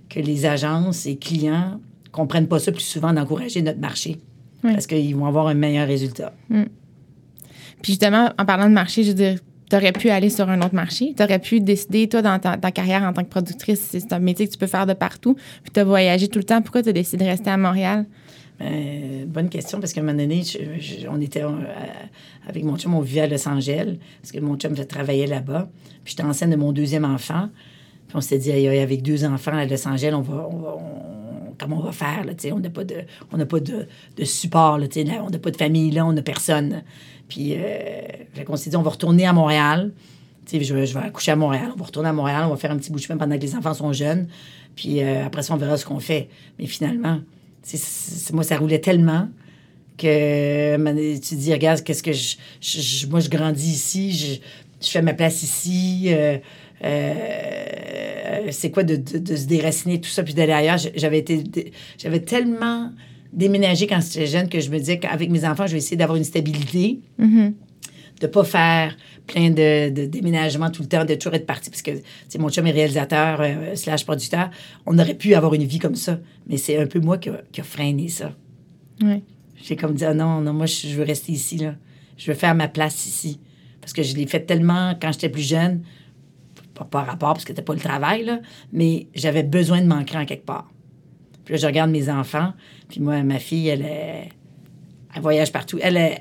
que 0.09 0.19
les 0.19 0.45
agences 0.45 1.05
et 1.05 1.17
clients 1.17 1.79
comprennent 2.11 2.47
pas 2.47 2.57
ça 2.59 2.71
plus 2.71 2.81
souvent 2.81 3.13
d'encourager 3.13 3.61
notre 3.61 3.79
marché. 3.79 4.17
Oui. 4.63 4.71
Parce 4.73 4.87
qu'ils 4.87 5.15
vont 5.15 5.25
avoir 5.27 5.47
un 5.47 5.53
meilleur 5.53 5.85
résultat. 5.87 6.33
Puis 7.83 7.91
justement, 7.91 8.31
en 8.39 8.45
parlant 8.45 8.67
de 8.69 8.73
marché, 8.73 9.03
je 9.03 9.09
veux 9.09 9.13
dire, 9.13 9.39
tu 9.69 9.75
aurais 9.75 9.91
pu 9.91 10.09
aller 10.09 10.29
sur 10.29 10.49
un 10.49 10.59
autre 10.61 10.73
marché. 10.73 11.13
Tu 11.15 11.21
aurais 11.21 11.37
pu 11.37 11.59
décider, 11.59 12.07
toi, 12.07 12.21
dans 12.21 12.39
ta, 12.39 12.71
carrière 12.71 13.03
en 13.03 13.11
tant 13.11 13.23
que 13.23 13.29
productrice, 13.29 13.89
c'est 13.91 14.13
un 14.13 14.19
métier 14.19 14.47
que 14.47 14.53
tu 14.53 14.57
peux 14.57 14.67
faire 14.67 14.85
de 14.87 14.93
partout, 14.93 15.35
puis 15.35 15.71
tu 15.71 15.79
as 15.79 15.83
voyagé 15.83 16.29
tout 16.29 16.39
le 16.39 16.45
temps. 16.45 16.61
Pourquoi 16.61 16.81
tu 16.81 16.89
as 16.89 16.93
décidé 16.93 17.25
de 17.25 17.29
rester 17.29 17.49
à 17.49 17.57
Montréal? 17.57 18.05
Euh, 18.61 19.25
bonne 19.27 19.49
question, 19.49 19.79
parce 19.79 19.91
qu'à 19.91 19.99
un 19.99 20.03
moment 20.05 20.17
donné, 20.17 20.43
on 21.11 21.19
était 21.19 21.43
euh, 21.43 21.49
avec 22.47 22.63
mon 22.63 22.77
chum, 22.77 22.93
on 22.93 23.01
vivait 23.01 23.21
à 23.21 23.27
Los 23.27 23.47
Angeles, 23.47 23.97
parce 24.21 24.31
que 24.31 24.39
mon 24.39 24.55
chum 24.55 24.73
travaillait 24.75 25.27
là-bas. 25.27 25.67
Puis 26.05 26.15
j'étais 26.15 26.23
enceinte 26.23 26.51
de 26.51 26.55
mon 26.55 26.71
deuxième 26.71 27.03
enfant. 27.03 27.49
Puis 28.07 28.15
on 28.15 28.21
s'est 28.21 28.37
dit, 28.37 28.51
avec 28.51 29.01
deux 29.01 29.25
enfants 29.25 29.57
à 29.57 29.65
Los 29.65 29.85
Angeles, 29.87 30.13
on 30.13 30.21
va, 30.21 30.47
on 30.49 30.57
va- 30.57 30.77
comment 31.57 31.77
on 31.79 31.83
va 31.83 31.91
faire? 31.91 32.23
Là, 32.25 32.33
on 32.53 32.59
n'a 32.59 32.69
pas 32.69 32.83
de, 32.83 32.95
on 33.31 33.37
support, 34.25 34.77
là, 34.77 34.87
on 35.25 35.29
n'a 35.29 35.39
pas 35.39 35.51
de 35.51 35.57
famille, 35.57 35.91
là, 35.91 36.05
on 36.05 36.13
n'a 36.13 36.21
personne. 36.21 36.83
Puis 37.29 37.53
euh, 37.55 38.01
qu'on 38.45 38.55
s'est 38.57 38.69
dit, 38.69 38.75
on 38.75 38.81
va 38.81 38.91
retourner 38.91 39.25
à 39.25 39.33
Montréal. 39.33 39.91
Je, 40.51 40.57
vais- 40.73 40.85
je 40.85 40.93
vais 40.93 41.05
accoucher 41.05 41.31
à 41.31 41.35
Montréal. 41.35 41.69
On 41.73 41.79
va 41.79 41.85
retourner 41.85 42.09
à 42.09 42.13
Montréal. 42.13 42.43
On 42.45 42.49
va 42.49 42.57
faire 42.57 42.71
un 42.71 42.77
petit 42.77 42.91
bout 42.91 42.99
de 42.99 43.01
pendant 43.17 43.35
que 43.37 43.41
les 43.41 43.55
enfants 43.55 43.73
sont 43.73 43.93
jeunes. 43.93 44.27
Puis 44.75 45.01
euh, 45.01 45.25
après 45.25 45.41
ça, 45.41 45.53
on 45.53 45.57
verra 45.57 45.77
ce 45.77 45.85
qu'on 45.85 45.99
fait. 45.99 46.27
Mais 46.59 46.65
finalement, 46.65 47.19
moi, 48.33 48.43
ça 48.43 48.57
roulait 48.57 48.79
tellement 48.79 49.29
que 49.97 50.75
tu 51.15 51.19
te 51.21 51.35
dis, 51.35 51.53
regarde, 51.53 51.81
qu'est-ce 51.83 52.03
que 52.03 52.11
je, 52.11 53.07
Moi, 53.07 53.19
je 53.19 53.29
grandis 53.29 53.71
ici. 53.71 54.11
Je, 54.11 54.85
je 54.85 54.91
fais 54.91 55.01
ma 55.01 55.13
place 55.13 55.43
ici. 55.43 56.05
euh, 56.07 56.37
euh, 56.83 58.47
c'est 58.51 58.71
quoi 58.71 58.83
de, 58.83 58.95
de- 58.95 59.17
de 59.19 59.35
se 59.35 59.45
déraciner, 59.45 59.99
tout 60.01 60.09
ça, 60.09 60.23
puis 60.23 60.33
d'aller 60.33 60.53
ailleurs? 60.53 60.77
J'avais 60.95 61.19
été... 61.19 61.43
J'avais 61.97 62.19
tellement 62.19 62.91
déménagé 63.31 63.87
quand 63.87 63.99
j'étais 64.01 64.27
jeune 64.27 64.47
que 64.49 64.59
je 64.59 64.69
me 64.69 64.77
disais 64.77 64.99
qu'avec 64.99 65.29
mes 65.29 65.45
enfants, 65.45 65.65
je 65.65 65.71
vais 65.73 65.77
essayer 65.79 65.97
d'avoir 65.97 66.17
une 66.17 66.23
stabilité 66.23 66.99
Mhm. 67.17 67.53
de 68.21 68.27
pas 68.27 68.43
faire 68.43 68.95
plein 69.25 69.49
de, 69.49 69.89
de 69.89 70.05
déménagements 70.05 70.69
tout 70.69 70.81
le 70.83 70.87
temps, 70.87 71.03
de 71.05 71.15
toujours 71.15 71.33
être 71.33 71.45
parti, 71.45 71.69
parce 71.69 71.81
que 71.81 71.91
sais, 72.29 72.37
mon 72.37 72.49
chum 72.49 72.67
est 72.67 72.71
réalisateur 72.71 73.39
euh, 73.41 73.75
slash 73.75 74.05
producteur. 74.05 74.49
On 74.85 74.99
aurait 74.99 75.15
pu 75.15 75.33
avoir 75.33 75.53
une 75.55 75.63
vie 75.63 75.79
comme 75.79 75.95
ça, 75.95 76.19
mais 76.47 76.57
c'est 76.57 76.77
un 76.77 76.85
peu 76.85 76.99
moi 76.99 77.17
qui 77.17 77.29
a, 77.29 77.41
qui 77.51 77.61
a 77.61 77.63
freiné 77.63 78.07
ça. 78.09 78.35
J'ai 79.63 79.75
comme 79.77 79.93
dit, 79.93 80.05
ah 80.05 80.13
non, 80.13 80.41
non, 80.41 80.53
moi, 80.53 80.65
je 80.65 80.87
veux 80.95 81.03
rester 81.03 81.31
ici, 81.31 81.57
là. 81.57 81.75
Je 82.17 82.29
veux 82.31 82.37
faire 82.37 82.53
ma 82.53 82.67
place 82.67 83.05
ici. 83.07 83.39
Parce 83.81 83.93
que 83.93 84.03
je 84.03 84.15
l'ai 84.15 84.27
fait 84.27 84.41
tellement 84.41 84.93
quand 85.01 85.11
j'étais 85.13 85.29
plus 85.29 85.47
jeune, 85.47 85.81
pas 86.73 86.85
par 86.85 87.05
rapport, 87.05 87.33
parce 87.33 87.43
que 87.45 87.49
c'était 87.51 87.61
pas 87.61 87.73
le 87.73 87.79
travail, 87.79 88.23
là, 88.25 88.39
mais 88.71 89.07
j'avais 89.15 89.43
besoin 89.43 89.81
de 89.81 89.87
m'ancrer 89.87 90.17
en 90.17 90.25
quelque 90.25 90.45
part. 90.45 90.69
Puis 91.45 91.53
là, 91.53 91.59
je 91.59 91.65
regarde 91.67 91.91
mes 91.91 92.09
enfants. 92.09 92.53
Puis 92.89 92.99
moi, 93.01 93.21
ma 93.23 93.39
fille, 93.39 93.67
elle, 93.67 93.81
est- 93.81 94.29
elle 95.15 95.21
voyage 95.21 95.51
partout. 95.51 95.77
Elle 95.81 95.97
est, 95.97 96.17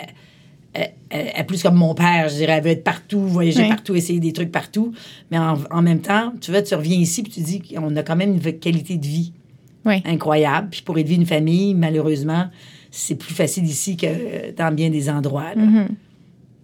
elle- 0.74 1.46
plus 1.46 1.62
comme 1.62 1.76
mon 1.76 1.94
père, 1.94 2.28
je 2.28 2.34
dirais. 2.36 2.54
Elle 2.58 2.64
veut 2.64 2.70
être 2.70 2.84
partout, 2.84 3.20
voyager 3.20 3.62
Oui. 3.62 3.68
partout, 3.68 3.94
essayer 3.94 4.20
des 4.20 4.32
trucs 4.32 4.50
partout. 4.50 4.92
Mais 5.30 5.38
en, 5.38 5.58
en 5.70 5.82
même 5.82 6.00
temps, 6.00 6.32
tu 6.40 6.50
vois, 6.50 6.62
tu 6.62 6.74
reviens 6.74 6.96
ici, 6.96 7.22
puis 7.22 7.32
tu 7.32 7.40
dis 7.40 7.60
qu'on 7.60 7.94
a 7.96 8.02
quand 8.02 8.16
même 8.16 8.32
une 8.34 8.58
qualité 8.58 8.96
de 8.96 9.06
vie 9.06 9.32
Oui. 9.84 10.02
incroyable. 10.04 10.68
Puis 10.70 10.82
pour 10.82 10.98
élever 10.98 11.14
une 11.16 11.26
famille, 11.26 11.74
malheureusement, 11.74 12.46
c'est 12.90 13.14
plus 13.16 13.34
facile 13.34 13.64
ici 13.64 13.96
que 13.96 14.52
dans 14.56 14.74
bien 14.74 14.90
des 14.90 15.08
endroits. 15.10 15.54
là. 15.54 15.62
Mhm. 15.62 15.88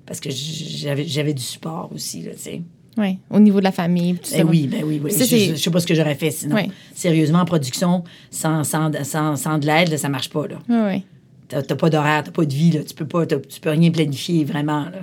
Parce 0.06 0.20
que 0.20 0.30
j'avais 0.30 1.04
j'avais 1.04 1.34
du 1.34 1.42
support 1.42 1.90
aussi, 1.94 2.22
là, 2.22 2.32
tu 2.32 2.38
sais. 2.38 2.62
Oui. 2.98 3.18
Au 3.30 3.38
niveau 3.40 3.58
de 3.60 3.64
la 3.64 3.72
famille. 3.72 4.14
Tout 4.16 4.30
Ben 4.32 4.38
ça. 4.38 4.44
oui, 4.44 4.66
ben 4.66 4.82
oui, 4.84 5.00
oui. 5.02 5.10
Ça, 5.12 5.24
je, 5.24 5.36
je 5.36 5.54
sais 5.54 5.70
pas 5.70 5.80
ce 5.80 5.86
que 5.86 5.94
j'aurais 5.94 6.14
fait 6.16 6.30
sinon. 6.30 6.56
Oui. 6.56 6.70
Sérieusement, 6.94 7.38
en 7.40 7.44
production, 7.44 8.02
sans, 8.30 8.64
sans, 8.64 8.90
sans, 9.04 9.36
sans 9.36 9.58
de 9.58 9.66
l'aide, 9.66 9.96
ça 9.96 10.08
marche 10.08 10.28
pas, 10.30 10.46
là. 10.48 10.58
Oui. 10.68 11.04
T'as 11.48 11.62
pas 11.62 11.88
d'horaire, 11.88 12.24
t'as 12.24 12.30
pas 12.32 12.44
de 12.44 12.52
vie, 12.52 12.72
là. 12.72 12.80
Tu 12.84 12.94
peux 12.94 13.06
pas, 13.06 13.24
tu 13.24 13.60
peux 13.62 13.70
rien 13.70 13.90
planifier, 13.90 14.44
vraiment, 14.44 14.80
là. 14.84 14.98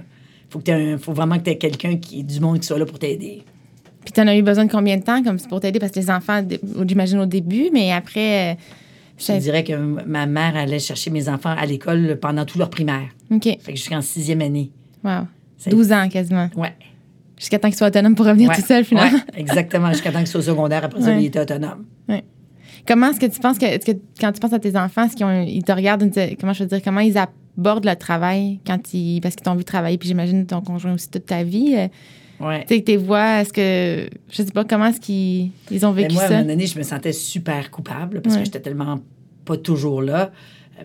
Faut, 0.50 0.60
que 0.60 0.72
un- 0.72 0.98
faut 0.98 1.14
vraiment 1.14 1.38
que 1.40 1.44
tu 1.44 1.50
aies 1.50 1.58
quelqu'un 1.58 1.98
qui 1.98 2.24
du 2.24 2.40
monde 2.40 2.60
qui 2.60 2.68
soit 2.68 2.78
là 2.78 2.86
pour 2.86 3.00
t'aider. 3.00 3.42
Puis 4.04 4.12
t'en 4.14 4.28
as 4.28 4.36
eu 4.38 4.44
besoin 4.44 4.66
de 4.66 4.72
combien 4.72 4.98
de 4.98 5.04
temps 5.04 5.24
comme 5.24 5.40
pour 5.50 5.60
t'aider? 5.60 5.80
Parce 5.80 5.92
que 5.92 6.00
les 6.00 6.12
enfants, 6.12 6.44
j'imagine 6.88 7.20
au 7.20 7.26
début, 7.26 7.70
mais 7.74 7.92
après... 7.92 8.54
euh, 8.54 8.56
Je 9.18 9.26
te 9.26 9.40
dirais 9.40 9.64
que 9.64 9.74
ma 9.74 10.28
mère 10.28 10.56
allait 10.56 10.78
chercher 10.80 11.10
mes 11.10 11.28
enfants 11.28 11.56
à 11.58 11.66
l'école 11.66 12.18
pendant 12.22 12.46
tout 12.46 12.60
leur 12.60 12.70
primaire. 12.70 13.08
OK. 13.32 13.44
Fait 13.44 13.58
que 13.74 13.76
jusqu'en 13.76 14.02
sixième 14.02 14.42
année. 14.42 14.70
Wow. 15.04 15.22
Ça- 15.58 15.72
12 15.72 15.92
ans 15.92 16.08
quasiment. 16.10 16.50
Ouais. 16.56 16.74
Jusqu'à 17.38 17.60
temps 17.60 17.68
qu'ils 17.68 17.78
soient 17.78 17.88
autonomes 17.88 18.16
pour 18.16 18.26
revenir 18.26 18.50
Ouais. 18.50 18.56
tout 18.56 18.62
seul, 18.62 18.86
finalement. 18.86 19.18
Ouais, 19.18 19.24
exactement, 19.40 19.92
jusqu'à 19.92 20.12
temps 20.12 20.20
qu'ils 20.20 20.28
soient 20.28 20.40
au 20.40 20.44
secondaire. 20.44 20.86
Après 20.86 21.02
ça, 21.02 21.08
Ouais. 21.10 21.24
ils 21.24 21.26
étaient 21.28 21.40
autonomes. 21.42 21.86
Comment 22.88 23.10
est-ce 23.10 23.20
que 23.20 23.26
tu 23.26 23.40
penses 23.40 23.58
que, 23.58 23.78
que 23.84 23.98
quand 24.22 24.32
tu 24.32 24.40
penses 24.40 24.54
à 24.54 24.60
tes 24.60 24.78
enfants, 24.78 25.06
est-ce 25.06 25.16
qu'ils 25.16 25.26
ont- 25.26 25.42
ils 25.42 25.64
te 25.64 25.72
regardent, 25.72 26.04
une- 26.04 26.36
comment 26.40 26.54
je 26.54 26.64
veux 26.64 26.70
dire, 26.70 26.82
comment 26.84 27.00
ils 27.00 27.18
abordent 27.18 27.86
le 27.86 27.96
travail 27.96 28.60
quand 28.66 28.94
ils, 28.94 29.22
parce 29.22 29.36
qu'ils 29.36 29.44
t'ont 29.44 29.56
vu 29.56 29.64
travailler, 29.64 29.98
puis 29.98 30.08
j'imagine 30.08 30.46
ton 30.46 30.62
conjoint 30.62 30.94
aussi 30.94 31.10
toute 31.10 31.26
ta 31.26 31.44
vie. 31.44 31.74
euh, 31.76 31.88
Ouais. 32.46 32.64
Tu 32.68 32.76
sais, 32.76 32.82
tes 32.82 32.98
voix, 32.98 33.42
est-ce 33.42 33.54
que, 33.54 34.08
je 34.30 34.36
sais 34.44 34.52
pas, 34.52 34.66
comment 34.66 34.88
est-ce 34.88 35.00
qu'ils 35.00 35.52
ils 35.72 35.86
ont 35.86 35.94
vécu 35.94 36.14
moi, 36.14 36.24
à 36.24 36.26
un 36.26 36.30
ça? 36.30 36.36
moment 36.36 36.48
donné, 36.50 36.68
je 36.68 36.78
me 36.78 36.84
sentais 36.84 37.14
super 37.14 37.72
coupable 37.72 38.22
parce 38.22 38.36
Ouais. 38.36 38.42
que 38.42 38.46
j'étais 38.46 38.60
tellement 38.60 39.00
pas 39.46 39.56
toujours 39.58 40.02
là. 40.04 40.32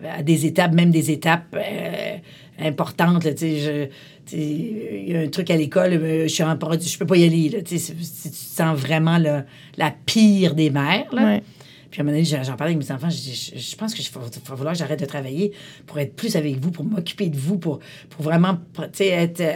Euh, 0.01 0.07
À 0.19 0.23
des 0.23 0.45
étapes, 0.45 0.73
même 0.73 0.89
des 0.91 1.11
étapes 1.11 1.53
euh, 1.53 2.17
importantes. 2.59 3.25
là, 3.25 3.33
tu 3.33 3.39
sais, 3.39 3.57
je- 3.59 3.85
tu 3.85 3.89
sais, 3.89 3.89
Il 4.33 5.09
y 5.11 5.15
a 5.15 5.19
un 5.19 5.27
truc 5.27 5.49
à 5.49 5.57
l'école, 5.57 5.93
euh, 5.93 6.23
je 6.23 6.27
suis 6.33 6.43
en 6.43 6.57
je 6.59 6.97
peux 6.97 7.05
pas 7.05 7.17
y 7.17 7.23
aller. 7.23 7.49
Là, 7.49 7.61
tu 7.61 7.75
te 7.77 8.35
sens 8.35 8.77
vraiment 8.77 9.17
le- 9.17 9.43
la 9.77 9.91
pire 10.05 10.55
des 10.55 10.69
mères. 10.69 11.13
Là. 11.13 11.23
Ouais. 11.25 11.43
Puis 11.89 11.99
à 11.99 12.03
un 12.03 12.05
moment 12.05 12.17
donné, 12.17 12.23
j'en 12.25 12.55
parlais 12.55 12.73
avec 12.73 12.77
mes 12.87 12.91
enfants. 12.93 13.09
Je, 13.09 13.17
dis, 13.17 13.51
je, 13.55 13.59
je 13.59 13.75
pense 13.75 13.93
qu'il 13.93 14.05
va, 14.13 14.21
falloir 14.43 14.73
que 14.73 14.79
j'arrête 14.79 14.99
de 15.01 15.05
travailler 15.05 15.51
pour 15.85 15.99
être 15.99 16.15
plus 16.15 16.35
avec 16.37 16.57
vous, 16.57 16.71
pour 16.71 16.85
m'occuper 16.85 17.27
de 17.27 17.37
vous, 17.37 17.57
pour, 17.57 17.79
pour 18.09 18.23
vraiment 18.23 18.57
être. 18.99 19.41
euh, 19.41 19.53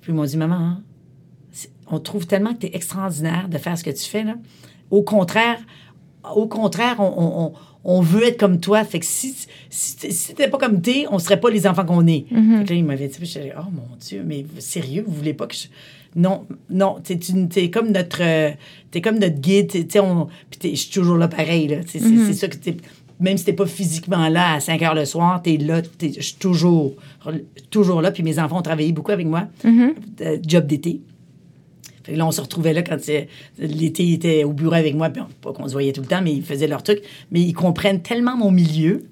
Puis 0.00 0.10
ils 0.12 0.14
m'ont 0.14 0.24
dit, 0.24 0.36
maman, 0.36 0.56
hein, 0.56 0.82
on 1.86 2.00
trouve 2.00 2.26
tellement 2.26 2.52
que 2.54 2.60
tu 2.60 2.66
es 2.66 2.74
extraordinaire 2.76 3.48
de 3.48 3.58
faire 3.58 3.78
ce 3.78 3.84
que 3.84 3.90
tu 3.90 4.04
fais. 4.04 4.24
Là. 4.24 4.34
Au 4.90 5.02
contraire, 5.02 5.58
au 6.34 6.46
contraire, 6.48 6.96
on, 6.98 7.12
on- 7.16 7.52
on- 7.90 8.00
veut 8.00 8.24
être 8.26 8.38
comme 8.38 8.60
toi. 8.60 8.84
Fait 8.84 8.98
que 9.00 9.06
si, 9.06 9.34
si, 9.70 9.96
t- 9.96 10.10
si 10.10 10.28
t'étais 10.28 10.48
pas 10.48 10.58
comme 10.58 10.80
t'es, 10.82 11.06
on 11.10 11.18
serait 11.18 11.40
pas 11.40 11.50
les 11.50 11.66
enfants 11.66 11.84
qu'on 11.84 12.06
est. 12.06 12.26
Mm-hmm. 12.32 12.58
Fait 12.58 12.64
que 12.64 12.70
là, 12.70 12.76
il 12.76 12.84
m'avait 12.84 13.08
dit, 13.08 13.18
oh 13.58 13.62
mon 13.72 13.96
Dieu, 14.00 14.22
mais 14.26 14.44
sérieux, 14.58 15.04
vous 15.06 15.14
voulez 15.14 15.34
pas 15.34 15.46
que 15.46 15.54
je. 15.54 15.66
Non, 16.16 16.46
non, 16.70 16.96
t'es, 17.04 17.14
une- 17.14 17.48
t'es 17.48 17.70
comme 17.70 17.92
notre, 17.92 18.22
t'es 18.90 19.00
comme 19.00 19.18
notre 19.18 19.38
guide, 19.40 19.68
t'es- 19.68 19.84
t'sais, 19.84 20.00
on, 20.00 20.26
puis 20.50 20.58
t'es- 20.58 20.70
je 20.70 20.80
suis 20.82 20.90
toujours 20.90 21.16
là 21.16 21.28
pareil, 21.28 21.68
là. 21.68 21.84
T'sais, 21.84 21.98
c'est, 21.98 22.08
c'est 22.26 22.34
ça 22.34 22.48
que 22.48 22.56
t'es, 22.56 22.76
même 23.20 23.36
si 23.36 23.44
t'es 23.44 23.52
pas 23.52 23.66
physiquement 23.66 24.28
là 24.28 24.54
à 24.54 24.60
5 24.60 24.80
heures 24.82 24.94
le 24.94 25.04
soir, 25.04 25.42
t'es 25.42 25.56
là, 25.58 25.82
t'es, 25.82 26.12
je 26.16 26.20
suis 26.22 26.36
toujours, 26.36 26.94
toujours 27.70 28.00
là. 28.02 28.10
Puis 28.10 28.22
mes 28.22 28.38
enfants 28.38 28.58
ont 28.58 28.62
travaillé 28.62 28.92
beaucoup 28.92 29.12
avec 29.12 29.26
moi, 29.26 29.48
euh, 30.22 30.38
job 30.46 30.66
d'été. 30.66 31.00
Fait 32.08 32.14
que 32.14 32.18
là, 32.18 32.26
on 32.26 32.30
se 32.30 32.40
retrouvait 32.40 32.72
là 32.72 32.82
quand 32.82 32.96
l'été 33.58 34.02
ils 34.02 34.14
étaient 34.14 34.42
au 34.44 34.54
bureau 34.54 34.72
avec 34.72 34.94
moi, 34.94 35.10
puis 35.10 35.20
on- 35.20 35.28
pas 35.42 35.52
qu'on 35.52 35.68
se 35.68 35.72
voyait 35.74 35.92
tout 35.92 36.00
le 36.00 36.06
temps, 36.06 36.22
mais 36.22 36.32
ils 36.32 36.42
faisaient 36.42 36.66
leur 36.66 36.82
truc. 36.82 37.02
Mais 37.30 37.40
ils 37.42 37.52
comprennent 37.52 38.00
tellement 38.00 38.34
mon 38.34 38.50
milieu 38.50 39.04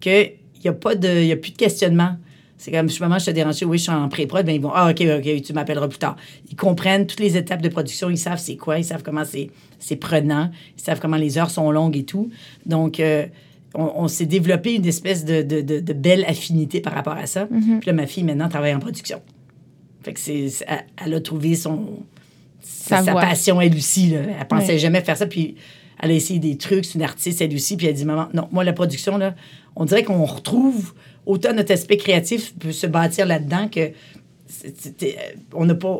qu'il 0.00 0.32
n'y 0.64 0.68
a, 0.68 0.72
pas 0.72 0.96
de- 0.96 1.20
il 1.20 1.26
y 1.28 1.32
a 1.32 1.36
plus 1.36 1.52
de 1.52 1.56
questionnement. 1.56 2.16
C'est 2.58 2.72
comme, 2.72 2.90
je 2.90 2.98
maman, 3.00 3.20
je 3.20 3.26
te 3.26 3.30
dérange, 3.30 3.62
oui, 3.62 3.78
je 3.78 3.84
suis 3.84 3.92
en 3.92 4.08
pré-prod, 4.08 4.44
ben 4.44 4.52
ils 4.56 4.60
vont, 4.60 4.72
ah, 4.74 4.90
OK, 4.90 5.00
OK, 5.18 5.42
tu 5.42 5.52
m'appelleras 5.52 5.86
plus 5.86 5.98
tard. 5.98 6.16
Ils 6.50 6.56
comprennent 6.56 7.06
toutes 7.06 7.20
les 7.20 7.36
étapes 7.36 7.62
de 7.62 7.68
production, 7.68 8.10
ils 8.10 8.18
savent 8.18 8.38
c'est 8.40 8.56
quoi, 8.56 8.78
ils 8.78 8.84
savent 8.84 9.04
comment 9.04 9.22
c'est, 9.24 9.96
prenant, 9.96 10.50
ils 10.76 10.82
savent 10.82 10.98
comment 11.00 11.16
les 11.16 11.38
heures 11.38 11.50
sont 11.50 11.70
longues 11.70 11.96
et 11.96 12.04
tout. 12.04 12.28
Donc, 12.66 12.98
euh, 13.00 13.26
on, 13.74 13.90
on 13.96 14.08
s'est 14.08 14.26
développé 14.26 14.74
une 14.74 14.86
espèce 14.86 15.24
de, 15.24 15.42
de, 15.42 15.60
de- 15.60 15.78
de 15.80 15.92
belle 15.92 16.24
affinité 16.26 16.80
par 16.80 16.92
rapport 16.92 17.14
à 17.16 17.26
ça. 17.26 17.46
Puis 17.80 17.86
là, 17.86 17.92
ma 17.92 18.06
fille, 18.06 18.24
maintenant, 18.24 18.48
travaille 18.48 18.74
en 18.74 18.80
production. 18.80 19.20
Fait 20.04 20.12
que 20.12 20.20
c'est, 20.20 20.48
c'est- 20.48 20.64
elle, 20.68 20.84
elle 21.06 21.14
a 21.14 21.20
trouvé 21.20 21.54
son, 21.56 22.00
Sa 22.62 23.02
passion, 23.02 23.60
elle 23.60 23.74
aussi. 23.74 24.10
Là. 24.10 24.20
Elle 24.40 24.46
pensait 24.48 24.72
Ouais. 24.72 24.78
jamais 24.78 25.00
faire 25.02 25.16
ça. 25.16 25.26
Puis 25.26 25.56
elle 26.00 26.10
a 26.10 26.14
essayé 26.14 26.38
des 26.40 26.56
trucs. 26.56 26.84
C'est 26.84 26.94
une 26.94 27.02
artiste, 27.04 27.40
elle 27.40 27.54
aussi. 27.54 27.76
Puis 27.76 27.86
elle 27.86 27.94
dit 27.94 28.04
Maman, 28.04 28.28
non, 28.34 28.48
moi, 28.52 28.64
la 28.64 28.72
production, 28.72 29.18
là, 29.18 29.34
on 29.76 29.84
dirait 29.84 30.02
qu'on 30.04 30.24
retrouve 30.24 30.94
autant 31.26 31.52
notre 31.52 31.72
aspect 31.72 31.96
créatif 31.96 32.54
peut 32.58 32.72
se 32.72 32.86
bâtir 32.86 33.26
là-dedans 33.26 33.68
que. 33.68 33.90
c'était- 34.46 35.16
on 35.54 35.64
n'a 35.64 35.74
pas. 35.74 35.98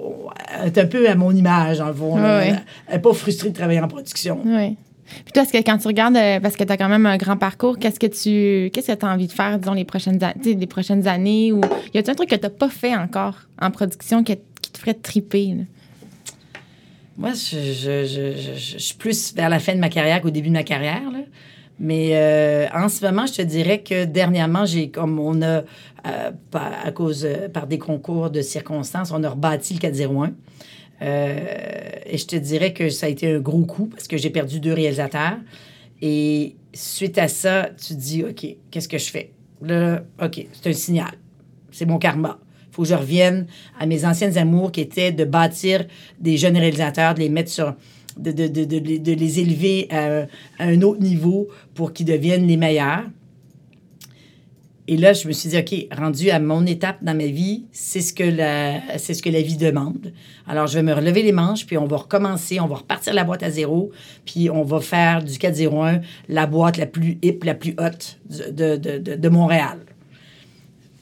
Elle 0.61 0.67
est 0.69 0.79
un 0.79 0.87
peu 0.87 1.09
à 1.09 1.15
mon 1.15 1.33
image, 1.35 1.81
en 1.81 1.89
le 1.89 1.95
fond. 1.95 2.15
Ouais. 2.23 2.53
Elle 2.89 2.95
n'est 2.97 3.01
pas 3.01 3.13
frustrée 3.15 3.49
de 3.51 3.55
travailler 3.55 3.81
en 3.81 3.89
production. 3.89 4.41
Oui. 4.45 4.77
Puis 5.25 5.33
toi, 5.33 5.43
est-ce 5.43 5.53
que 5.53 5.59
quand 5.59 5.79
tu 5.79 5.87
regardes, 5.89 6.17
euh, 6.17 6.41
parce 6.41 6.57
que 6.57 6.65
tu 6.65 6.73
as 6.73 6.77
quand 6.77 6.89
même 6.89 7.07
un 7.07 7.17
grand 7.17 7.37
parcours, 7.37 7.79
qu'est-ce 7.79 7.99
que 7.99 8.07
tu 8.07 8.71
qu'est-ce 8.71 8.93
que 8.93 8.99
tu 8.99 9.05
as 9.07 9.09
envie 9.11 9.27
de 9.27 9.33
faire, 9.33 9.59
disons, 9.59 9.73
les 9.75 9.85
prochaines, 9.85 10.19
les 10.45 10.67
prochaines 10.67 11.07
années? 11.09 11.53
Ou 11.53 11.61
y 11.95 11.99
a-t-il 11.99 12.11
un 12.11 12.15
truc 12.15 12.29
que 12.31 12.35
tu 12.37 12.43
n'as 12.43 12.51
pas 12.51 12.69
fait 12.69 12.95
encore 12.95 13.35
en 13.61 13.71
production 13.71 14.23
que- 14.25 14.33
qui 14.61 14.71
te 14.73 14.79
ferait 14.79 14.95
triper? 14.95 15.47
là? 15.57 15.63
Moi, 17.23 17.35
je, 17.35 18.79
suis 18.79 18.97
plus 18.97 19.33
vers 19.33 19.49
la 19.49 19.61
fin 19.61 19.77
de 19.77 19.79
ma 19.79 19.91
carrière 19.91 20.21
qu'au 20.21 20.31
début 20.31 20.49
de 20.49 20.55
ma 20.55 20.65
carrière. 20.65 21.03
Mais 21.79 22.17
euh, 22.17 22.67
en 22.75 22.89
ce 22.89 23.07
moment, 23.07 23.27
je 23.27 23.35
te 23.35 23.43
dirais 23.43 23.81
que 23.85 24.07
dernièrement, 24.07 24.67
j'ai 24.67 24.91
comme 24.91 25.21
on 25.21 25.41
a, 25.41 25.63
euh, 26.05 26.31
à 26.53 26.91
cause, 26.91 27.25
euh, 27.25 27.49
par 27.49 27.69
des 27.69 27.79
concours 27.79 28.29
de 28.29 28.43
circonstances, 28.43 29.13
on 29.13 29.23
a 29.23 29.31
rebâti 29.31 29.75
le 29.75 29.79
401. 29.79 30.33
Euh, 31.03 31.37
et 32.07 32.19
je 32.19 32.27
te 32.27 32.35
dirais 32.35 32.73
que 32.73 32.89
ça 32.89 33.07
a 33.07 33.09
été 33.09 33.33
un 33.33 33.39
gros 33.39 33.67
coup 33.67 33.87
parce 33.87 34.09
que 34.09 34.17
j'ai 34.17 34.31
perdu 34.31 34.59
deux 34.59 34.73
réalisateurs. 34.73 35.39
Et 36.01 36.57
suite 36.75 37.19
à 37.19 37.29
ça, 37.29 37.69
tu 37.81 37.95
te 37.95 38.01
dis, 38.01 38.25
OK, 38.25 38.45
qu'est-ce 38.73 38.89
que 38.89 38.99
je 38.99 39.11
fais? 39.13 39.31
Là, 39.61 40.03
OK, 40.21 40.45
c'est 40.53 40.71
un 40.71 40.73
signal. 40.73 41.13
C'est 41.71 41.87
mon 41.87 42.01
karma. 42.01 42.41
Faut 42.73 42.83
que 42.83 42.89
je 42.89 42.95
revienne 42.95 43.47
à 43.79 43.87
mes 43.87 44.05
anciennes 44.05 44.37
amours 44.37 44.73
qui 44.73 44.81
étaient 44.81 45.13
de 45.13 45.25
bâtir 45.25 45.87
des 46.19 46.37
jeunes 46.37 46.57
réalisateurs, 46.57 47.15
de 47.15 47.21
les 47.21 47.29
mettre 47.29 47.51
sur. 47.51 47.75
de, 48.19 48.31
de, 48.33 48.47
de, 48.49 48.65
de, 48.65 49.13
les- 49.13 49.39
élever 49.41 49.87
à, 49.91 50.27
un 50.59 50.83
autre 50.83 51.01
niveau 51.01 51.49
pour 51.75 51.93
qu'ils 51.93 52.07
deviennent 52.07 52.47
les 52.47 52.57
meilleurs. 52.59 53.05
Et 54.89 54.97
là, 54.97 55.13
je 55.13 55.29
me 55.29 55.33
suis 55.33 55.49
dit, 55.49 55.57
OK, 55.57 55.97
rendu 55.97 56.31
à 56.31 56.41
mon 56.41 56.67
étape 56.67 57.03
dans 57.05 57.17
ma 57.17 57.27
vie, 57.27 57.65
c'est 57.71 58.01
ce 58.01 58.13
que 58.13 58.25
la, 58.25 58.99
c'est 58.99 59.15
ce 59.15 59.23
que 59.23 59.31
la 59.31 59.41
vie 59.41 59.57
demande. 59.57 60.13
Alors, 60.47 60.67
je 60.67 60.75
vais 60.75 60.83
me 60.83 60.93
relever 60.93 61.23
les 61.23 61.31
manches, 61.33 61.65
puis 61.67 61.79
on 61.79 61.87
va 61.87 61.99
recommencer, 61.99 62.59
on 62.59 62.67
va 62.67 62.77
repartir 62.77 63.15
la 63.15 63.23
boîte 63.23 63.45
à 63.45 63.51
zéro, 63.51 63.93
puis 64.27 64.51
on 64.51 64.65
va 64.65 64.81
faire 64.81 65.23
du 65.23 65.39
401 65.39 66.01
la 66.29 66.47
boîte 66.47 66.79
la 66.79 66.87
plus 66.87 67.17
hip, 67.23 67.45
la 67.45 67.55
plus 67.55 67.75
haute 67.79 68.19
de, 68.29 68.77
de- 68.77 69.15
de 69.17 69.29
Montréal. 69.29 69.79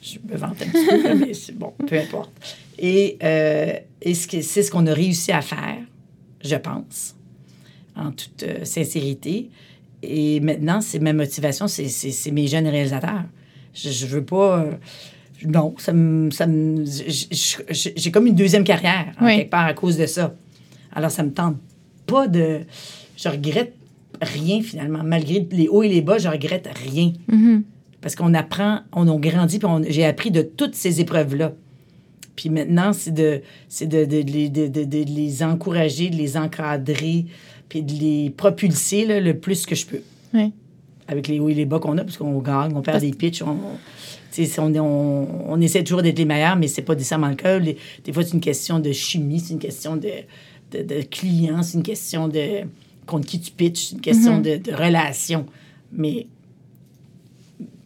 Je 0.01 0.17
me 0.27 0.35
vante 0.35 0.61
un 0.61 0.65
petit 0.65 1.03
peu, 1.03 1.15
mais 1.15 1.33
c'est 1.33 1.55
bon, 1.57 1.73
peu 1.87 1.97
importe. 1.99 2.31
Et, 2.79 3.17
euh, 3.23 3.73
et 4.01 4.13
c'est 4.15 4.41
ce 4.63 4.71
qu'on 4.71 4.87
a 4.87 4.93
réussi 4.93 5.31
à 5.31 5.41
faire, 5.41 5.77
je 6.43 6.55
pense, 6.55 7.15
en 7.95 8.11
toute 8.11 8.41
euh, 8.43 8.65
sincérité. 8.65 9.49
Et 10.01 10.39
maintenant, 10.39 10.81
c'est 10.81 10.97
ma 10.99 11.13
motivation, 11.13 11.67
c'est, 11.67 12.31
mes 12.31 12.47
jeunes 12.47 12.67
réalisateurs. 12.67 13.25
Je, 13.75 13.91
je 13.91 14.07
veux 14.07 14.23
pas. 14.25 14.61
euh, 14.63 14.71
non, 15.45 15.75
ça 15.77 15.93
me. 15.93 16.31
ça 16.31 16.47
me- 16.47 16.83
j'ai 16.85 18.11
comme 18.11 18.25
une 18.25 18.35
deuxième 18.35 18.63
carrière, 18.63 19.13
en 19.19 19.25
Oui. 19.27 19.35
quelque 19.37 19.49
part, 19.51 19.65
à 19.67 19.73
cause 19.75 19.97
de 19.97 20.07
ça. 20.07 20.33
Alors, 20.93 21.11
ça 21.11 21.21
me 21.21 21.31
tente 21.31 21.57
pas 22.07 22.27
de. 22.27 22.61
Je 23.17 23.29
regrette 23.29 23.75
rien, 24.19 24.63
finalement. 24.63 25.03
Malgré 25.03 25.47
les 25.51 25.67
hauts 25.67 25.83
et 25.83 25.89
les 25.89 26.01
bas, 26.01 26.17
je 26.17 26.27
regrette 26.27 26.67
rien. 26.91 27.13
Parce 28.01 28.15
qu'on 28.15 28.33
apprend, 28.33 28.79
on 28.93 29.07
a 29.07 29.17
grandi, 29.19 29.59
puis 29.59 29.67
j'ai 29.89 30.05
appris 30.05 30.31
de 30.31 30.41
toutes 30.41 30.75
ces 30.75 31.01
épreuves-là. 31.01 31.53
Puis 32.35 32.49
maintenant, 32.49 32.93
c'est 32.93 33.11
de, 33.13 33.41
c'est 33.67 33.85
de, 33.87 34.05
de, 34.05 34.21
de 34.67 35.03
les- 35.03 35.43
encourager, 35.43 36.09
de 36.09 36.15
les 36.15 36.37
encadrer, 36.37 37.25
puis 37.69 37.83
de 37.83 37.93
les 37.93 38.29
propulser 38.31 39.05
là, 39.05 39.19
le 39.19 39.37
plus 39.37 39.65
que 39.65 39.75
je 39.75 39.85
peux. 39.85 40.01
Oui. 40.33 40.51
Avec 41.07 41.27
les 41.27 41.39
hauts 41.39 41.49
et 41.49 41.53
les 41.53 41.65
bas 41.65 41.79
qu'on 41.79 41.97
a, 41.97 42.03
parce 42.03 42.17
qu'on 42.17 42.39
gagne, 42.39 42.71
on 42.75 42.81
perd 42.81 42.85
Parce- 42.97 43.03
des 43.03 43.11
pitchs, 43.11 43.41
on, 43.43 43.57
on, 44.57 44.79
on, 44.79 45.27
on 45.49 45.61
essaie 45.61 45.83
toujours 45.83 46.01
d'être 46.01 46.17
les 46.17 46.25
meilleurs, 46.25 46.55
mais 46.55 46.67
c'est 46.67 46.81
pas 46.81 46.95
nécessairement 46.95 47.27
le 47.29 47.35
cas. 47.35 47.59
Les- 47.59 47.77
des 48.03 48.13
fois, 48.13 48.23
c'est 48.23 48.33
une 48.33 48.39
question 48.39 48.79
de 48.79 48.91
chimie, 48.93 49.39
c'est 49.39 49.53
une 49.53 49.59
question 49.59 49.97
de, 49.97 50.09
de, 50.71 50.83
de 50.83 51.01
client, 51.03 51.61
c'est 51.63 51.77
une 51.77 51.83
question 51.83 52.27
de 52.29 52.61
contre 53.05 53.27
qui 53.27 53.39
tu 53.41 53.51
pitches, 53.51 53.87
c'est 53.89 53.95
une 53.95 54.01
question 54.01 54.39
de, 54.39 54.55
de 54.57 54.71
relation. 54.71 55.45
Mais 55.91 56.27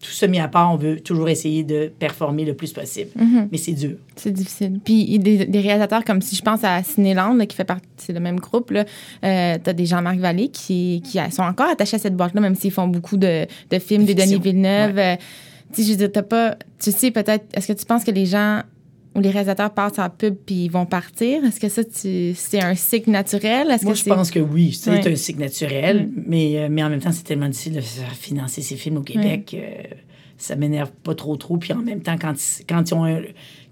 tout 0.06 0.12
ça 0.12 0.28
mis 0.28 0.40
à 0.40 0.48
part, 0.48 0.72
on 0.74 0.78
veut 0.78 1.00
toujours 1.00 1.30
essayer 1.30 1.64
de 1.64 1.92
performer 2.00 2.46
le 2.46 2.54
plus 2.54 2.72
possible. 2.74 3.10
Mhm. 3.16 3.50
Mais 3.52 3.58
c'est 3.58 3.74
dur. 3.74 3.98
C'est 4.16 4.32
difficile. 4.32 4.80
Puis 4.84 5.20
des, 5.20 5.46
des 5.46 5.60
réalisateurs 5.60 6.04
comme 6.04 6.22
si 6.22 6.36
je 6.36 6.42
pense 6.42 6.64
à 6.64 6.84
Cinéland, 6.84 7.34
là, 7.34 7.46
qui 7.46 7.56
fait 7.56 7.64
partie, 7.64 7.88
c'est 7.98 8.14
le 8.14 8.20
même 8.20 8.40
groupe, 8.40 8.72
là. 8.72 8.86
Euh, 9.24 9.58
t'as 9.62 9.74
des 9.74 9.86
Jean-Marc 9.86 10.18
Vallée 10.18 10.50
qui, 10.50 11.02
qui 11.04 11.20
sont 11.32 11.44
encore 11.44 11.70
attachés 11.70 11.96
à 11.96 12.00
cette 12.00 12.16
boîte-là, 12.16 12.42
même 12.42 12.56
s'ils 12.56 12.72
font 12.72 12.88
beaucoup 12.88 13.18
de, 13.18 13.46
de 13.70 13.80
films, 13.80 14.06
De 14.06 14.14
Denis. 14.14 14.40
Villeneuve. 14.40 14.98
Euh, 14.98 15.16
tu 15.74 15.82
sais, 15.82 15.88
je 15.88 15.92
veux 15.92 15.98
dire, 15.98 16.12
t'as 16.12 16.22
pas. 16.24 16.56
Tu 16.80 16.92
sais, 16.92 17.12
peut-être. 17.12 17.46
Est-ce 17.54 17.68
que 17.68 17.74
tu 17.74 17.86
penses 17.86 18.04
que 18.04 18.12
les 18.12 18.26
gens 18.26 18.62
ou 19.16 19.22
les 19.22 19.30
réalisateurs 19.30 19.74
passent 19.74 19.98
en 20.00 20.10
pub 20.10 20.36
puis 20.46 20.66
ils 20.66 20.70
vont 20.72 20.86
partir? 20.86 21.44
Est-ce 21.46 21.60
que 21.60 21.70
ça, 21.70 21.82
c'est 21.92 22.62
un 22.62 22.76
cycle 22.76 23.10
naturel? 23.12 23.68
Moi, 23.82 23.94
que 23.94 23.98
je 24.00 24.04
pense 24.06 24.30
que 24.32 24.40
oui, 24.40 24.74
c'est 24.80 24.92
Ouais. 24.92 25.08
un 25.12 25.16
cycle 25.16 25.40
naturel, 25.40 26.10
mais, 26.28 26.58
euh, 26.60 26.68
mais 26.70 26.84
en 26.84 26.90
même 26.90 27.00
temps, 27.02 27.12
c'est 27.12 27.24
tellement 27.24 27.48
difficile 27.50 27.74
de 27.74 27.82
faire 27.82 28.12
financer 28.14 28.62
ces 28.62 28.76
films 28.76 28.98
au 28.98 29.02
Québec. 29.04 29.56
euh, 29.58 29.84
ça 30.38 30.58
m'énerve 30.58 30.92
pas 31.04 31.16
trop, 31.16 31.38
trop. 31.38 31.56
Puis 31.58 31.72
en 31.72 31.78
même 31.82 32.02
temps, 32.02 32.18
quand, 32.20 32.34
quand, 32.68 32.92
ils 32.92 32.94
ont 32.94 33.06
un- 33.06 33.22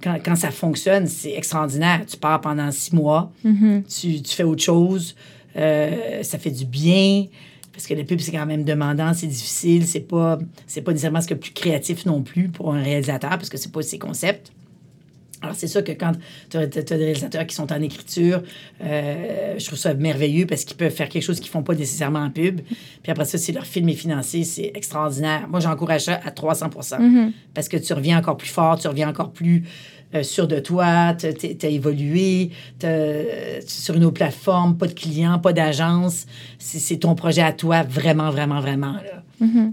quand, 0.01 0.17
quand 0.23 0.35
ça 0.37 0.49
fonctionne, 0.49 1.07
c'est 1.07 1.33
extraordinaire. 1.33 2.05
Tu 2.07 2.15
pars 2.15 2.39
pendant 2.39 2.71
six 2.71 2.93
mois, 2.95 3.33
Mhm. 3.43 3.83
tu, 3.83 4.21
tu 4.21 4.33
fais 4.33 4.43
autre 4.43 4.63
chose, 4.63 5.13
euh, 5.57 6.23
ça 6.23 6.37
fait 6.39 6.51
du 6.51 6.63
bien. 6.65 7.25
Parce 7.73 7.85
que 7.87 7.93
le 7.95 8.03
pub, 8.05 8.19
c'est 8.19 8.31
quand 8.31 8.45
même 8.45 8.63
demandant, 8.63 9.13
c'est 9.13 9.27
difficile, 9.27 9.85
c'est 9.87 9.99
pas, 10.07 10.39
c'est 10.67 10.81
pas 10.81 10.91
nécessairement 10.91 11.19
ce 11.21 11.27
que 11.27 11.33
plus 11.33 11.51
créatif 11.51 12.05
non 12.05 12.21
plus 12.21 12.47
pour 12.47 12.73
un 12.73 12.81
réalisateur, 12.81 13.31
parce 13.31 13.49
que 13.49 13.57
c'est 13.57 13.71
pas 13.71 13.81
ses 13.81 13.97
concepts. 13.99 14.51
Alors, 15.43 15.55
c'est 15.55 15.67
sûr 15.67 15.83
que 15.83 15.91
quand 15.91 16.13
tu 16.49 16.57
as, 16.57 16.65
des 16.67 16.95
réalisateurs 16.95 17.45
qui 17.45 17.53
sont 17.55 17.71
en 17.71 17.81
écriture, 17.81 18.41
euh, 18.83 19.55
je 19.57 19.65
trouve 19.65 19.77
ça 19.77 19.93
merveilleux 19.93 20.45
parce 20.45 20.63
qu'ils 20.63 20.77
peuvent 20.77 20.91
faire 20.93 21.09
quelque 21.09 21.23
chose 21.23 21.39
qu'ils 21.39 21.51
font 21.51 21.63
pas 21.63 21.75
nécessairement 21.75 22.19
en 22.23 22.29
pub. 22.29 22.61
Puis 22.61 23.11
après 23.11 23.25
ça, 23.25 23.37
si 23.37 23.51
leur 23.51 23.65
film 23.65 23.89
est 23.89 23.93
financé, 23.95 24.43
c'est 24.45 24.71
extraordinaire. 24.73 25.47
Moi, 25.49 25.59
j'encourage 25.59 26.03
ça 26.05 26.19
à 26.25 26.29
300% 26.31 26.95
parce 27.53 27.67
que 27.69 27.77
tu 27.77 27.93
reviens 27.93 28.17
encore 28.17 28.37
plus 28.37 28.49
fort, 28.49 28.79
tu 28.79 28.87
reviens 28.87 29.09
encore 29.09 29.31
plus 29.31 29.63
euh, 30.15 30.23
sûr 30.23 30.47
de 30.47 30.59
toi, 30.59 31.15
tu 31.19 31.27
as 31.65 31.69
évolué, 31.69 32.51
t'as- 32.79 33.61
sur 33.65 33.95
une 33.95 34.05
autre 34.05 34.13
plateforme, 34.13 34.77
pas 34.77 34.87
de 34.87 34.93
clients, 34.93 35.39
pas 35.39 35.53
d'agence. 35.53 36.25
C'est 36.59 36.97
ton 36.97 37.15
projet 37.15 37.41
à 37.41 37.51
toi, 37.51 37.83
vraiment, 37.83 38.29
vraiment, 38.29 38.61
vraiment. 38.61 38.93
Là. 38.93 39.23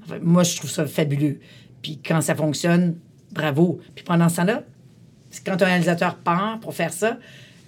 Enfin, 0.04 0.18
Moi, 0.22 0.42
je 0.42 0.56
trouve 0.56 0.70
ça 0.70 0.86
fabuleux. 0.86 1.38
Puis 1.82 2.00
quand 2.04 2.20
ça 2.22 2.34
fonctionne, 2.34 2.96
bravo. 3.32 3.78
Puis 3.94 4.02
pendant 4.04 4.28
ce 4.28 4.36
temps-là, 4.36 4.64
quand 5.45 5.61
un 5.62 5.66
réalisateur 5.66 6.16
part 6.16 6.59
pour 6.61 6.74
faire 6.74 6.93
ça, 6.93 7.18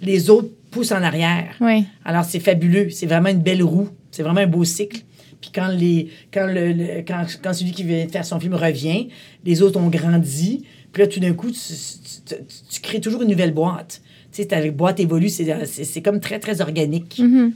les 0.01 0.29
autres 0.29 0.49
poussent 0.71 0.91
en 0.91 1.01
arrière. 1.01 1.55
Oui. 1.61 1.85
Alors, 2.03 2.25
c'est 2.25 2.39
fabuleux. 2.39 2.89
C'est 2.89 3.05
vraiment 3.05 3.29
une 3.29 3.41
belle 3.41 3.63
roue. 3.63 3.89
C'est 4.11 4.23
vraiment 4.23 4.41
un 4.41 4.47
beau 4.47 4.63
cycle. 4.63 5.01
Puis 5.41 5.51
quand, 5.53 5.67
les, 5.67 6.09
quand, 6.33 6.45
le, 6.47 6.71
le- 6.73 7.01
quand, 7.07 7.25
quand 7.43 7.53
celui 7.53 7.71
qui 7.71 7.83
vient 7.83 8.05
de 8.05 8.11
faire 8.11 8.25
son 8.25 8.39
film 8.39 8.53
revient, 8.55 9.09
les 9.45 9.61
autres 9.61 9.79
ont 9.79 9.89
grandi. 9.89 10.63
Puis 10.91 11.01
là, 11.03 11.07
tout 11.07 11.19
d'un 11.19 11.33
coup, 11.33 11.51
tu, 11.51 11.57
tu- 11.59 12.35
tu- 12.35 12.43
tu 12.69 12.81
crées 12.81 13.01
toujours 13.01 13.21
une 13.23 13.29
nouvelle 13.29 13.53
boîte. 13.53 14.01
Tu 14.31 14.41
sais, 14.41 14.47
ta 14.47 14.65
boîte 14.71 14.99
évolue. 14.99 15.29
C'est 15.29 15.65
c'est- 15.65 15.83
c'est 15.83 16.01
comme 16.01 16.19
très, 16.19 16.39
très 16.39 16.61
organique. 16.61 17.19
Mhm. 17.19 17.53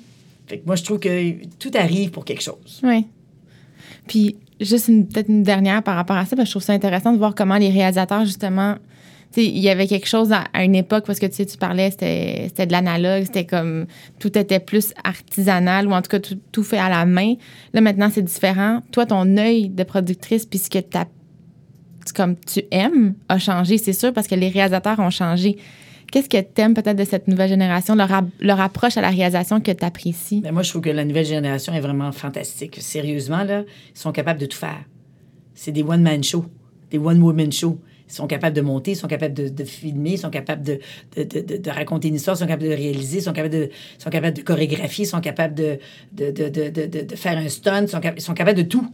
Fait 0.47 0.59
que 0.59 0.65
moi, 0.65 0.75
je 0.75 0.83
trouve 0.83 0.99
que 0.99 1.33
tout 1.59 1.71
arrive 1.75 2.11
pour 2.11 2.23
quelque 2.25 2.41
chose. 2.43 2.79
Oui. 2.83 3.05
Puis, 4.07 4.35
juste 4.61 4.87
peut-être 4.87 5.29
une 5.29 5.43
dernière 5.43 5.83
par 5.83 5.95
rapport 5.95 6.15
à 6.17 6.25
ça, 6.25 6.35
parce 6.35 6.45
que 6.45 6.47
je 6.47 6.51
trouve 6.51 6.63
ça 6.63 6.73
intéressant 6.73 7.11
de 7.13 7.17
voir 7.17 7.35
comment 7.35 7.57
les 7.57 7.69
réalisateurs, 7.69 8.25
justement, 8.25 8.75
il 9.35 9.59
y 9.59 9.69
avait 9.69 9.87
quelque 9.87 10.07
chose 10.07 10.31
à, 10.31 10.63
une 10.63 10.75
époque, 10.75 11.05
parce 11.05 11.19
que 11.19 11.25
tu 11.25 11.33
sais, 11.33 11.45
tu 11.45 11.57
parlais, 11.57 11.91
c'était 11.91 12.65
de 12.65 12.71
l'analogue, 12.71 13.23
c'était 13.25 13.45
comme, 13.45 13.85
tout 14.19 14.35
était 14.37 14.59
plus 14.59 14.93
artisanal, 15.03 15.87
ou 15.87 15.91
en 15.91 16.01
tout 16.01 16.09
cas, 16.09 16.19
tout, 16.19 16.39
tout 16.51 16.63
fait 16.63 16.77
à 16.77 16.89
la 16.89 17.05
main. 17.05 17.35
Là, 17.73 17.81
maintenant, 17.81 18.09
c'est 18.11 18.23
différent. 18.23 18.81
Toi, 18.91 19.05
ton 19.05 19.37
œil 19.37 19.69
de 19.69 19.83
productrice, 19.83 20.45
puis 20.45 20.59
ce 20.59 20.69
que 20.69 20.79
t'as- 20.79 21.05
comme 22.15 22.35
tu 22.37 22.63
aimes, 22.71 23.15
a 23.27 23.37
changé, 23.37 23.77
c'est 23.77 23.93
sûr, 23.93 24.13
parce 24.13 24.27
que 24.27 24.35
les 24.35 24.49
réalisateurs 24.49 24.99
ont 24.99 25.09
changé. 25.09 25.57
Qu'est-ce 26.09 26.29
que 26.29 26.37
tu 26.37 26.61
aimes 26.61 26.73
peut-être 26.73 26.95
de 26.95 27.03
cette 27.03 27.27
nouvelle 27.27 27.49
génération, 27.49 27.93
leur, 27.93 28.09
leur 28.39 28.61
approche 28.61 28.95
à 28.95 29.01
la 29.01 29.09
réalisation 29.09 29.59
que 29.59 29.71
tu 29.71 29.83
apprécies? 29.83 30.41
Moi, 30.51 30.63
je 30.63 30.69
trouve 30.69 30.81
que 30.81 30.89
la 30.89 31.03
nouvelle 31.03 31.25
génération 31.25 31.73
est 31.73 31.81
vraiment 31.81 32.13
fantastique. 32.13 32.77
Sérieusement, 32.79 33.43
là, 33.43 33.63
ils 33.93 33.99
sont 33.99 34.13
capables 34.13 34.39
de 34.39 34.45
tout 34.45 34.57
faire. 34.57 34.85
C'est 35.53 35.73
des 35.73 35.83
one-man 35.83 36.23
shows, 36.23 36.45
des 36.91 36.97
one-woman 36.97 37.51
shows. 37.51 37.77
Ils 38.09 38.13
sont 38.13 38.27
capables 38.27 38.55
de 38.55 38.61
monter, 38.61 38.91
ils 38.91 38.95
sont 38.95 39.07
capables 39.07 39.33
de, 39.33 39.49
de 39.49 39.63
filmer, 39.65 40.11
ils 40.11 40.17
sont 40.17 40.29
capables 40.29 40.63
de, 40.63 40.79
de, 41.17 41.23
de- 41.57 41.69
raconter 41.69 42.07
une 42.07 42.15
histoire, 42.15 42.37
ils 42.37 42.39
sont 42.39 42.45
capables 42.47 42.63
de 42.69 42.73
réaliser, 42.75 43.17
ils 43.17 43.21
sont 43.23 43.33
capables 43.33 43.53
de, 43.53 43.69
sont 43.97 44.09
capables 44.09 44.37
de 44.37 44.41
chorégraphier, 44.43 45.03
ils 45.05 45.07
sont 45.09 45.19
capables 45.19 45.55
de, 45.55 45.77
de, 46.13 46.31
de, 46.31 46.47
de, 46.49 46.69
de- 46.69 46.85
de- 46.85 47.01
de 47.01 47.15
faire 47.15 47.37
un 47.37 47.49
stunt, 47.49 47.81
ils 47.83 47.89
sont, 47.89 47.99
sont 48.19 48.33
capables 48.33 48.57
de 48.59 48.63
tout. 48.63 48.87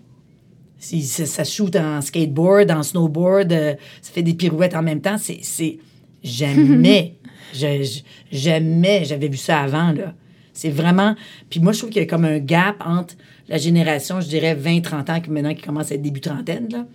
Si, 0.79 1.03
ça, 1.03 1.25
ça 1.25 1.43
shoot 1.43 1.75
en 1.75 2.01
skateboard, 2.01 2.71
en 2.71 2.81
snowboard, 2.83 3.51
euh, 3.53 3.75
ça 4.01 4.11
fait 4.11 4.23
des 4.23 4.33
pirouettes 4.33 4.75
en 4.75 4.81
même 4.81 4.99
temps. 4.99 5.17
C'est, 5.19 5.39
c'est 5.43 5.77
jamais, 6.23 7.15
je- 7.53 7.83
je- 7.83 8.01
jamais 8.37 9.05
j'avais 9.05 9.27
vu 9.27 9.37
ça 9.37 9.59
avant, 9.59 9.91
là. 9.91 10.13
C'est 10.53 10.69
vraiment... 10.69 11.15
Puis 11.49 11.59
moi, 11.59 11.71
je 11.73 11.79
trouve 11.79 11.89
qu'il 11.89 12.01
y 12.01 12.05
a 12.05 12.07
comme 12.07 12.25
un 12.25 12.39
gap 12.39 12.75
entre 12.85 13.15
la 13.49 13.57
génération, 13.57 14.21
je 14.21 14.27
dirais 14.27 14.55
20-30 14.55 15.11
ans, 15.11 15.19
qui 15.21 15.29
maintenant 15.31 15.53
qui 15.53 15.61
commence 15.63 15.91
à 15.91 15.95
être 15.95 16.01
début 16.01 16.21
trentaine, 16.21 16.67
là, 16.71 16.85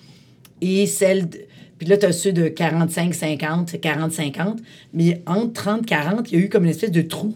et 0.61 0.87
celle... 0.87 1.29
de- 1.29 1.39
puis 1.79 1.87
là, 1.87 1.97
tu 1.97 2.07
as 2.07 2.13
ceux 2.13 2.33
de 2.33 2.49
45, 2.49 3.15
50, 3.15 3.81
40, 3.81 4.13
50. 4.13 4.59
Mais 4.93 5.23
entre 5.27 5.53
30, 5.53 5.87
40, 5.87 6.31
il 6.33 6.39
y 6.39 6.43
a 6.43 6.45
eu 6.45 6.49
comme 6.49 6.65
une 6.65 6.71
espèce 6.71 6.91
de 6.93 7.03
trou 7.03 7.35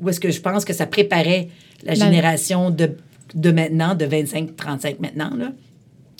où 0.00 0.08
est-ce 0.08 0.18
que 0.20 0.30
je 0.32 0.40
pense 0.40 0.64
que 0.64 0.72
ça 0.72 0.86
préparait 0.86 1.48
la 1.84 1.94
La- 1.94 2.04
génération 2.06 2.70
de, 2.70 2.90
de 3.34 3.50
maintenant, 3.52 3.94
de 3.94 4.04
25, 4.04 4.56
35 4.56 4.98
maintenant, 5.00 5.34
là. 5.36 5.52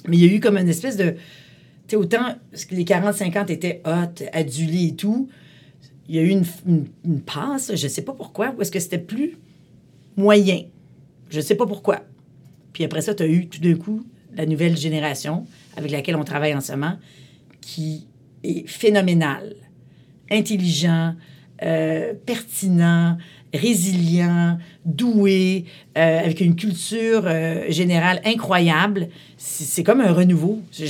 Mais 0.07 0.17
il 0.17 0.25
y 0.25 0.29
a 0.31 0.33
eu 0.33 0.39
comme 0.41 0.57
une 0.59 0.69
espèce 0.69 0.97
de... 0.97 1.11
Tu 1.11 1.17
sais, 1.89 1.97
autant 1.97 2.37
parce 2.51 2.65
que 2.67 2.75
les 2.75 2.85
40, 2.85 3.15
50 3.15 3.51
étaient 3.51 3.83
hot, 3.85 4.23
adulés 4.33 4.89
et 4.89 4.95
tout, 4.95 5.29
il 6.09 6.15
y 6.15 6.19
a 6.19 6.23
eu 6.23 6.29
une, 6.29 6.45
une, 6.67 6.87
une 7.05 7.21
passe, 7.21 7.75
je 7.75 7.89
sais 7.89 8.03
pas 8.03 8.13
pourquoi, 8.13 8.55
où 8.57 8.63
est-ce 8.63 8.71
que 8.71 8.79
c'était 8.81 8.99
plus 8.99 9.37
moyen. 10.17 10.63
Je 11.31 11.41
sais 11.41 11.55
pas 11.55 11.67
pourquoi. 11.67 12.01
Puis 12.73 12.85
après 12.85 13.01
ça, 13.03 13.15
tu 13.15 13.23
as 13.23 13.27
eu 13.27 13.47
tout 13.49 13.61
d'un 13.61 13.75
coup 13.75 14.05
la 14.37 14.47
nouvelle 14.47 14.77
génération 14.77 15.47
avec 15.77 15.91
laquelle 15.91 16.17
on 16.17 16.25
travaille 16.25 16.55
en 16.55 16.61
ce 16.61 16.73
moment, 16.73 16.95
qui 17.65 18.07
est 18.43 18.69
phénoménale, 18.69 19.57
intelligent, 20.31 21.15
euh, 21.63 22.13
pertinent, 22.27 23.17
résilient, 23.53 24.59
doué, 24.85 25.65
euh, 25.97 26.21
avec 26.21 26.41
une 26.41 26.57
culture 26.57 27.23
euh, 27.27 27.65
générale 27.71 28.21
incroyable. 28.25 29.09
C'est 29.39 29.83
comme 29.85 30.01
un 30.01 30.13
renouveau. 30.13 30.61
Je, 30.73 30.85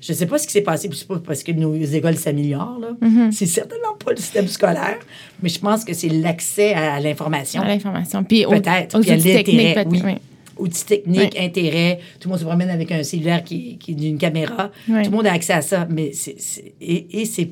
je 0.00 0.12
sais 0.12 0.26
pas 0.26 0.38
ce 0.38 0.46
qui 0.46 0.52
s'est 0.52 0.60
passé, 0.62 0.88
c'est 0.92 1.08
pas 1.08 1.18
parce 1.18 1.42
que 1.42 1.52
nos 1.52 1.74
écoles 1.74 2.16
s'améliorent, 2.16 2.78
là. 2.78 2.88
C'est 3.32 3.46
certainement 3.46 3.94
pas 4.02 4.12
le 4.12 4.16
système 4.18 4.46
scolaire, 4.48 4.98
mais 5.42 5.48
je 5.48 5.58
pense 5.58 5.84
que 5.84 5.92
c'est 5.92 6.08
l'accès 6.08 6.72
à, 6.74 6.94
à 6.94 7.00
l'information. 7.00 7.62
À 7.62 7.68
l'information. 7.68 8.22
Puis 8.24 8.44
Peut-être. 8.48 8.96
aux 8.98 9.00
Puis 9.00 9.10
à 9.10 9.16
l'intérêt, 9.16 9.74
peut-être. 9.74 9.90
oui. 9.90 10.02
oui. 10.04 10.14
Outils 10.60 10.84
techniques, 10.84 11.38
intérêts. 11.38 11.98
Tout 12.20 12.28
le 12.28 12.30
monde 12.30 12.40
se 12.40 12.44
promène 12.44 12.70
avec 12.70 12.92
un 12.92 13.02
cellulaire 13.02 13.42
qui, 13.42 13.78
qui 13.78 13.92
est 13.92 13.94
d'une 13.94 14.18
caméra. 14.18 14.70
Tout 14.86 14.92
le 14.92 15.10
monde 15.10 15.26
a 15.26 15.32
accès 15.32 15.54
à 15.54 15.62
ça. 15.62 15.86
Mais 15.90 16.12
c'est, 16.12 16.36
et, 16.80 17.20
et 17.20 17.24
c'est 17.24 17.50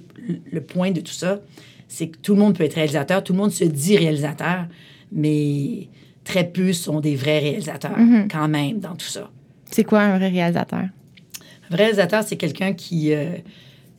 le 0.53 0.61
point 0.61 0.91
de 0.91 1.01
tout 1.01 1.13
ça, 1.13 1.41
c'est 1.89 2.09
que 2.09 2.19
tout 2.19 2.35
le 2.35 2.41
monde 2.41 2.57
peut 2.57 2.65
être 2.65 2.75
réalisateur, 2.75 3.25
tout 3.25 3.33
le 3.33 3.39
monde 3.39 3.51
se 3.51 3.65
dit 3.65 3.97
réalisateur, 3.97 4.67
mais 5.11 5.89
très 6.25 6.45
peu 6.47 6.75
sont 6.75 7.01
des 7.01 7.17
vrais 7.17 7.39
réalisateurs 7.39 7.99
Mm-hmm. 7.99 8.29
quand 8.31 8.49
même 8.49 8.79
dans 8.79 8.95
tout 8.95 9.07
ça. 9.07 9.31
C'est 9.71 9.85
quoi 9.85 10.01
un 10.01 10.19
vrai 10.19 10.29
réalisateur? 10.29 10.81
Un 10.81 10.91
vrai 11.71 11.85
réalisateur, 11.85 12.23
c'est 12.23 12.37
quelqu'un 12.37 12.75
qui, 12.75 13.15
euh, 13.15 13.37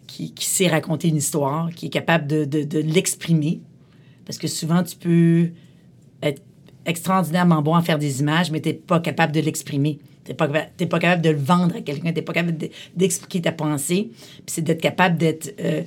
qui, 0.05 0.34
qui 0.34 0.45
sait 0.45 0.68
raconter 0.68 1.07
une 1.07 1.18
histoire, 1.18 1.72
qui 1.76 1.88
est 1.88 1.89
capable 1.89 2.28
de, 2.28 2.45
de, 2.45 2.64
de 2.64 2.80
l'exprimer. 2.80 3.62
Parce 4.26 4.38
que 4.38 4.47
souvent, 4.47 4.84
tu 4.84 4.95
peux 4.95 5.49
être 6.22 6.43
extraordinairement 6.89 7.61
bon 7.61 7.75
à 7.75 7.81
faire 7.81 7.97
des 7.99 8.19
images, 8.19 8.51
mais 8.51 8.59
tu 8.61 8.69
n'es 8.69 8.73
pas 8.75 8.99
capable 8.99 9.33
de 9.33 9.39
l'exprimer. 9.39 9.99
Tu 10.25 10.31
n'es 10.31 10.35
pas, 10.35 10.47
pas 10.47 10.99
capable 10.99 11.21
de 11.21 11.29
le 11.29 11.37
vendre 11.37 11.75
à 11.75 11.81
quelqu'un, 11.81 12.09
tu 12.09 12.15
n'es 12.15 12.21
pas 12.21 12.33
capable 12.33 12.57
de- 12.57 12.69
d'expliquer 12.95 13.41
ta 13.41 13.51
pensée. 13.51 14.09
Puis 14.11 14.43
c'est 14.47 14.61
d'être 14.61 14.81
capable 14.81 15.17
d'être... 15.17 15.53
euh, 15.59 15.81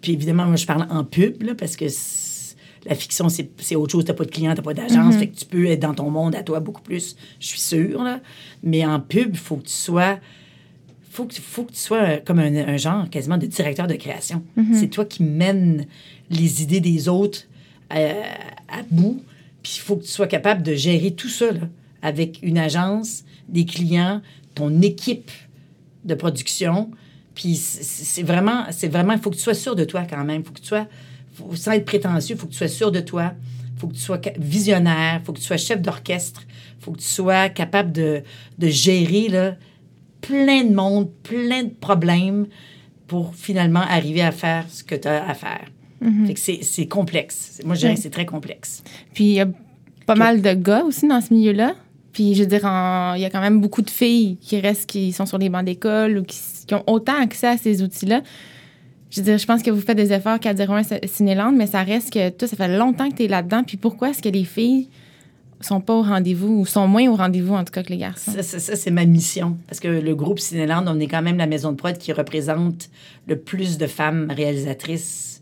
puis 0.00 0.12
évidemment, 0.12 0.46
moi, 0.46 0.56
je 0.56 0.66
parle 0.66 0.86
en 0.90 1.04
pub, 1.04 1.42
là, 1.42 1.54
parce 1.54 1.76
que 1.76 1.84
la 2.88 2.94
fiction, 2.94 3.28
c'est 3.28 3.76
autre 3.76 3.92
chose. 3.92 4.04
Tu 4.04 4.10
n'as 4.10 4.16
pas 4.16 4.24
de 4.24 4.30
client, 4.30 4.52
tu 4.52 4.56
n'as 4.58 4.62
pas 4.64 4.74
d'agence. 4.74 5.16
Fait 5.16 5.26
que 5.28 5.36
tu 5.36 5.44
peux 5.44 5.66
être 5.66 5.80
dans 5.80 5.94
ton 5.94 6.10
monde 6.10 6.34
à 6.34 6.42
toi 6.42 6.60
beaucoup 6.60 6.82
plus, 6.82 7.16
je 7.40 7.46
suis 7.46 7.60
sûre. 7.60 8.02
Là. 8.02 8.20
Mais 8.62 8.84
en 8.86 8.98
pub, 9.00 9.30
il 9.32 9.38
faut 9.38 9.56
que 9.56 9.66
tu 9.66 9.72
sois 9.72 10.18
faut 11.10 11.24
que, 11.24 11.34
faut 11.34 11.64
que 11.64 11.72
tu 11.72 11.78
sois 11.78 11.96
euh, 12.02 12.18
comme 12.24 12.38
un, 12.38 12.54
un 12.54 12.76
genre 12.76 13.08
quasiment 13.08 13.38
de 13.38 13.46
directeur 13.46 13.86
de 13.86 13.94
création. 13.94 14.42
C'est 14.74 14.88
toi 14.88 15.04
qui 15.06 15.22
mènes 15.22 15.86
les 16.28 16.62
idées 16.62 16.80
des 16.80 17.08
autres 17.08 17.44
euh, 17.94 18.12
à 18.68 18.82
bout. 18.90 19.22
Puis 19.66 19.78
il 19.78 19.80
faut 19.80 19.96
que 19.96 20.04
tu 20.04 20.10
sois 20.10 20.28
capable 20.28 20.62
de 20.62 20.74
gérer 20.74 21.10
tout 21.10 21.28
ça 21.28 21.50
là, 21.50 21.62
avec 22.00 22.38
une 22.40 22.56
agence, 22.56 23.24
des 23.48 23.64
clients, 23.64 24.22
ton 24.54 24.80
équipe 24.80 25.32
de 26.04 26.14
production. 26.14 26.92
Puis 27.34 27.56
c'est 27.56 28.22
vraiment, 28.22 28.66
c'est 28.70 28.86
vraiment, 28.86 29.14
il 29.14 29.18
faut 29.18 29.30
que 29.30 29.34
tu 29.34 29.42
sois 29.42 29.54
sûr 29.54 29.74
de 29.74 29.82
toi 29.82 30.04
quand 30.08 30.22
même. 30.22 30.42
Il 30.42 30.46
faut 30.46 30.52
que 30.52 30.60
tu 30.60 30.68
sois, 30.68 30.86
sans 31.56 31.72
être 31.72 31.84
prétentieux, 31.84 32.36
il 32.36 32.38
faut 32.38 32.46
que 32.46 32.52
tu 32.52 32.58
sois 32.58 32.68
sûr 32.68 32.92
de 32.92 33.00
toi. 33.00 33.32
faut 33.76 33.88
que 33.88 33.94
tu 33.94 34.00
sois 34.02 34.20
visionnaire, 34.38 35.20
faut 35.24 35.32
que 35.32 35.40
tu 35.40 35.44
sois 35.44 35.56
chef 35.56 35.82
d'orchestre, 35.82 36.44
faut 36.78 36.92
que 36.92 37.00
tu 37.00 37.08
sois 37.08 37.48
capable 37.48 37.90
de, 37.90 38.22
de 38.58 38.68
gérer 38.68 39.26
là, 39.28 39.56
plein 40.20 40.62
de 40.62 40.76
monde, 40.76 41.10
plein 41.24 41.64
de 41.64 41.74
problèmes 41.74 42.46
pour 43.08 43.34
finalement 43.34 43.80
arriver 43.80 44.22
à 44.22 44.30
faire 44.30 44.64
ce 44.68 44.84
que 44.84 44.94
tu 44.94 45.08
as 45.08 45.28
à 45.28 45.34
faire. 45.34 45.66
Fait 46.00 46.34
que 46.34 46.40
c'est 46.62 46.86
complexe. 46.86 47.60
Moi, 47.64 47.74
je 47.74 47.80
dirais 47.80 47.94
que 47.94 48.00
c'est 48.00 48.10
très 48.10 48.26
complexe. 48.26 48.82
Puis 49.14 49.24
il 49.24 49.32
y 49.32 49.40
a 49.40 49.48
pas 50.06 50.14
mal 50.14 50.40
de 50.40 50.52
gars 50.52 50.84
aussi 50.84 51.06
dans 51.06 51.20
ce 51.20 51.32
milieu-là. 51.34 51.74
Puis 52.12 52.34
je 52.34 52.42
veux 52.42 52.48
dire, 52.48 52.60
il 53.16 53.20
y 53.20 53.24
a 53.24 53.30
quand 53.30 53.40
même 53.40 53.60
beaucoup 53.60 53.82
de 53.82 53.90
filles 53.90 54.38
qui 54.40 54.58
restent, 54.60 54.86
qui 54.86 55.12
sont 55.12 55.26
sur 55.26 55.38
les 55.38 55.48
bancs 55.48 55.64
d'école 55.64 56.18
ou 56.18 56.22
qui, 56.22 56.38
qui, 56.66 56.74
ont 56.74 56.84
autant 56.86 57.20
accès 57.20 57.48
à 57.48 57.56
ces 57.58 57.82
outils-là. 57.82 58.22
Je 59.10 59.20
veux 59.20 59.24
dire, 59.24 59.38
je 59.38 59.46
pense 59.46 59.62
que 59.62 59.70
vous 59.70 59.80
faites 59.80 59.96
des 59.96 60.12
efforts 60.12 60.40
qu'à 60.40 60.54
dire 60.54 60.70
un 60.70 60.82
Cinéland, 61.04 61.52
mais 61.52 61.66
ça 61.66 61.82
reste 61.82 62.12
que 62.12 62.30
toi, 62.30 62.48
ça 62.48 62.56
fait 62.56 62.76
longtemps 62.76 63.10
que 63.10 63.16
tu 63.16 63.24
es 63.24 63.28
là-dedans. 63.28 63.64
Puis 63.64 63.76
pourquoi 63.76 64.10
est-ce 64.10 64.22
que 64.22 64.28
les 64.28 64.44
filles 64.44 64.88
sont 65.60 65.80
pas 65.80 65.94
au 65.94 66.02
rendez-vous 66.02 66.60
ou 66.60 66.66
sont 66.66 66.86
moins 66.86 67.06
au 67.08 67.16
rendez-vous 67.16 67.54
en 67.54 67.64
tout 67.64 67.72
cas 67.72 67.82
que 67.82 67.90
les 67.90 67.98
garçons? 67.98 68.32
Ça, 68.32 68.42
ça, 68.42 68.58
ça 68.58 68.76
c'est 68.76 68.90
ma 68.90 69.04
mission. 69.04 69.58
Parce 69.68 69.80
que 69.80 69.88
le 69.88 70.14
groupe 70.14 70.38
Cinéland, 70.38 70.84
on 70.86 70.98
est 71.00 71.08
quand 71.08 71.22
même 71.22 71.38
la 71.38 71.46
maison 71.46 71.72
de 71.72 71.76
prod 71.76 71.96
qui 71.98 72.12
représente 72.12 72.88
le 73.26 73.38
plus 73.38 73.78
de 73.78 73.86
femmes 73.86 74.32
réalisatrices 74.34 75.35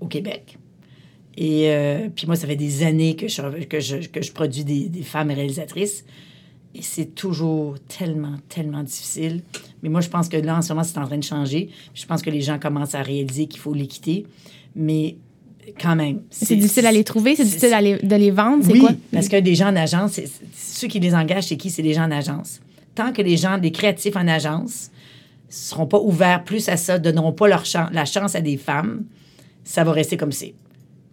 au 0.00 0.06
Québec. 0.06 0.58
Et 1.36 1.70
euh, 1.70 2.08
puis 2.14 2.26
moi, 2.26 2.36
ça 2.36 2.46
fait 2.46 2.56
des 2.56 2.82
années 2.82 3.16
que 3.16 3.28
je, 3.28 3.40
que 3.64 3.80
je, 3.80 4.08
que 4.08 4.22
je 4.22 4.32
produis 4.32 4.64
des, 4.64 4.88
des 4.88 5.02
femmes 5.02 5.30
réalisatrices. 5.30 6.04
Et 6.74 6.82
c'est 6.82 7.14
toujours 7.14 7.76
tellement, 7.88 8.36
tellement 8.48 8.82
difficile. 8.82 9.42
Mais 9.82 9.88
moi, 9.88 10.00
je 10.00 10.08
pense 10.08 10.28
que 10.28 10.36
là, 10.36 10.58
en 10.58 10.62
ce 10.62 10.72
moment, 10.72 10.84
c'est 10.84 10.98
en 10.98 11.06
train 11.06 11.18
de 11.18 11.24
changer. 11.24 11.70
Je 11.94 12.06
pense 12.06 12.22
que 12.22 12.30
les 12.30 12.42
gens 12.42 12.58
commencent 12.58 12.94
à 12.94 13.02
réaliser 13.02 13.46
qu'il 13.46 13.60
faut 13.60 13.74
les 13.74 13.86
quitter. 13.86 14.26
Mais 14.76 15.16
quand 15.80 15.96
même. 15.96 16.22
C'est 16.30 16.56
difficile 16.56 16.86
à 16.86 16.92
les 16.92 17.04
trouver, 17.04 17.36
c'est 17.36 17.44
difficile 17.44 17.74
à 17.74 17.80
les, 17.80 17.98
de 17.98 18.16
les 18.16 18.30
vendre, 18.30 18.64
c'est 18.64 18.72
oui, 18.72 18.80
quoi? 18.80 18.90
parce 19.12 19.28
que 19.28 19.38
des 19.38 19.54
gens 19.54 19.68
en 19.68 19.76
agence, 19.76 20.20
ceux 20.54 20.88
qui 20.88 21.00
les 21.00 21.14
engagent, 21.14 21.48
c'est 21.48 21.56
qui? 21.56 21.70
C'est 21.70 21.82
les 21.82 21.94
gens 21.94 22.04
en 22.04 22.10
agence. 22.10 22.60
Tant 22.94 23.12
que 23.12 23.22
les 23.22 23.36
gens, 23.36 23.58
des 23.58 23.70
créatifs 23.70 24.16
en 24.16 24.26
agence, 24.26 24.90
seront 25.48 25.86
pas 25.86 26.00
ouverts 26.00 26.44
plus 26.44 26.68
à 26.68 26.76
ça, 26.76 26.98
donneront 26.98 27.32
pas 27.32 27.48
leur 27.48 27.64
la 27.92 28.04
chance 28.04 28.34
à 28.34 28.40
des 28.40 28.56
femmes, 28.56 29.04
ça 29.64 29.84
va 29.84 29.92
rester 29.92 30.16
comme 30.16 30.32
c'est. 30.32 30.54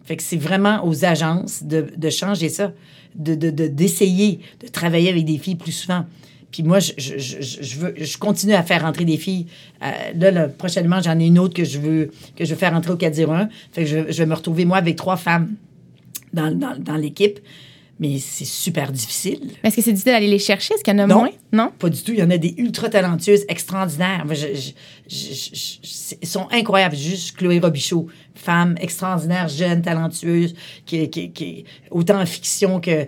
Fait 0.04 0.16
que 0.16 0.22
c'est 0.22 0.36
vraiment 0.38 0.86
aux 0.86 1.04
agences 1.04 1.62
de, 1.62 1.86
de 1.96 2.10
changer 2.10 2.48
ça, 2.48 2.72
de, 3.14 3.34
de, 3.34 3.50
de- 3.50 3.66
d'essayer 3.66 4.40
de 4.60 4.68
travailler 4.68 5.10
avec 5.10 5.24
des 5.24 5.38
filles 5.38 5.56
plus 5.56 5.72
souvent. 5.72 6.06
Puis 6.50 6.62
moi, 6.62 6.78
je, 6.80 6.92
je, 6.96 7.18
je, 7.18 7.78
veux, 7.78 7.94
je 7.96 8.16
continue 8.16 8.54
à 8.54 8.62
faire 8.62 8.82
rentrer 8.82 9.04
des 9.04 9.18
filles. 9.18 9.46
Euh, 9.82 9.90
là, 10.16 10.30
là, 10.30 10.48
prochainement, 10.48 11.00
j'en 11.02 11.18
ai 11.20 11.26
une 11.26 11.38
autre 11.38 11.52
que 11.52 11.64
je 11.64 11.78
veux, 11.78 12.10
que 12.36 12.46
je 12.46 12.50
veux 12.54 12.56
faire 12.58 12.72
rentrer 12.72 12.90
au 12.92 12.96
401. 12.96 13.50
Fait 13.72 13.84
que 13.84 13.88
je 13.88 14.18
vais 14.18 14.26
me 14.26 14.34
retrouver, 14.34 14.64
moi, 14.64 14.78
avec 14.78 14.96
trois 14.96 15.18
femmes 15.18 15.54
dans, 16.32 16.50
dans, 16.58 16.74
dans 16.78 16.96
l'équipe. 16.96 17.38
Mais 18.00 18.18
c'est 18.20 18.44
super 18.44 18.92
difficile. 18.92 19.40
Est-ce 19.64 19.74
que 19.74 19.82
c'est 19.82 19.92
difficile 19.92 20.12
d'aller 20.12 20.28
les 20.28 20.38
chercher? 20.38 20.74
Est-ce 20.74 20.84
qu'il 20.84 20.92
y 20.92 20.96
en 20.96 21.00
a 21.02 21.06
Non. 21.08 21.18
moins? 21.18 21.30
Non? 21.52 21.72
Pas 21.78 21.88
du 21.90 22.00
tout. 22.00 22.12
Il 22.12 22.18
y 22.20 22.22
en 22.22 22.30
a 22.30 22.38
des 22.38 22.54
ultra 22.56 22.88
talentueuses, 22.88 23.44
extraordinaires. 23.48 24.24
Je- 24.30 24.72
Ils 26.22 26.28
sont 26.28 26.46
incroyables. 26.52 26.94
Juste 26.96 27.36
Chloé 27.36 27.58
Robichaud, 27.58 28.06
femme 28.34 28.76
extraordinaire, 28.80 29.48
jeune, 29.48 29.82
talentueuse, 29.82 30.54
qui, 30.86 31.10
qui, 31.10 31.32
qui 31.32 31.64
autant 31.90 32.20
en 32.20 32.26
fiction 32.26 32.80
que 32.80 33.06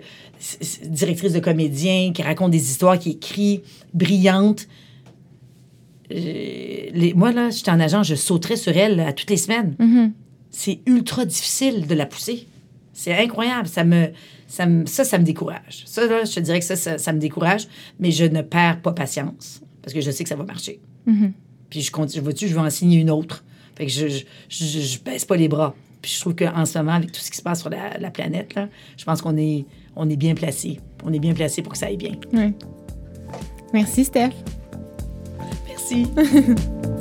directrice 0.85 1.33
de 1.33 1.39
comédien, 1.39 2.11
qui 2.13 2.21
raconte 2.23 2.51
des 2.51 2.69
histoires, 2.69 2.99
qui 2.99 3.11
écrit, 3.11 3.61
brillante. 3.93 4.67
Euh, 6.11 6.15
les- 6.93 7.13
moi, 7.15 7.31
là, 7.31 7.49
j'étais 7.49 7.71
en 7.71 7.79
agent, 7.79 8.03
je 8.03 8.15
sauterais 8.15 8.57
sur 8.57 8.75
elle 8.75 8.99
à 8.99 9.13
toutes 9.13 9.29
les 9.29 9.37
semaines. 9.37 9.75
Mhm. 9.79 10.11
C'est 10.49 10.79
ultra 10.85 11.23
difficile 11.25 11.87
de 11.87 11.95
la 11.95 12.05
pousser. 12.05 12.47
C'est 12.93 13.13
incroyable. 13.17 13.67
Ça 13.69 13.83
me, 13.85 14.09
ça, 14.51 14.65
me, 14.65 14.85
ça, 14.85 15.05
ça 15.05 15.17
me 15.17 15.23
décourage. 15.23 15.83
Ça, 15.85 16.05
là, 16.05 16.25
je 16.25 16.33
te 16.33 16.39
dirais 16.41 16.59
que 16.59 16.65
ça, 16.65 16.75
ça, 16.75 16.97
ça 16.97 17.13
me 17.13 17.19
décourage, 17.19 17.67
mais 17.99 18.11
je 18.11 18.25
ne 18.25 18.41
perds 18.41 18.81
pas 18.81 18.91
patience 18.91 19.61
parce 19.81 19.93
que 19.93 20.01
je 20.01 20.11
sais 20.11 20.23
que 20.23 20.29
ça 20.29 20.35
va 20.35 20.43
marcher. 20.43 20.81
Mhm. 21.05 21.31
Puis 21.69 21.81
je 21.81 21.91
continue, 21.91 22.21
vois-tu, 22.21 22.49
je 22.49 22.53
vais 22.53 22.59
en 22.59 22.69
signer 22.69 22.99
une 22.99 23.09
autre. 23.09 23.45
Fait 23.75 23.85
que 23.85 23.91
je, 23.91 24.09
je, 24.09 24.23
je, 24.49 24.79
je 24.79 24.99
baisse 24.99 25.23
pas 25.23 25.37
les 25.37 25.47
bras. 25.47 25.73
Puis 26.01 26.11
je 26.13 26.19
trouve 26.19 26.35
qu'en 26.35 26.65
ce 26.65 26.77
moment, 26.77 26.91
avec 26.93 27.13
tout 27.13 27.21
ce 27.21 27.31
qui 27.31 27.37
se 27.37 27.41
passe 27.41 27.61
sur 27.61 27.69
la, 27.69 27.97
la 27.97 28.11
planète, 28.11 28.53
là, 28.55 28.67
je 28.97 29.05
pense 29.05 29.21
qu'on 29.21 29.37
est, 29.37 29.65
on 29.95 30.09
est 30.09 30.17
bien 30.17 30.35
placé. 30.35 30.81
On 31.05 31.13
est 31.13 31.19
bien 31.19 31.33
placé 31.33 31.61
pour 31.61 31.71
que 31.71 31.77
ça 31.77 31.85
aille 31.85 31.97
bien. 31.97 32.15
Oui. 32.33 32.53
Merci, 33.73 34.03
Steph. 34.03 34.31
Merci. 35.65 36.07